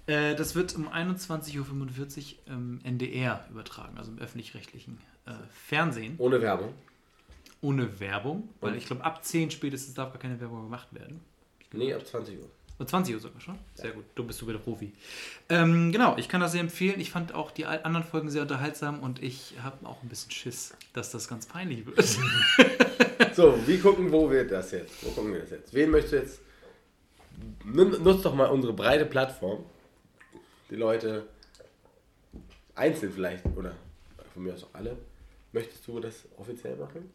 Äh, 0.05 0.35
das 0.35 0.55
wird 0.55 0.75
um 0.75 0.87
21.45 0.89 1.59
Uhr 1.59 2.53
im 2.53 2.79
NDR 2.83 3.45
übertragen, 3.49 3.97
also 3.97 4.11
im 4.11 4.19
öffentlich-rechtlichen 4.19 4.99
äh, 5.25 5.31
Fernsehen, 5.67 6.15
Ohne 6.17 6.41
Werbung. 6.41 6.73
ohne 7.61 7.99
Werbung, 7.99 8.49
weil 8.59 8.71
Und- 8.73 8.77
ich 8.77 8.85
glaube, 8.85 9.03
ab 9.05 9.23
10 9.23 9.51
spätestens 9.51 9.93
darf 9.93 10.11
gar 10.11 10.19
keine 10.21 10.39
Werbung 10.41 10.63
gemacht 10.63 10.87
werden. 10.93 11.21
Nee, 11.71 11.93
ab 11.93 12.05
20 12.05 12.37
Uhr. 12.39 12.49
Und 12.79 12.89
20 12.89 13.13
Uhr 13.15 13.21
sogar 13.21 13.39
schon. 13.39 13.57
Sehr 13.75 13.91
gut, 13.91 14.03
du 14.15 14.23
bist 14.25 14.41
du 14.41 14.47
wieder 14.47 14.57
Profi. 14.57 14.91
Ähm, 15.47 15.91
genau, 15.91 16.17
ich 16.17 16.27
kann 16.27 16.41
das 16.41 16.51
sehr 16.53 16.61
empfehlen. 16.61 16.99
Ich 16.99 17.11
fand 17.11 17.33
auch 17.33 17.51
die 17.51 17.65
anderen 17.67 18.03
Folgen 18.05 18.29
sehr 18.29 18.41
unterhaltsam 18.41 18.99
und 18.99 19.21
ich 19.23 19.53
habe 19.63 19.85
auch 19.87 20.01
ein 20.03 20.09
bisschen 20.09 20.31
Schiss, 20.31 20.73
dass 20.91 21.11
das 21.11 21.27
ganz 21.27 21.45
peinlich 21.45 21.85
wird. 21.85 21.97
So, 23.35 23.57
wie 23.65 23.79
gucken, 23.79 24.11
wo 24.11 24.29
wir 24.29 24.45
das 24.47 24.71
jetzt? 24.71 25.03
Wo 25.03 25.09
gucken 25.09 25.33
wir 25.33 25.39
das 25.41 25.49
jetzt? 25.51 25.73
Wen 25.73 25.89
möchtest 25.89 26.13
du 26.13 26.17
jetzt? 26.17 26.39
Nimm, 27.65 28.03
nutz 28.03 28.21
doch 28.21 28.35
mal 28.35 28.45
unsere 28.45 28.73
breite 28.73 29.05
Plattform. 29.05 29.63
Die 30.73 30.79
Leute 30.79 31.27
einzeln 32.73 33.13
vielleicht, 33.13 33.45
oder 33.55 33.75
von 34.33 34.41
mir 34.41 34.55
aus 34.55 34.63
auch 34.63 34.73
alle. 34.73 34.97
Möchtest 35.51 35.87
du 35.87 35.99
das 35.99 36.23
offiziell 36.35 36.75
machen? 36.77 37.11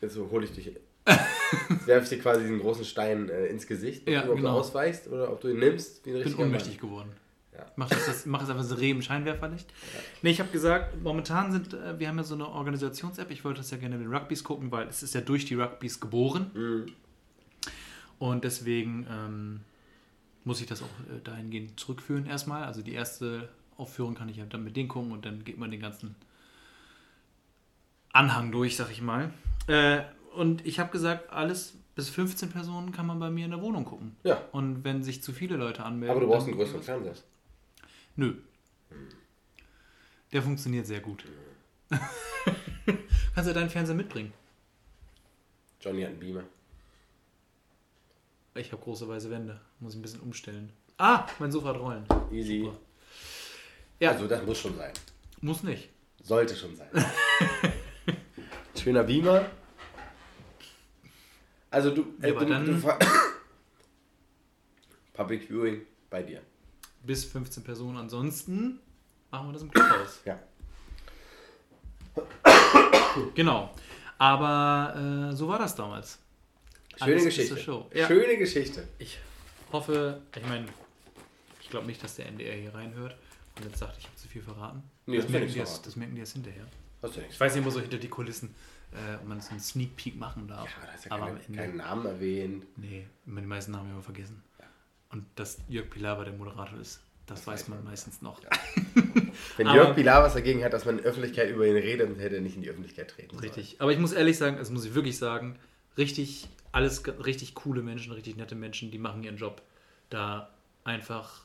Jetzt 0.00 0.16
hole 0.16 0.44
ich 0.44 0.52
dich. 0.52 0.70
Werfe 1.86 2.04
ich 2.04 2.08
dir 2.10 2.18
quasi 2.20 2.42
diesen 2.42 2.60
großen 2.60 2.84
Stein 2.84 3.28
äh, 3.28 3.46
ins 3.46 3.66
Gesicht, 3.66 4.08
Ja, 4.08 4.28
ob 4.28 4.36
genau. 4.36 4.52
du 4.52 4.60
ausweichst 4.60 5.08
oder 5.08 5.32
ob 5.32 5.40
du 5.40 5.48
ihn 5.48 5.58
nimmst. 5.58 6.06
Ich 6.06 6.12
bin 6.12 6.34
ohnmächtig 6.36 6.80
Mann. 6.80 6.90
geworden. 6.90 7.12
Ja. 7.52 7.66
Mach 7.74 7.88
das, 7.88 8.06
das, 8.06 8.24
mach 8.24 8.44
es 8.44 8.50
einfach 8.50 8.62
so 8.62 8.76
im 8.76 9.02
Scheinwerferlicht. 9.02 9.68
Nee, 10.22 10.30
ich 10.30 10.38
habe 10.38 10.52
gesagt, 10.52 11.02
momentan 11.02 11.50
sind, 11.50 11.74
äh, 11.74 11.98
wir 11.98 12.06
haben 12.06 12.18
ja 12.18 12.22
so 12.22 12.36
eine 12.36 12.46
Organisations-App, 12.46 13.32
ich 13.32 13.44
wollte 13.44 13.62
das 13.62 13.72
ja 13.72 13.78
gerne 13.78 13.98
mit 13.98 14.06
den 14.06 14.14
Rugbys 14.14 14.44
gucken, 14.44 14.70
weil 14.70 14.86
es 14.86 15.02
ist 15.02 15.12
ja 15.12 15.22
durch 15.22 15.44
die 15.44 15.54
Rugbys 15.56 15.98
geboren. 15.98 16.52
Mhm. 16.54 16.86
Und 18.20 18.44
deswegen 18.44 19.08
ähm, 19.10 19.60
muss 20.44 20.60
ich 20.60 20.66
das 20.66 20.82
auch 20.82 20.86
äh, 20.86 21.20
dahingehend 21.22 21.78
zurückführen 21.78 22.26
erstmal. 22.26 22.64
Also 22.64 22.82
die 22.82 22.92
erste 22.92 23.48
Aufführung 23.76 24.14
kann 24.14 24.28
ich 24.28 24.36
ja 24.36 24.44
dann 24.44 24.64
mit 24.64 24.76
denen 24.76 24.88
gucken 24.88 25.12
und 25.12 25.24
dann 25.24 25.44
geht 25.44 25.58
man 25.58 25.70
den 25.70 25.80
ganzen 25.80 26.14
Anhang 28.12 28.52
durch, 28.52 28.76
sag 28.76 28.90
ich 28.90 29.00
mal. 29.02 29.32
Äh, 29.66 30.02
und 30.34 30.64
ich 30.66 30.78
habe 30.78 30.90
gesagt, 30.90 31.30
alles 31.30 31.74
bis 31.94 32.08
15 32.08 32.50
Personen 32.50 32.92
kann 32.92 33.06
man 33.06 33.18
bei 33.18 33.30
mir 33.30 33.44
in 33.44 33.50
der 33.50 33.60
Wohnung 33.60 33.84
gucken. 33.84 34.16
Ja, 34.24 34.40
Und 34.52 34.82
wenn 34.84 35.02
sich 35.02 35.22
zu 35.22 35.32
viele 35.32 35.56
Leute 35.56 35.84
anmelden. 35.84 36.16
aber 36.16 36.24
du 36.24 36.30
brauchst 36.32 36.46
einen 36.48 36.56
größeren 36.56 36.82
Fernseher. 36.82 37.14
Nö. 38.16 38.34
Der 40.32 40.42
funktioniert 40.42 40.86
sehr 40.86 41.00
gut. 41.00 41.24
Kannst 43.34 43.50
du 43.50 43.54
deinen 43.54 43.70
Fernseher 43.70 43.94
mitbringen? 43.94 44.32
Johnny 45.80 46.02
hat 46.02 46.10
einen 46.10 46.20
Beamer. 46.20 46.44
Ich 48.54 48.70
habe 48.72 48.82
große 48.82 49.08
weiße 49.08 49.30
Wände. 49.30 49.60
Muss 49.80 49.92
ich 49.94 49.98
ein 49.98 50.02
bisschen 50.02 50.20
umstellen. 50.20 50.72
Ah, 50.98 51.26
mein 51.38 51.50
Sofa 51.50 51.68
hat 51.70 51.78
Rollen. 51.78 52.04
Easy. 52.30 52.60
Super. 52.64 52.76
Ja, 54.00 54.10
Also 54.10 54.26
das 54.26 54.44
muss 54.44 54.58
schon 54.58 54.76
sein. 54.76 54.92
muss 55.40 55.62
nicht. 55.62 55.88
Sollte 56.22 56.54
schon 56.54 56.76
sein. 56.76 56.88
Schöner 58.78 59.04
Beamer. 59.04 59.46
Also 61.70 61.90
du, 61.94 62.02
äh, 62.20 62.28
Ja, 62.28 62.36
aber 62.36 62.44
du, 62.44 62.52
dann- 62.52 62.66
du 62.66 62.82
Public 65.14 65.42
Viewing 65.48 65.82
bei 66.10 66.22
dir. 66.22 66.42
Bis 67.04 67.24
15 67.24 67.64
Personen. 67.64 67.96
Ansonsten 67.98 68.78
machen 69.30 69.48
wir 69.48 69.52
das 69.54 69.62
im 69.62 69.70
Clubhaus. 69.70 70.20
Ja. 70.24 70.38
Genau. 73.34 73.70
Aber 74.18 75.30
äh, 75.32 75.36
so 75.36 75.48
war 75.48 75.58
das 75.58 75.74
damals. 75.74 76.18
Schöne 76.98 77.12
Alles 77.12 77.24
Geschichte. 77.24 77.88
Ja. 77.94 78.06
Schöne 78.06 78.36
Geschichte. 78.38 78.88
Ich 78.98 79.18
hoffe, 79.72 80.20
ich 80.36 80.46
meine, 80.46 80.66
ich 81.60 81.70
glaube 81.70 81.86
nicht, 81.86 82.02
dass 82.02 82.16
der 82.16 82.26
NDR 82.26 82.54
hier 82.54 82.74
reinhört 82.74 83.16
und 83.56 83.64
jetzt 83.64 83.78
sagt, 83.78 83.96
ich 83.98 84.04
habe 84.04 84.16
zu 84.16 84.28
viel 84.28 84.42
verraten. 84.42 84.82
Nee, 85.06 85.16
das, 85.16 85.26
du 85.26 85.32
merken 85.32 85.44
nichts 85.44 85.54
die 85.54 85.60
erst, 85.60 85.72
verraten. 85.72 85.84
das 85.90 85.96
merken 85.96 86.14
die 86.14 86.20
erst 86.20 86.32
hinterher. 86.34 86.66
Ich 87.30 87.40
weiß 87.40 87.54
nicht 87.54 87.62
immer 87.62 87.70
so 87.72 87.80
hinter 87.80 87.98
die 87.98 88.08
Kulissen, 88.08 88.54
äh, 88.92 89.16
ob 89.16 89.26
man 89.26 89.40
so 89.40 89.50
einen 89.50 89.60
Sneak 89.60 89.96
Peek 89.96 90.16
machen 90.16 90.46
darf. 90.46 90.68
Ja, 90.68 90.86
da 90.86 90.92
hast 90.92 91.04
ja 91.06 91.10
aber 91.12 91.26
keine, 91.26 91.40
Ende, 91.46 91.58
keinen 91.58 91.76
Namen 91.76 92.06
erwähnt. 92.06 92.66
nee, 92.76 93.06
die 93.26 93.30
meisten 93.30 93.72
Namen 93.72 93.90
immer 93.90 94.02
vergessen. 94.02 94.42
Und 95.10 95.26
dass 95.34 95.58
Jörg 95.68 95.90
Pilawa 95.90 96.24
der 96.24 96.32
Moderator 96.32 96.78
ist, 96.78 97.00
das, 97.26 97.46
weiß 97.46 97.68
man 97.68 97.82
meistens 97.84 98.22
noch. 98.22 98.40
Wenn 99.56 99.66
Aber- 99.66 99.76
Jörg 99.76 99.94
Pilar 99.94 100.22
was 100.22 100.34
dagegen 100.34 100.64
hat, 100.64 100.72
dass 100.72 100.84
man 100.84 100.96
in 100.96 101.02
der 101.02 101.10
Öffentlichkeit 101.10 101.50
über 101.50 101.66
ihn 101.66 101.76
redet, 101.76 102.08
dann 102.10 102.18
hätte 102.18 102.36
er 102.36 102.40
nicht 102.40 102.56
in 102.56 102.62
die 102.62 102.70
Öffentlichkeit 102.70 103.08
treten. 103.10 103.38
Richtig. 103.38 103.76
Aber 103.80 103.92
ich 103.92 103.98
muss 103.98 104.12
ehrlich 104.12 104.38
sagen, 104.38 104.56
das 104.56 104.70
muss 104.70 104.84
ich 104.84 104.94
wirklich 104.94 105.18
sagen, 105.18 105.58
richtig, 105.98 106.48
alles 106.72 107.02
richtig 107.24 107.54
coole 107.54 107.82
Menschen, 107.82 108.12
richtig 108.12 108.36
nette 108.36 108.54
Menschen, 108.54 108.90
die 108.90 108.98
machen 108.98 109.22
ihren 109.22 109.36
Job 109.36 109.62
da 110.10 110.50
einfach, 110.84 111.44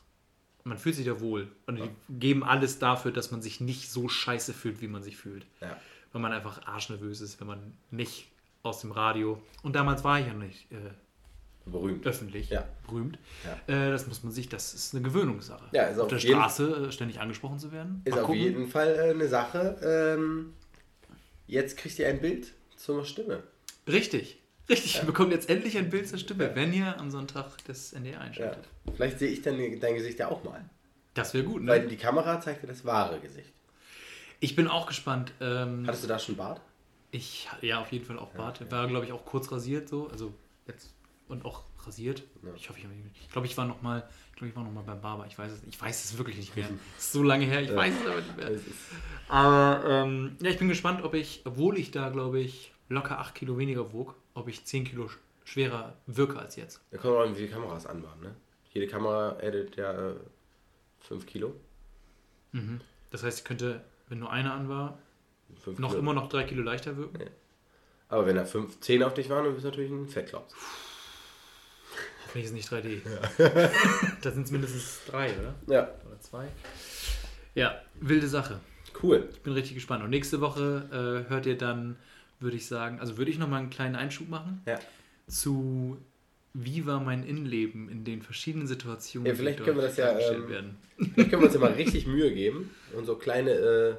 man 0.64 0.78
fühlt 0.78 0.96
sich 0.96 1.06
da 1.06 1.20
wohl 1.20 1.48
und 1.68 1.78
die 1.78 1.90
geben 2.10 2.44
alles 2.44 2.80
dafür, 2.80 3.12
dass 3.12 3.32
man 3.32 3.42
sich 3.42 3.60
nicht 3.62 3.90
so 3.92 4.10
scheiße 4.10 4.54
fühlt, 4.54 4.82
wie 4.82 4.88
man 4.88 5.04
sich 5.04 5.18
fühlt. 5.18 5.46
Ja. 5.62 5.78
Wenn 6.14 6.22
man 6.22 6.32
einfach 6.32 6.66
arschnervös 6.66 7.22
ist, 7.22 7.40
wenn 7.40 7.48
man 7.48 7.74
nicht 7.92 8.30
aus 8.64 8.82
dem 8.82 8.92
Radio, 8.92 9.42
und 9.64 9.76
damals 9.76 10.04
war 10.04 10.20
ich 10.20 10.28
ja 10.28 10.34
nicht 10.34 10.72
äh, 10.72 10.76
Berühmt. 11.66 12.06
öffentlich 12.06 12.50
Ja. 12.50 12.66
berühmt, 12.88 13.20
Ja. 13.68 13.74
äh, 13.74 13.92
das 13.92 14.08
muss 14.08 14.24
man 14.24 14.32
sich, 14.32 14.48
das 14.50 14.74
ist 14.74 14.96
eine 14.96 15.04
Gewöhnungssache. 15.04 15.66
Ja, 15.74 15.84
ist 15.84 15.98
auf 15.98 16.04
auf 16.04 16.10
der 16.10 16.20
Straße 16.20 16.88
äh, 16.88 16.92
ständig 16.92 17.20
angesprochen 17.20 17.60
zu 17.60 17.72
werden. 17.72 18.02
Ist 18.06 18.18
auf 18.18 18.34
jeden 18.34 18.68
Fall 18.68 18.96
äh, 18.96 19.10
eine 19.12 19.28
Sache. 19.28 19.78
Ähm, 19.84 20.54
jetzt 21.46 21.78
kriegt 21.78 22.00
ihr 22.00 22.08
ein 22.08 22.20
Bild 22.22 22.54
zur 22.78 23.06
Stimme. 23.06 23.44
Richtig. 23.88 24.40
Richtig, 24.70 24.96
ihr 24.98 25.06
bekommt 25.06 25.32
jetzt 25.32 25.50
endlich 25.50 25.78
ein 25.78 25.90
Bild 25.90 26.08
zur 26.10 26.18
Stimme, 26.20 26.52
wenn 26.56 26.74
ihr 26.74 27.00
am 27.00 27.10
Sonntag 27.10 27.58
das 27.68 27.94
NDR 27.94 28.16
Ja. 28.16 28.20
einschaltet. 28.20 28.68
Vielleicht 28.96 29.20
sehe 29.20 29.30
ich 29.30 29.42
dann 29.42 29.58
dein 29.80 29.96
Gesicht 29.96 30.20
ja 30.20 30.28
auch 30.30 30.44
mal. 30.44 30.64
Das 31.14 31.34
wäre 31.34 31.44
gut, 31.46 31.66
Weil 31.66 31.84
ne? 31.84 31.88
die 31.88 31.96
Kamera 31.98 32.40
zeigt 32.42 32.64
dir 32.64 32.68
das 32.68 32.84
wahre 32.86 33.20
Gesicht. 33.20 33.52
Ich 34.40 34.56
bin 34.56 34.68
auch 34.68 34.86
gespannt. 34.86 35.32
Ähm, 35.42 35.86
Hattest 35.88 36.04
du 36.04 36.08
da 36.08 36.20
schon 36.20 36.36
Bart? 36.36 36.62
ich, 37.12 37.48
ja, 37.62 37.80
auf 37.80 37.92
jeden 37.92 38.06
Fall 38.06 38.20
auch 38.20 38.30
Bart. 38.34 38.70
War, 38.70 38.88
glaube 38.88 39.06
ich, 39.06 39.12
auch 39.14 39.26
kurz 39.26 39.52
rasiert 39.52 39.88
so. 39.90 40.10
Also 40.10 40.34
jetzt 40.68 40.94
und 41.30 41.44
auch 41.46 41.64
rasiert. 41.86 42.22
Ich 42.56 42.70
hoffe, 42.70 42.80
ich, 42.80 42.86
hab- 42.86 42.92
ich 43.24 43.30
glaube, 43.32 43.48
ich 43.48 43.58
war 43.58 43.66
noch 43.66 43.82
mal, 43.82 44.08
ich 44.32 44.36
glaube, 44.36 44.50
ich 44.50 44.56
war 44.56 44.64
noch 44.64 44.72
mal 44.72 44.84
beim 44.84 45.02
Barber. 45.02 45.26
Ich 45.28 45.38
weiß 45.40 45.52
es, 45.54 45.64
ich 45.68 45.82
weiß 45.82 46.04
es 46.06 46.18
wirklich 46.18 46.36
nicht 46.38 46.56
mehr. 46.56 46.68
Es 46.98 47.06
ist 47.06 47.12
so 47.14 47.24
lange 47.24 47.46
her, 47.46 47.62
ich 47.62 47.74
weiß 47.74 47.94
es 48.02 48.06
aber 48.08 48.22
nicht 48.22 48.38
mehr. 48.38 48.52
Aber 49.30 49.90
ähm, 49.90 50.36
ja, 50.42 50.50
ich 50.52 50.60
bin 50.60 50.68
gespannt, 50.70 51.04
ob 51.04 51.14
ich, 51.16 51.42
obwohl 51.46 51.78
ich 51.80 51.92
da, 51.92 52.10
glaube 52.10 52.40
ich, 52.40 52.72
locker 52.90 53.20
8 53.20 53.34
Kilo 53.36 53.58
weniger 53.58 53.92
wog, 53.94 54.16
ob 54.38 54.48
ich 54.48 54.64
10 54.66 54.86
Kilo 54.86 55.06
sch- 55.06 55.18
schwerer 55.46 55.96
wirke 56.06 56.40
als 56.40 56.56
jetzt. 56.56 56.82
Da 56.92 56.98
kommt 56.98 57.16
auch 57.16 57.22
an, 57.24 57.32
wie 57.34 57.40
viele 57.40 57.50
Kameras 57.50 57.86
anbauen. 57.86 58.20
Ne? 58.22 58.36
Jede 58.72 58.88
Kamera 58.88 59.32
addet 59.42 59.76
ja 59.78 60.14
5 61.00 61.26
Kilo. 61.26 61.54
Das 63.12 63.24
heißt, 63.24 63.40
ich 63.40 63.44
könnte, 63.46 63.82
wenn 64.10 64.20
nur 64.20 64.32
eine 64.32 64.52
an 64.52 64.68
war, 64.70 64.98
noch 65.78 65.90
Kilo. 65.90 66.00
immer 66.00 66.14
noch 66.14 66.28
3 66.30 66.44
Kilo 66.44 66.64
leichter 66.64 66.98
wirken. 66.98 67.30
Aber 68.10 68.26
wenn 68.26 68.36
da 68.36 68.46
5, 68.46 68.80
10 68.80 69.04
auf 69.04 69.14
dich 69.14 69.30
waren, 69.30 69.44
dann 69.46 69.54
bist 69.54 69.66
du 69.66 69.70
natürlich 69.70 69.92
ein 69.92 70.08
Fettklops. 70.08 70.54
Hoffentlich 72.26 72.46
ist 72.46 72.52
es 72.52 72.56
nicht 72.56 72.72
3D. 72.72 73.02
da 74.22 74.32
sind 74.32 74.44
es 74.44 74.52
mindestens 74.52 75.02
drei, 75.08 75.32
oder? 75.40 75.56
Ja, 75.68 75.84
Oder 76.06 76.20
zwei. 76.20 76.48
Ja, 77.56 77.82
wilde 78.00 78.28
Sache. 78.28 78.60
cool. 79.02 79.30
Ich 79.32 79.42
bin 79.42 79.54
richtig 79.54 79.76
gespannt. 79.76 80.04
Und 80.04 80.10
nächste 80.10 80.42
Woche 80.42 81.26
äh, 81.28 81.30
hört 81.30 81.46
ihr 81.46 81.58
dann, 81.58 81.98
würde 82.40 82.58
ich 82.58 82.68
sagen, 82.68 83.00
also 83.00 83.18
würde 83.18 83.32
ich 83.32 83.38
noch 83.38 83.48
mal 83.50 83.58
einen 83.58 83.70
kleinen 83.70 83.96
Einschub 83.96 84.30
machen 84.30 84.62
Ja. 84.66 84.80
zu 85.28 85.98
wie 86.54 86.86
war 86.88 87.00
mein 87.00 87.24
Innenleben 87.24 87.88
in 87.90 88.04
den 88.04 88.22
verschiedenen 88.24 88.66
Situationen, 88.68 89.28
Ja, 89.28 89.36
vielleicht 89.36 89.60
die 89.60 89.64
können 89.64 89.78
wir 89.78 89.84
das 89.84 89.98
ja, 89.98 90.18
ähm, 90.18 90.50
werden. 90.50 90.78
Vielleicht 90.98 91.30
können 91.30 91.42
wir 91.44 91.46
uns 91.48 91.54
ja 91.54 91.60
mal 91.60 91.72
richtig 91.78 92.08
Mühe 92.08 92.34
geben 92.34 92.72
und 92.96 93.06
so 93.06 93.16
kleine 93.16 93.52
äh, 93.52 93.96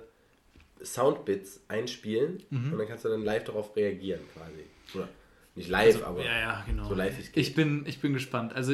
Soundbits 0.84 1.61
einspielen 1.68 2.43
und 2.51 2.76
dann 2.78 2.86
kannst 2.89 3.05
du 3.05 3.09
dann 3.09 3.22
live 3.24 3.45
darauf 3.45 3.74
reagieren 3.76 4.20
quasi. 4.34 4.64
Oder 4.95 5.09
nicht 5.55 5.68
live, 5.68 6.03
aber 6.05 6.24
Ja, 6.24 6.39
ja, 6.39 6.64
genau. 6.66 6.89
so 6.89 6.95
live 6.95 7.18
es 7.18 7.32
geht. 7.32 7.36
ich 7.47 7.55
bin, 7.55 7.84
ich 7.86 8.01
bin 8.01 8.12
gespannt. 8.12 8.53
Also 8.55 8.72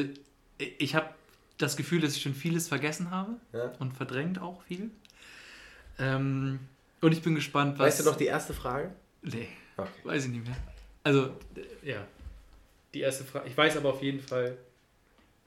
ich, 0.57 0.71
ich 0.79 0.95
habe 0.95 1.09
das 1.57 1.77
Gefühl, 1.77 2.01
dass 2.01 2.15
ich 2.15 2.21
schon 2.21 2.33
vieles 2.35 2.67
vergessen 2.67 3.11
habe 3.11 3.33
Ja. 3.53 3.71
und 3.79 3.93
verdrängt 3.93 4.39
auch 4.39 4.61
viel. 4.63 4.89
Ähm, 5.99 6.59
und 7.01 7.11
ich 7.11 7.21
bin 7.21 7.35
gespannt, 7.35 7.77
was. 7.79 7.87
Weißt 7.87 7.99
du 8.01 8.09
noch 8.09 8.17
die 8.17 8.25
erste 8.25 8.53
Frage? 8.53 8.91
Nee, 9.25 9.47
Okay. 9.77 9.89
weiß 10.03 10.25
ich 10.25 10.31
nicht 10.31 10.45
mehr. 10.45 10.55
Also, 11.03 11.25
äh, 11.83 11.89
ja. 11.89 12.05
Die 12.93 13.01
erste 13.01 13.23
Frage. 13.25 13.49
Ich 13.49 13.57
weiß 13.57 13.75
aber 13.77 13.89
auf 13.89 14.01
jeden 14.01 14.21
Fall. 14.21 14.57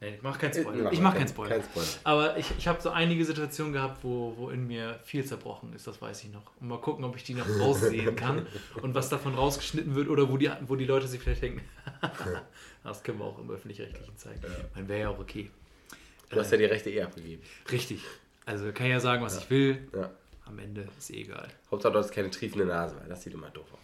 Nee, 0.01 0.15
ich 0.17 0.23
mache 0.23 0.39
keinen 0.39 0.53
Spoiler. 0.55 0.93
Ich 0.93 1.01
mache 1.01 1.15
kein- 1.17 1.21
keinen 1.27 1.29
Spoiler. 1.29 1.49
kein 1.57 1.63
Spoiler. 1.65 1.87
Aber 2.05 2.37
ich, 2.37 2.47
ich 2.57 2.69
habe 2.69 2.81
so 2.81 2.91
einige 2.91 3.25
Situationen 3.25 3.73
gehabt, 3.73 4.05
wo, 4.05 4.33
wo 4.37 4.51
in 4.51 4.67
mir 4.69 5.01
viel 5.05 5.25
zerbrochen 5.25 5.73
ist, 5.73 5.87
das 5.89 6.01
weiß 6.01 6.23
ich 6.25 6.31
noch. 6.31 6.53
Und 6.61 6.69
mal 6.69 6.81
gucken, 6.81 7.05
ob 7.05 7.17
ich 7.17 7.25
die 7.25 7.35
noch 7.35 7.49
raussehen 7.61 8.15
kann 8.15 8.47
und 8.83 8.95
was 8.95 9.09
davon 9.09 9.35
rausgeschnitten 9.35 9.95
wird 9.97 10.09
oder 10.09 10.29
wo 10.31 10.37
die, 10.37 10.51
wo 10.67 10.77
die 10.77 10.85
Leute 10.85 11.09
sich 11.09 11.21
vielleicht 11.21 11.43
denken, 11.43 11.63
das 12.85 13.03
können 13.03 13.19
wir 13.19 13.25
auch 13.25 13.39
im 13.39 13.51
Öffentlich-Rechtlichen 13.51 14.17
zeigen. 14.17 14.41
Man 14.75 14.87
wäre 14.89 15.01
ja 15.01 15.09
auch 15.09 15.19
okay. 15.19 15.51
Du 16.31 16.39
hast 16.39 16.53
ja 16.53 16.59
die 16.59 16.67
Rechte 16.67 16.91
eh 16.91 17.03
abgegeben. 17.03 17.43
Richtig. 17.73 18.03
Also 18.47 18.71
kann 18.73 18.87
ich 18.87 18.93
ja 18.93 19.01
sagen, 19.01 19.23
was 19.23 19.39
ich 19.39 19.51
will. 19.51 19.89
Ja. 19.95 20.11
Am 20.49 20.59
Ende 20.59 20.89
ist 20.97 21.11
eh 21.11 21.23
egal. 21.23 21.49
Hauptsache, 21.71 21.93
du 21.93 21.99
hast 21.99 22.11
keine 22.11 22.31
triefende 22.31 22.65
Nase, 22.65 22.97
weil 22.99 23.09
das 23.09 23.23
sieht 23.23 23.35
immer 23.35 23.51
doof 23.51 23.67
aus. 23.73 23.79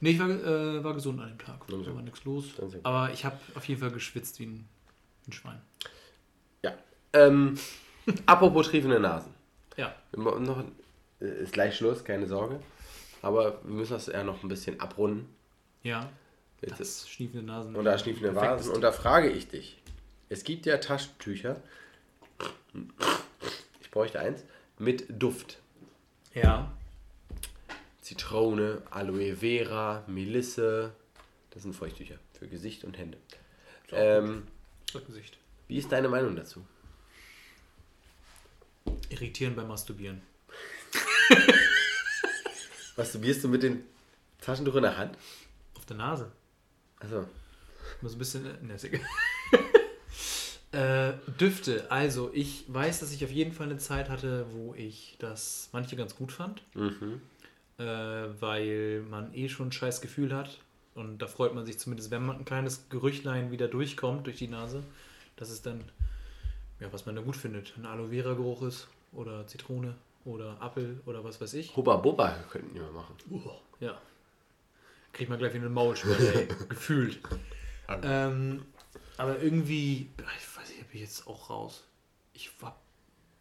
Nee, 0.00 0.10
ich 0.10 0.18
war, 0.18 0.28
äh, 0.28 0.84
war 0.84 0.92
gesund 0.92 1.20
an 1.20 1.30
dem 1.30 1.38
Tag. 1.38 1.66
Da 1.66 1.94
war 1.94 2.02
nichts 2.02 2.24
los. 2.24 2.44
Aber 2.82 3.10
ich 3.12 3.24
habe 3.24 3.38
auf 3.54 3.64
jeden 3.66 3.80
Fall 3.80 3.90
geschwitzt 3.90 4.38
wie 4.38 4.46
ein, 4.46 4.68
ein 5.26 5.32
Schwein. 5.32 5.62
Ja. 6.62 6.74
Ähm, 7.14 7.58
apropos 8.26 8.68
triefende 8.68 9.00
Nasen. 9.00 9.32
Ja. 9.76 9.94
Noch, 10.14 10.64
äh, 11.20 11.42
ist 11.42 11.52
gleich 11.54 11.76
Schluss, 11.76 12.04
keine 12.04 12.26
Sorge. 12.26 12.60
Aber 13.22 13.60
wir 13.64 13.74
müssen 13.74 13.94
das 13.94 14.06
ja 14.06 14.22
noch 14.22 14.42
ein 14.42 14.48
bisschen 14.48 14.78
abrunden. 14.80 15.26
Ja. 15.82 16.10
Jetzt 16.60 16.80
Das 16.80 17.08
schniefende 17.08 17.44
Nasen. 17.44 17.74
Und 17.74 17.84
da 17.84 17.96
schniefende 17.96 18.28
ist. 18.56 18.68
Und 18.68 18.82
da 18.82 18.92
frage 18.92 19.30
ich 19.30 19.48
dich. 19.48 19.80
Es 20.28 20.44
gibt 20.44 20.66
ja 20.66 20.76
Taschentücher. 20.78 21.56
Ich 23.80 23.90
bräuchte 23.90 24.20
eins. 24.20 24.44
Mit 24.78 25.06
Duft. 25.08 25.58
Ja. 26.34 26.72
Zitrone, 28.00 28.82
Aloe 28.90 29.36
Vera, 29.36 30.04
Melisse. 30.06 30.92
Das 31.50 31.62
sind 31.62 31.74
Feuchttücher 31.74 32.16
für 32.38 32.48
Gesicht 32.48 32.84
und 32.84 32.98
Hände. 32.98 33.18
Ähm, 33.92 34.46
Das 34.92 35.04
Gesicht. 35.06 35.38
wie 35.68 35.78
ist 35.78 35.90
deine 35.92 36.08
Meinung 36.08 36.34
dazu? 36.36 36.66
Irritieren 39.08 39.54
beim 39.54 39.68
Masturbieren. 39.68 40.20
Masturbierst 42.96 43.44
du 43.44 43.48
mit 43.48 43.62
dem 43.62 43.84
Taschentuch 44.40 44.74
in 44.76 44.82
der 44.82 44.96
Hand? 44.96 45.16
Auf 45.74 45.86
der 45.86 45.96
Nase. 45.96 46.32
Also, 46.98 47.28
Muss 48.00 48.12
ein 48.14 48.18
bisschen. 48.18 48.66
Ne, 48.66 48.74
ist 48.74 48.84
egal. 48.84 49.00
Äh, 50.74 51.14
Düfte. 51.40 51.90
Also, 51.90 52.30
ich 52.32 52.64
weiß, 52.68 53.00
dass 53.00 53.12
ich 53.12 53.24
auf 53.24 53.30
jeden 53.30 53.52
Fall 53.52 53.66
eine 53.66 53.78
Zeit 53.78 54.08
hatte, 54.08 54.46
wo 54.52 54.74
ich 54.74 55.16
das 55.18 55.68
manche 55.72 55.96
ganz 55.96 56.16
gut 56.16 56.32
fand. 56.32 56.62
Äh, 57.78 57.84
weil 58.40 59.02
man 59.08 59.34
eh 59.34 59.48
schon 59.48 59.68
ein 59.68 59.72
scheiß 59.72 60.00
Gefühl 60.00 60.34
hat. 60.34 60.58
Und 60.94 61.18
da 61.18 61.26
freut 61.26 61.54
man 61.54 61.66
sich 61.66 61.78
zumindest, 61.78 62.10
wenn 62.10 62.24
man 62.24 62.36
ein 62.38 62.44
kleines 62.44 62.88
Gerüchlein 62.88 63.50
wieder 63.50 63.66
durchkommt 63.68 64.26
durch 64.26 64.38
die 64.38 64.48
Nase. 64.48 64.82
dass 65.36 65.50
es 65.50 65.62
dann, 65.62 65.82
ja, 66.78 66.92
was 66.92 67.06
man 67.06 67.16
da 67.16 67.22
gut 67.22 67.36
findet. 67.36 67.74
Ein 67.76 67.86
Aloe 67.86 68.10
Vera 68.10 68.34
Geruch 68.34 68.62
ist. 68.62 68.86
Oder 69.12 69.46
Zitrone. 69.46 69.94
Oder 70.24 70.60
Apfel. 70.60 71.00
Oder 71.06 71.24
was 71.24 71.40
weiß 71.40 71.54
ich. 71.54 71.76
Hubba 71.76 71.96
Bubba 71.96 72.36
könnten 72.50 72.74
wir 72.74 72.90
machen. 72.92 73.16
Ja. 73.80 74.00
Kriegt 75.12 75.30
man 75.30 75.38
gleich 75.38 75.52
wieder 75.54 75.64
eine 75.64 75.74
Maulsperre. 75.74 76.46
Gefühlt. 76.68 77.18
Ähm, 78.02 78.64
aber 79.16 79.40
irgendwie, 79.40 80.08
ich 80.38 80.44
bin 80.94 81.02
ich 81.02 81.08
jetzt 81.08 81.26
auch 81.26 81.50
raus. 81.50 81.82
Ich 82.34 82.52
habe 82.62 82.76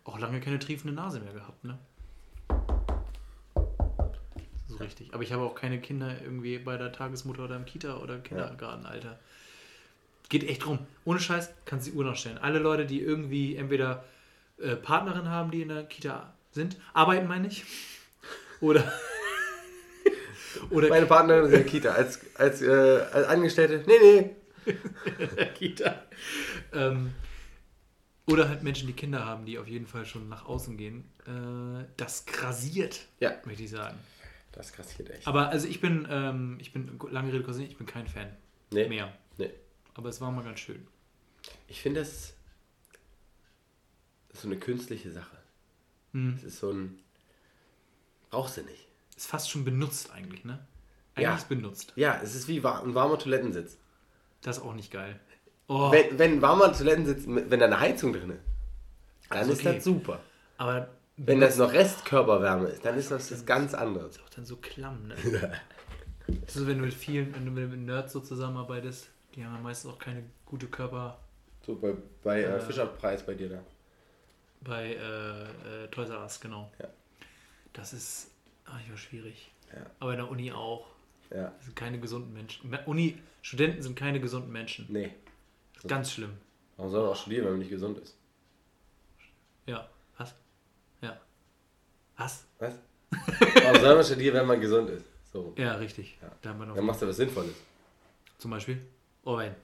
auch 0.06 0.18
lange 0.18 0.42
keine 0.42 0.58
triefende 0.58 0.92
Nase 0.92 1.20
mehr 1.20 1.34
gehabt, 1.34 1.64
ne? 1.64 1.78
Das 4.40 4.72
ist 4.72 4.80
richtig. 4.80 5.14
Aber 5.14 5.22
ich 5.22 5.32
habe 5.32 5.44
auch 5.44 5.54
keine 5.54 5.80
Kinder 5.80 6.20
irgendwie 6.20 6.58
bei 6.58 6.78
der 6.78 6.92
Tagesmutter 6.92 7.44
oder 7.44 7.56
im 7.56 7.66
Kita 7.66 7.98
oder 7.98 8.18
Kindergartenalter. 8.18 9.20
Geht 10.30 10.50
echt 10.50 10.66
drum. 10.66 10.80
Ohne 11.06 11.20
Scheiß 11.20 11.52
kannst 11.66 11.86
du 11.86 11.92
die 11.92 11.98
Uhr 11.98 12.04
noch 12.04 12.16
stellen. 12.16 12.40
Alle 12.40 12.58
Leute, 12.58 12.88
die 12.88 13.02
irgendwie 13.02 13.56
entweder 13.56 14.04
äh, 14.58 14.76
Partnerin 14.76 15.30
haben, 15.30 15.52
die 15.52 15.62
in 15.62 15.70
der 15.70 15.84
Kita 15.84 16.34
sind, 16.54 16.78
arbeiten 16.96 17.28
meine 17.28 17.50
ich. 17.50 17.66
Oder. 18.62 18.92
oder 20.72 20.90
Meine 20.90 21.06
Partnerin 21.06 21.46
ist 21.46 21.52
in 21.52 21.60
der 21.60 21.66
Kita 21.68 21.92
als, 21.92 22.20
als, 22.34 22.64
äh, 22.64 23.06
als 23.12 23.28
Angestellte. 23.28 23.84
Nee, 23.86 24.00
nee. 24.66 24.74
der 25.38 25.54
Kita. 25.54 26.02
Ähm, 26.74 27.14
oder 28.28 28.48
halt 28.50 28.64
Menschen, 28.64 28.88
die 28.88 28.94
Kinder 28.94 29.26
haben, 29.26 29.46
die 29.46 29.58
auf 29.60 29.68
jeden 29.68 29.86
Fall 29.88 30.06
schon 30.06 30.30
nach 30.30 30.46
außen 30.46 30.78
gehen. 30.78 31.04
Äh, 31.28 31.86
das 31.98 32.26
grasiert, 32.26 33.08
Ja. 33.20 33.34
möchte 33.46 33.64
ich 33.64 33.70
sagen. 33.72 33.98
Das 34.52 34.72
kassiert 34.72 35.10
echt. 35.10 35.28
Aber 35.28 35.50
also 35.50 35.68
ich 35.68 35.82
bin, 35.82 36.08
ähm, 36.10 36.58
ich 36.62 36.72
bin, 36.74 37.00
lange 37.10 37.34
Rede, 37.34 37.54
Sinn, 37.54 37.66
ich 37.66 37.78
bin 37.78 37.88
kein 37.88 38.08
Fan 38.08 38.36
nee. 38.72 38.88
mehr. 38.88 39.12
Nee. 39.38 39.52
Aber 39.96 40.10
es 40.10 40.22
war 40.22 40.32
mal 40.32 40.44
ganz 40.44 40.60
schön. 40.60 40.86
Ich 41.68 41.82
finde 41.82 42.00
das, 42.02 42.34
ist 44.32 44.42
so 44.42 44.48
eine 44.48 44.58
künstliche 44.58 45.12
Sache. 45.12 45.38
Hm. 46.14 46.36
Es 46.38 46.44
ist 46.44 46.60
so 46.60 46.72
ein. 46.72 47.00
Brauchst 48.30 48.58
du 48.58 48.62
nicht. 48.62 48.88
Ist 49.16 49.28
fast 49.28 49.50
schon 49.50 49.64
benutzt 49.66 50.12
eigentlich, 50.12 50.44
ne? 50.46 50.66
Eigentlich 51.16 51.24
Ja. 51.24 51.36
ist 51.36 51.50
benutzt. 51.50 51.94
Ja, 51.96 52.20
es 52.24 52.34
ist 52.34 52.48
wie 52.48 52.64
war- 52.64 52.84
ein 52.84 52.96
warmer 52.96 53.20
Toilettensitz. 53.20 53.78
Das 54.42 54.58
ist 54.58 54.64
auch 54.64 54.74
nicht 54.74 54.92
geil. 54.92 55.20
Oh, 55.68 55.92
Wenn, 55.92 56.20
wenn 56.20 56.42
warmer 56.42 56.74
Toilettensitz, 56.74 57.26
mit- 57.26 57.50
wenn 57.50 57.60
da 57.60 57.68
eine 57.68 57.80
Heizung 57.80 58.14
drin 58.14 58.32
ist, 58.32 58.44
dann 59.30 59.38
Also 59.40 59.54
ist 59.54 59.60
okay. 59.62 59.76
das 59.76 59.84
super. 59.84 60.20
aber 60.58 60.90
Wenn 61.18 61.40
das 61.40 61.58
noch 61.58 61.72
Restkörperwärme 61.72 62.68
ist, 62.70 62.84
dann 62.86 62.98
ist 62.98 63.12
das 63.12 63.32
was 63.32 63.46
ganz 63.46 63.74
anderes. 63.74 64.20
auch 64.20 64.30
dann 64.30 64.46
so 64.46 64.58
klamm, 64.58 65.08
ne? 65.08 65.16
Das 66.28 66.56
ist 66.56 66.62
so, 66.62 66.68
wenn 66.68 66.78
du 66.80 66.86
mit 66.86 66.94
vielen, 66.94 67.34
wenn 67.36 67.46
du 67.46 67.52
mit 67.52 67.78
Nerds 67.80 68.14
so 68.14 68.22
zusammenarbeitest, 68.22 69.10
die 69.36 69.44
haben 69.46 69.56
ja 69.56 69.60
meistens 69.62 69.92
auch 69.92 70.00
keine 70.00 70.24
gute 70.46 70.68
Körper 70.68 71.20
So 71.66 71.76
bei, 71.76 71.94
bei 72.24 72.44
äh. 72.44 72.60
Fischerpreis 72.62 73.24
bei 73.26 73.34
dir 73.34 73.50
da. 73.50 73.60
bei 74.62 74.94
äh, 74.94 75.84
äh, 75.84 75.88
Toys 75.92 76.10
R 76.10 76.22
Us, 76.22 76.40
genau. 76.40 76.72
Ja. 76.80 76.88
Das 77.74 77.92
ist 77.92 78.32
manchmal 78.66 78.98
schwierig. 78.98 79.52
Ja. 79.76 79.86
Aber 80.00 80.12
in 80.12 80.18
der 80.18 80.30
Uni 80.32 80.52
auch. 80.54 80.88
Ja. 81.30 81.52
Das 81.58 81.66
sind 81.66 81.76
keine 81.76 82.00
gesunden 82.00 82.32
Menschen. 82.34 82.70
Me- 82.70 82.84
Uni, 82.86 83.18
Studenten 83.42 83.82
sind 83.82 83.96
keine 83.98 84.20
gesunden 84.22 84.52
Menschen. 84.52 84.86
Nee. 84.90 85.12
Ganz 85.88 86.12
schlimm. 86.12 86.34
Warum 86.78 86.92
soll 86.92 87.02
man 87.04 87.12
auch 87.12 87.16
studieren, 87.16 87.46
wenn 87.46 87.52
man 87.54 87.60
nicht 87.60 87.70
gesund 87.70 87.98
ist? 88.00 88.18
Ja. 89.66 89.88
Was? 90.18 90.34
Ja. 91.02 91.20
Was? 92.18 92.46
Was? 92.60 92.74
Warum 93.10 93.82
soll 93.82 93.96
man 93.96 94.04
studieren, 94.04 94.36
wenn 94.36 94.48
man 94.48 94.60
gesund 94.62 94.90
ist? 94.90 95.06
So. 95.32 95.54
Ja, 95.58 95.74
richtig. 95.76 96.18
Ja. 96.22 96.32
Da 96.42 96.50
haben 96.50 96.60
wir 96.60 96.66
noch 96.68 96.76
Dann 96.76 96.86
machst 96.86 97.02
du 97.02 97.08
was 97.08 97.18
Sinnvolles. 97.18 97.56
zum 98.38 98.52
Beispiel. 98.52 98.82
Oh, 99.24 99.38
wenn. 99.38 99.56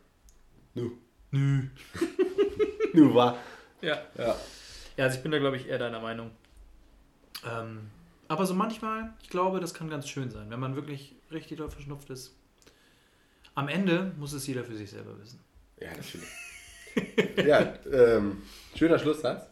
Nu. 0.74 0.92
Nö. 1.32 1.64
Nu 2.94 3.14
war. 3.14 3.38
Ja. 3.82 4.02
Ja. 4.18 4.36
Ja, 4.98 5.06
also 5.06 5.18
ich 5.18 5.24
bin 5.24 5.32
da, 5.32 5.38
glaube 5.40 5.58
ich, 5.58 5.68
eher 5.68 5.78
deiner 5.78 6.00
Meinung. 6.00 6.32
Ähm, 7.48 7.90
aber 8.28 8.46
so 8.46 8.54
manchmal, 8.54 9.14
ich 9.22 9.30
glaube, 9.30 9.60
das 9.60 9.74
kann 9.74 9.90
ganz 9.90 10.10
schön 10.10 10.30
sein, 10.32 10.50
wenn 10.50 10.60
man 10.60 10.76
wirklich 10.76 11.16
richtig 11.32 11.58
doll 11.60 11.70
verschnupft 11.70 12.10
ist. 12.10 12.36
Am 13.56 13.68
Ende 13.68 14.12
muss 14.18 14.34
es 14.34 14.46
jeder 14.48 14.64
für 14.64 14.76
sich 14.76 14.90
selber 14.90 15.18
wissen. 15.20 15.40
Ja, 15.80 15.90
das 15.96 16.10
stimmt. 16.10 16.26
ja, 17.48 17.74
ähm, 17.92 18.42
schöner 18.76 19.00
Schlusssatz. 19.00 19.48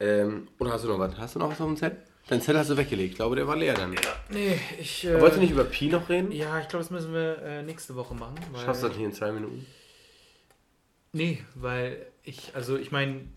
Ähm, 0.00 0.48
oder 0.58 0.72
hast 0.72 0.84
du 0.84 0.88
noch 0.88 0.98
was? 0.98 1.16
Hast 1.16 1.34
du 1.34 1.38
noch 1.38 1.50
was 1.50 1.60
auf 1.60 1.66
dem 1.66 1.76
Zettel? 1.76 2.02
Dein 2.28 2.40
Zettel 2.40 2.60
hast 2.60 2.70
du 2.70 2.76
weggelegt. 2.76 3.10
Ich 3.10 3.16
glaube, 3.16 3.36
der 3.36 3.46
war 3.46 3.56
leer 3.56 3.74
dann. 3.74 3.94
Nee, 4.30 4.58
ich. 4.78 5.04
Wolltest 5.06 5.36
du 5.36 5.40
nicht 5.40 5.50
über 5.50 5.64
Pi 5.64 5.88
noch 5.88 6.08
reden? 6.08 6.30
Ja, 6.32 6.60
ich 6.60 6.68
glaube, 6.68 6.84
das 6.84 6.90
müssen 6.90 7.12
wir 7.12 7.38
äh, 7.42 7.62
nächste 7.62 7.94
Woche 7.96 8.14
machen. 8.14 8.36
Weil, 8.52 8.64
Schaffst 8.64 8.82
du 8.82 8.88
das 8.88 8.96
nicht 8.96 9.04
in 9.04 9.12
zwei 9.12 9.32
Minuten? 9.32 9.66
Nee, 11.12 11.44
weil 11.54 12.06
ich, 12.22 12.54
also 12.54 12.76
ich 12.78 12.90
meine, 12.90 13.28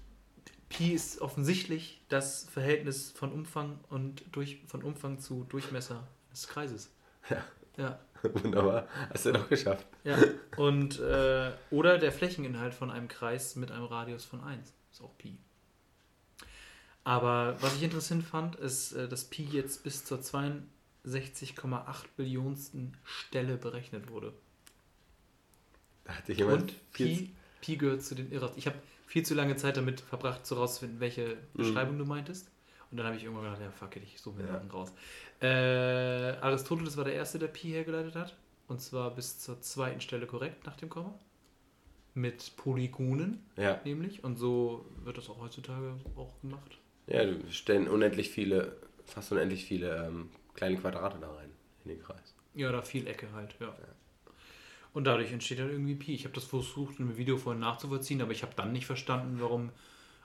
Pi 0.69 0.93
ist 0.93 1.19
offensichtlich 1.21 2.01
das 2.09 2.47
Verhältnis 2.49 3.11
von 3.11 3.31
Umfang 3.31 3.79
und 3.89 4.23
durch, 4.31 4.61
von 4.67 4.81
Umfang 4.83 5.19
zu 5.19 5.43
Durchmesser 5.49 6.07
des 6.31 6.47
Kreises. 6.47 6.91
Ja. 7.29 7.43
Ja. 7.77 7.99
Wunderbar. 8.43 8.87
Hast 9.13 9.25
du 9.25 9.33
doch 9.33 9.49
geschafft. 9.49 9.85
Ja. 10.03 10.17
Und, 10.57 10.99
äh, 10.99 11.51
oder 11.71 11.97
der 11.97 12.11
Flächeninhalt 12.11 12.73
von 12.73 12.91
einem 12.91 13.07
Kreis 13.07 13.55
mit 13.55 13.71
einem 13.71 13.85
Radius 13.85 14.25
von 14.25 14.43
1. 14.43 14.73
Ist 14.91 15.01
auch 15.01 15.17
Pi. 15.17 15.37
Aber 17.03 17.55
was 17.61 17.75
ich 17.75 17.83
interessant 17.83 18.23
fand, 18.23 18.55
ist, 18.55 18.93
äh, 18.93 19.07
dass 19.07 19.25
Pi 19.25 19.43
jetzt 19.43 19.83
bis 19.83 20.05
zur 20.05 20.19
62,8 20.19 22.05
Billionsten 22.17 22.97
Stelle 23.03 23.57
berechnet 23.57 24.09
wurde. 24.09 24.33
Da 26.05 26.13
hat 26.13 26.25
sich 26.25 26.37
jemand 26.37 26.61
Und 26.61 26.91
Pi, 26.93 27.31
Pi 27.61 27.77
gehört 27.77 28.03
zu 28.03 28.15
den 28.15 28.31
Irrationalen. 28.31 28.57
Ich 28.57 28.67
habe 28.67 28.77
viel 29.05 29.23
zu 29.23 29.35
lange 29.35 29.55
Zeit 29.55 29.77
damit 29.77 30.01
verbracht, 30.01 30.45
so 30.45 30.55
rauszufinden, 30.55 30.99
welche 30.99 31.37
Beschreibung 31.53 31.97
du 31.97 32.05
meintest. 32.05 32.49
Und 32.91 32.97
dann 32.97 33.07
habe 33.07 33.15
ich 33.17 33.23
irgendwann 33.23 33.45
gedacht, 33.45 33.61
ja, 33.61 33.71
fuck 33.71 33.95
it, 33.97 34.03
ich 34.03 34.19
suche 34.21 34.37
mir 34.37 34.47
Ja. 34.47 34.53
Sachen 34.53 34.71
raus. 34.71 34.93
Äh, 35.41 35.47
Aristoteles 36.41 36.95
war 36.97 37.03
der 37.03 37.13
Erste, 37.15 37.39
der 37.39 37.47
Pi 37.47 37.69
hergeleitet 37.69 38.15
hat. 38.15 38.35
Und 38.67 38.81
zwar 38.81 39.11
bis 39.13 39.39
zur 39.39 39.61
zweiten 39.61 40.01
Stelle 40.01 40.25
korrekt 40.27 40.65
nach 40.65 40.75
dem 40.75 40.89
Komma. 40.89 41.13
Mit 42.13 42.55
Polygonen 42.55 43.43
Ja. 43.57 43.79
nämlich. 43.83 44.23
Und 44.23 44.37
so 44.37 44.85
wird 45.03 45.17
das 45.17 45.29
auch 45.29 45.39
heutzutage 45.39 45.95
auch 46.15 46.39
gemacht. 46.41 46.77
ja, 47.07 47.25
du 47.25 47.51
stellen 47.51 47.87
unendlich 47.87 48.29
viele, 48.29 48.77
fast 49.05 49.31
unendlich 49.31 49.65
viele 49.65 50.05
ähm, 50.07 50.29
kleine 50.53 50.77
Quadrate 50.77 51.17
da 51.19 51.31
rein 51.33 51.51
in 51.83 51.89
den 51.91 52.01
Kreis. 52.01 52.33
Ja, 52.55 52.71
da 52.71 52.81
viel 52.81 53.05
Ecke 53.07 53.27
halt, 53.33 53.55
ja. 53.59 53.75
Und 54.93 55.03
dadurch 55.03 55.31
entsteht 55.33 55.59
dann 55.59 55.69
irgendwie 55.69 55.95
Pi. 55.95 56.15
Ich 56.15 56.23
habe 56.23 56.33
das 56.33 56.45
versucht, 56.45 56.99
in 56.99 57.07
einem 57.07 57.17
Video 57.17 57.35
vorhin 57.37 57.59
nachzuvollziehen, 57.59 58.21
aber 58.21 58.31
ich 58.31 58.43
habe 58.43 58.53
dann 58.55 58.71
nicht 58.71 58.85
verstanden, 58.85 59.37
warum, 59.41 59.71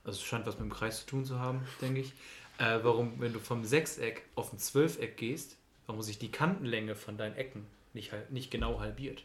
also 0.05 0.17
es 0.17 0.23
scheint 0.23 0.47
was 0.47 0.55
mit 0.61 0.71
dem 0.71 0.73
Kreis 0.73 1.01
zu 1.01 1.07
tun 1.07 1.25
zu 1.25 1.41
haben, 1.41 1.63
denke 1.81 2.01
ich, 2.03 2.13
äh, 2.61 2.85
warum, 2.85 3.19
wenn 3.21 3.33
du 3.33 3.41
vom 3.41 3.65
Sechseck 3.65 4.23
auf 4.35 4.53
ein 4.53 4.59
Zwölfeck 4.59 5.17
gehst, 5.17 5.57
warum 5.87 6.03
sich 6.03 6.19
die 6.19 6.31
Kantenlänge 6.31 6.95
von 6.95 7.17
deinen 7.17 7.35
Ecken 7.37 7.67
nicht, 7.95 8.13
nicht 8.31 8.51
genau 8.51 8.81
halbiert. 8.81 9.25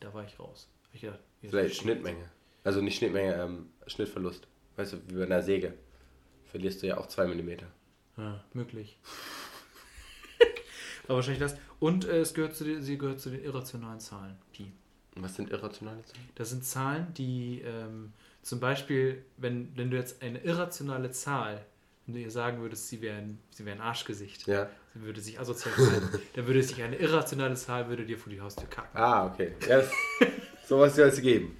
Da 0.00 0.14
war 0.14 0.24
ich 0.24 0.38
raus. 0.38 0.68
Ich 0.92 1.00
gedacht, 1.00 1.18
Vielleicht. 1.42 1.76
Schnittmenge. 1.76 2.30
Also 2.64 2.80
nicht 2.80 2.96
Schnittmenge, 2.96 3.34
ähm, 3.34 3.70
Schnittverlust. 3.86 4.46
Weißt 4.76 4.92
du, 4.92 4.96
wie 5.08 5.16
bei 5.16 5.24
einer 5.24 5.42
Säge. 5.42 5.74
Verlierst 6.46 6.82
du 6.82 6.86
ja 6.86 6.98
auch 6.98 7.08
2 7.08 7.26
mm. 7.26 7.50
Ja, 8.16 8.44
möglich. 8.54 8.96
War 11.06 11.16
wahrscheinlich 11.16 11.40
das. 11.40 11.56
Und 11.80 12.04
äh, 12.04 12.20
es 12.20 12.32
gehört 12.32 12.54
zu 12.54 12.64
den, 12.64 12.80
sie 12.80 12.96
gehört 12.96 13.20
zu 13.20 13.30
den 13.30 13.42
irrationalen 13.42 14.00
Zahlen, 14.00 14.36
Pi. 14.52 14.72
Was 15.16 15.34
sind 15.34 15.50
irrationale 15.50 16.04
Zahlen? 16.04 16.28
Das 16.36 16.50
sind 16.50 16.64
Zahlen, 16.64 17.12
die 17.14 17.60
ähm, 17.64 18.12
zum 18.42 18.60
Beispiel, 18.60 19.24
wenn, 19.36 19.76
wenn 19.76 19.90
du 19.90 19.96
jetzt 19.96 20.22
eine 20.22 20.38
irrationale 20.38 21.10
Zahl, 21.10 21.64
wenn 22.08 22.14
du 22.14 22.20
ihr 22.20 22.30
sagen 22.30 22.60
würdest, 22.62 22.88
sie 22.88 23.02
wäre 23.02 23.18
ein, 23.18 23.38
sie 23.50 23.66
wäre 23.66 23.76
ein 23.76 23.82
Arschgesicht, 23.82 24.46
Ja. 24.48 24.70
sie 24.94 25.02
würde 25.02 25.20
sich 25.20 25.38
asozial 25.38 25.74
verhalten, 25.74 26.18
dann 26.34 26.46
würde 26.46 26.62
sich 26.62 26.82
eine 26.82 26.96
irrationale 26.96 27.54
Zahl 27.54 27.88
würde 27.90 28.06
dir 28.06 28.18
vor 28.18 28.32
die 28.32 28.40
Haustür 28.40 28.66
kacken. 28.68 28.98
Ah, 28.98 29.26
okay. 29.26 29.52
Ja, 29.68 29.76
das, 29.78 29.90
sowas 30.66 30.96
soll 30.96 31.08
es 31.08 31.20
geben. 31.20 31.54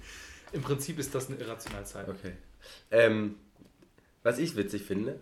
Im 0.51 0.63
Prinzip 0.63 0.97
ist 0.97 1.13
das 1.13 1.29
eine 1.29 1.37
irrationale 1.37 1.85
Zahl. 1.85 2.09
Okay. 2.09 2.33
Ähm, 2.89 3.35
was 4.23 4.39
ich 4.39 4.55
witzig 4.55 4.81
finde, 4.81 5.19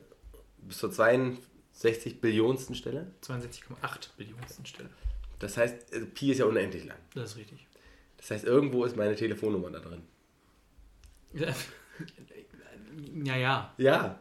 bis 0.60 0.78
zur 0.78 0.92
62 0.94 2.22
Billionsten 2.22 2.74
Stelle. 2.76 3.12
62,8 3.22 4.16
Billionsten 4.16 4.66
Stelle. 4.66 4.90
Das 5.40 5.58
heißt, 5.58 5.94
äh, 5.94 6.06
Pi 6.06 6.32
ist 6.32 6.38
ja 6.38 6.46
unendlich 6.46 6.86
lang. 6.86 6.98
Das 7.14 7.32
ist 7.32 7.38
richtig. 7.38 7.68
Das 8.16 8.32
heißt, 8.32 8.46
irgendwo 8.46 8.86
ist 8.86 8.96
meine 8.96 9.16
Telefonnummer 9.16 9.70
da 9.72 9.80
drin. 9.80 10.04
Ja, 13.24 13.36
ja. 13.36 13.74
Ja. 13.78 14.20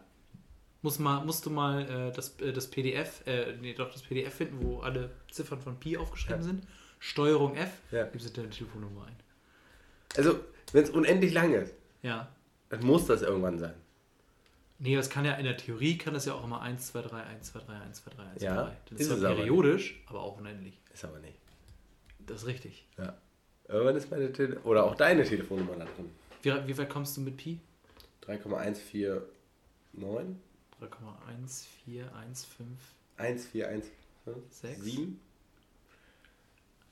Muss 0.86 1.00
mal, 1.00 1.24
musst 1.24 1.44
du 1.44 1.50
mal 1.50 1.82
äh, 1.90 2.12
das, 2.12 2.38
äh, 2.40 2.52
das 2.52 2.68
PDF, 2.70 3.26
äh, 3.26 3.56
nee, 3.60 3.74
doch 3.74 3.90
das 3.90 4.02
PDF 4.02 4.32
finden, 4.34 4.64
wo 4.64 4.78
alle 4.82 5.10
Ziffern 5.28 5.60
von 5.60 5.80
Pi 5.80 5.96
aufgeschrieben 5.96 6.42
Ja. 6.42 6.44
sind. 6.44 6.62
Steuerung 7.00 7.56
F, 7.56 7.70
Ja. 7.90 8.04
gibst 8.04 8.28
du 8.28 8.32
deine 8.40 8.50
Telefonnummer 8.50 9.06
ein. 9.06 9.16
Also, 10.16 10.38
wenn 10.70 10.84
es 10.84 10.90
unendlich 10.90 11.32
lang 11.34 11.52
ist, 11.54 11.74
Ja. 12.02 12.28
dann 12.68 12.86
muss 12.86 13.04
das 13.06 13.22
irgendwann 13.22 13.58
sein. 13.58 13.74
Nee, 14.78 14.94
das 14.94 15.10
kann 15.10 15.24
ja 15.24 15.32
in 15.32 15.44
der 15.44 15.56
Theorie 15.56 15.98
kann 15.98 16.14
das 16.14 16.24
ja 16.24 16.34
auch 16.34 16.44
immer 16.44 16.60
1, 16.62 16.86
2, 16.86 17.02
3, 17.02 17.20
1, 17.20 17.50
2, 17.50 17.58
3, 17.66 17.72
1, 17.80 18.04
2, 18.04 18.10
3, 18.12 18.22
1, 18.22 18.38
2, 18.38 18.44
Ja, 18.44 18.54
3. 18.62 18.76
Das 18.84 18.92
ist 18.92 19.00
ist 19.08 19.12
es 19.12 19.18
zwar 19.20 19.30
aber 19.32 19.40
periodisch, 19.40 20.00
aber 20.06 20.20
auch 20.22 20.38
unendlich. 20.38 20.78
Ist 20.94 21.04
aber 21.04 21.18
nicht. 21.18 21.36
Das 22.20 22.42
ist 22.42 22.46
richtig. 22.46 22.86
Ja. 22.96 23.16
Irgendwann 23.66 23.96
ist 23.96 24.08
meine 24.08 24.32
Tele 24.32 24.60
oder 24.60 24.84
auch 24.84 24.94
deine 24.94 25.24
Telefonnummer 25.24 25.74
da 25.74 25.84
drin. 25.86 26.12
Wie, 26.42 26.68
wie 26.68 26.78
weit 26.78 26.90
kommst 26.90 27.16
du 27.16 27.22
mit 27.22 27.38
Pi? 27.38 27.58
3,149 28.20 29.20
3,14115. 30.80 32.78
1415 33.16 33.92
Sechs. 34.50 34.82
7. 34.82 35.20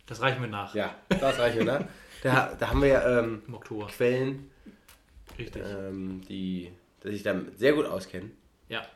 Das 0.07 0.21
reichen 0.21 0.41
wir 0.41 0.49
nach. 0.49 0.75
Ja, 0.75 0.95
das 1.09 1.39
reicht 1.39 1.57
mir, 1.57 1.65
ne? 1.65 1.89
Da, 2.23 2.55
da 2.55 2.69
haben 2.69 2.83
wir 2.83 2.89
ja 2.89 3.19
ähm. 3.21 3.43
Quellen, 3.89 4.51
Richtig. 5.39 5.63
ähm, 5.67 6.21
die, 6.29 6.73
die 7.03 7.11
sich 7.11 7.23
damit 7.23 7.59
sehr 7.59 7.73
gut 7.73 7.87
auskennen. 7.87 8.37
Ja. 8.69 8.87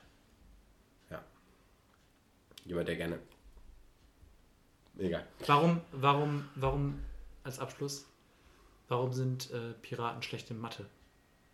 jemand, 2.69 2.89
der 2.89 2.97
gerne. 2.97 3.19
Egal. 4.99 5.27
Warum, 5.47 5.81
warum, 5.93 6.49
warum, 6.55 6.99
als 7.45 7.59
Abschluss, 7.59 8.07
warum 8.89 9.13
sind 9.13 9.51
äh, 9.51 9.73
Piraten 9.81 10.23
schlecht 10.23 10.51
in 10.51 10.61
Mathe? 10.61 10.87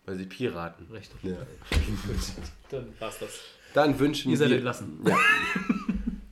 Weil 0.06 0.16
sie 0.16 0.26
Piraten. 0.26 0.86
Richtig. 0.90 1.22
Ja. 1.22 1.36
Dann 2.70 2.92
war's 2.98 3.18
das. 3.18 3.40
Dann 3.72 3.98
wünschen 3.98 4.30
Ihr 4.30 4.36
seid 4.36 4.50
wir. 4.50 4.56
entlassen. 4.56 5.00
Ja. 5.06 5.16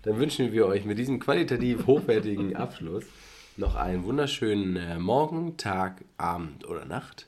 Dann 0.03 0.19
wünschen 0.19 0.53
wir 0.53 0.67
euch 0.67 0.85
mit 0.85 0.99
diesem 0.99 1.21
qualitativ 1.21 1.87
hochwertigen 1.87 2.57
Abschluss 2.57 3.05
noch 3.57 3.75
einen 3.75 4.05
wunderschönen 4.05 4.77
äh, 4.77 4.99
Morgen, 4.99 5.57
Tag, 5.57 6.05
Abend 6.17 6.67
oder 6.67 6.85
Nacht. 6.85 7.27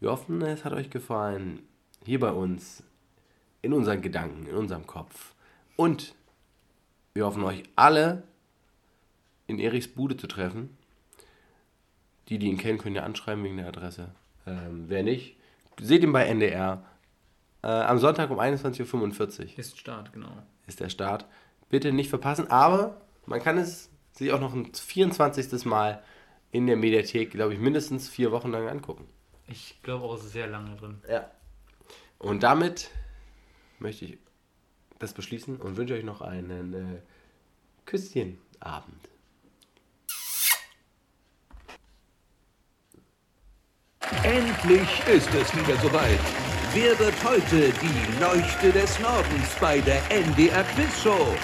Wir 0.00 0.10
hoffen, 0.10 0.42
es 0.42 0.64
hat 0.64 0.72
euch 0.72 0.90
gefallen. 0.90 1.60
Hier 2.04 2.18
bei 2.18 2.32
uns, 2.32 2.82
in 3.60 3.72
unseren 3.72 4.02
Gedanken, 4.02 4.46
in 4.46 4.56
unserem 4.56 4.86
Kopf. 4.86 5.34
Und 5.76 6.14
wir 7.14 7.26
hoffen, 7.26 7.44
euch 7.44 7.62
alle 7.76 8.24
in 9.46 9.58
Erichs 9.60 9.86
Bude 9.86 10.16
zu 10.16 10.26
treffen. 10.26 10.76
Die, 12.28 12.38
die 12.38 12.48
ihn 12.48 12.58
kennen, 12.58 12.78
können 12.78 12.96
ja 12.96 13.04
anschreiben 13.04 13.44
wegen 13.44 13.56
der 13.56 13.68
Adresse. 13.68 14.10
Ähm, 14.46 14.84
wer 14.88 15.02
nicht, 15.02 15.36
seht 15.82 16.02
ihn 16.02 16.12
bei 16.12 16.24
NDR. 16.24 16.84
Äh, 17.62 17.68
am 17.68 17.98
Sonntag 17.98 18.30
um 18.30 18.40
21.45 18.40 19.40
Uhr 19.52 19.58
Ist 19.58 19.78
Start, 19.78 20.12
genau. 20.12 20.30
ist 20.66 20.80
der 20.80 20.88
Start. 20.88 21.26
Bitte 21.68 21.92
nicht 21.92 22.10
verpassen, 22.10 22.50
aber 22.50 23.00
man 23.26 23.40
kann 23.40 23.58
es 23.58 23.90
sich 24.12 24.32
auch 24.32 24.40
noch 24.40 24.54
ein 24.54 24.72
24. 24.74 25.64
Mal 25.64 26.02
in 26.50 26.66
der 26.66 26.76
Mediathek, 26.76 27.30
glaube 27.30 27.54
ich, 27.54 27.60
mindestens 27.60 28.08
vier 28.08 28.30
Wochen 28.32 28.50
lang 28.50 28.68
angucken. 28.68 29.06
Ich 29.48 29.80
glaube 29.82 30.04
auch, 30.04 30.14
es 30.16 30.24
ist 30.24 30.32
sehr 30.32 30.46
lange 30.46 30.76
drin. 30.76 30.98
Ja. 31.08 31.30
Und 32.18 32.42
damit 32.42 32.90
möchte 33.78 34.04
ich 34.04 34.18
das 34.98 35.12
beschließen 35.12 35.56
und 35.56 35.76
wünsche 35.76 35.94
euch 35.94 36.04
noch 36.04 36.20
einen 36.20 36.74
äh, 36.74 37.00
Küsschenabend. 37.86 39.08
Endlich 44.22 44.88
ist 45.06 45.28
es 45.34 45.54
wieder 45.56 45.76
soweit. 45.82 46.20
Wer 46.74 46.98
wird 46.98 47.14
heute 47.24 47.72
die 47.72 48.20
Leuchte 48.20 48.72
des 48.72 48.98
Nordens 49.00 49.48
bei 49.60 49.80
der 49.80 50.00
NDR 50.10 50.64
Quiz 50.74 51.02
Show? 51.02 51.34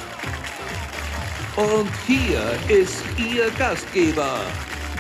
Und 1.57 1.91
hier 2.07 2.41
ist 2.69 3.03
Ihr 3.17 3.51
Gastgeber. 3.59 4.41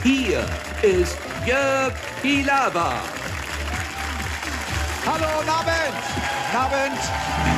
Hier 0.02 0.44
ist 0.82 1.18
Jörg 1.46 1.94
Pilawa. 2.20 3.00
Hallo, 5.06 5.40
Abend! 5.46 6.02
Abend! 6.52 7.57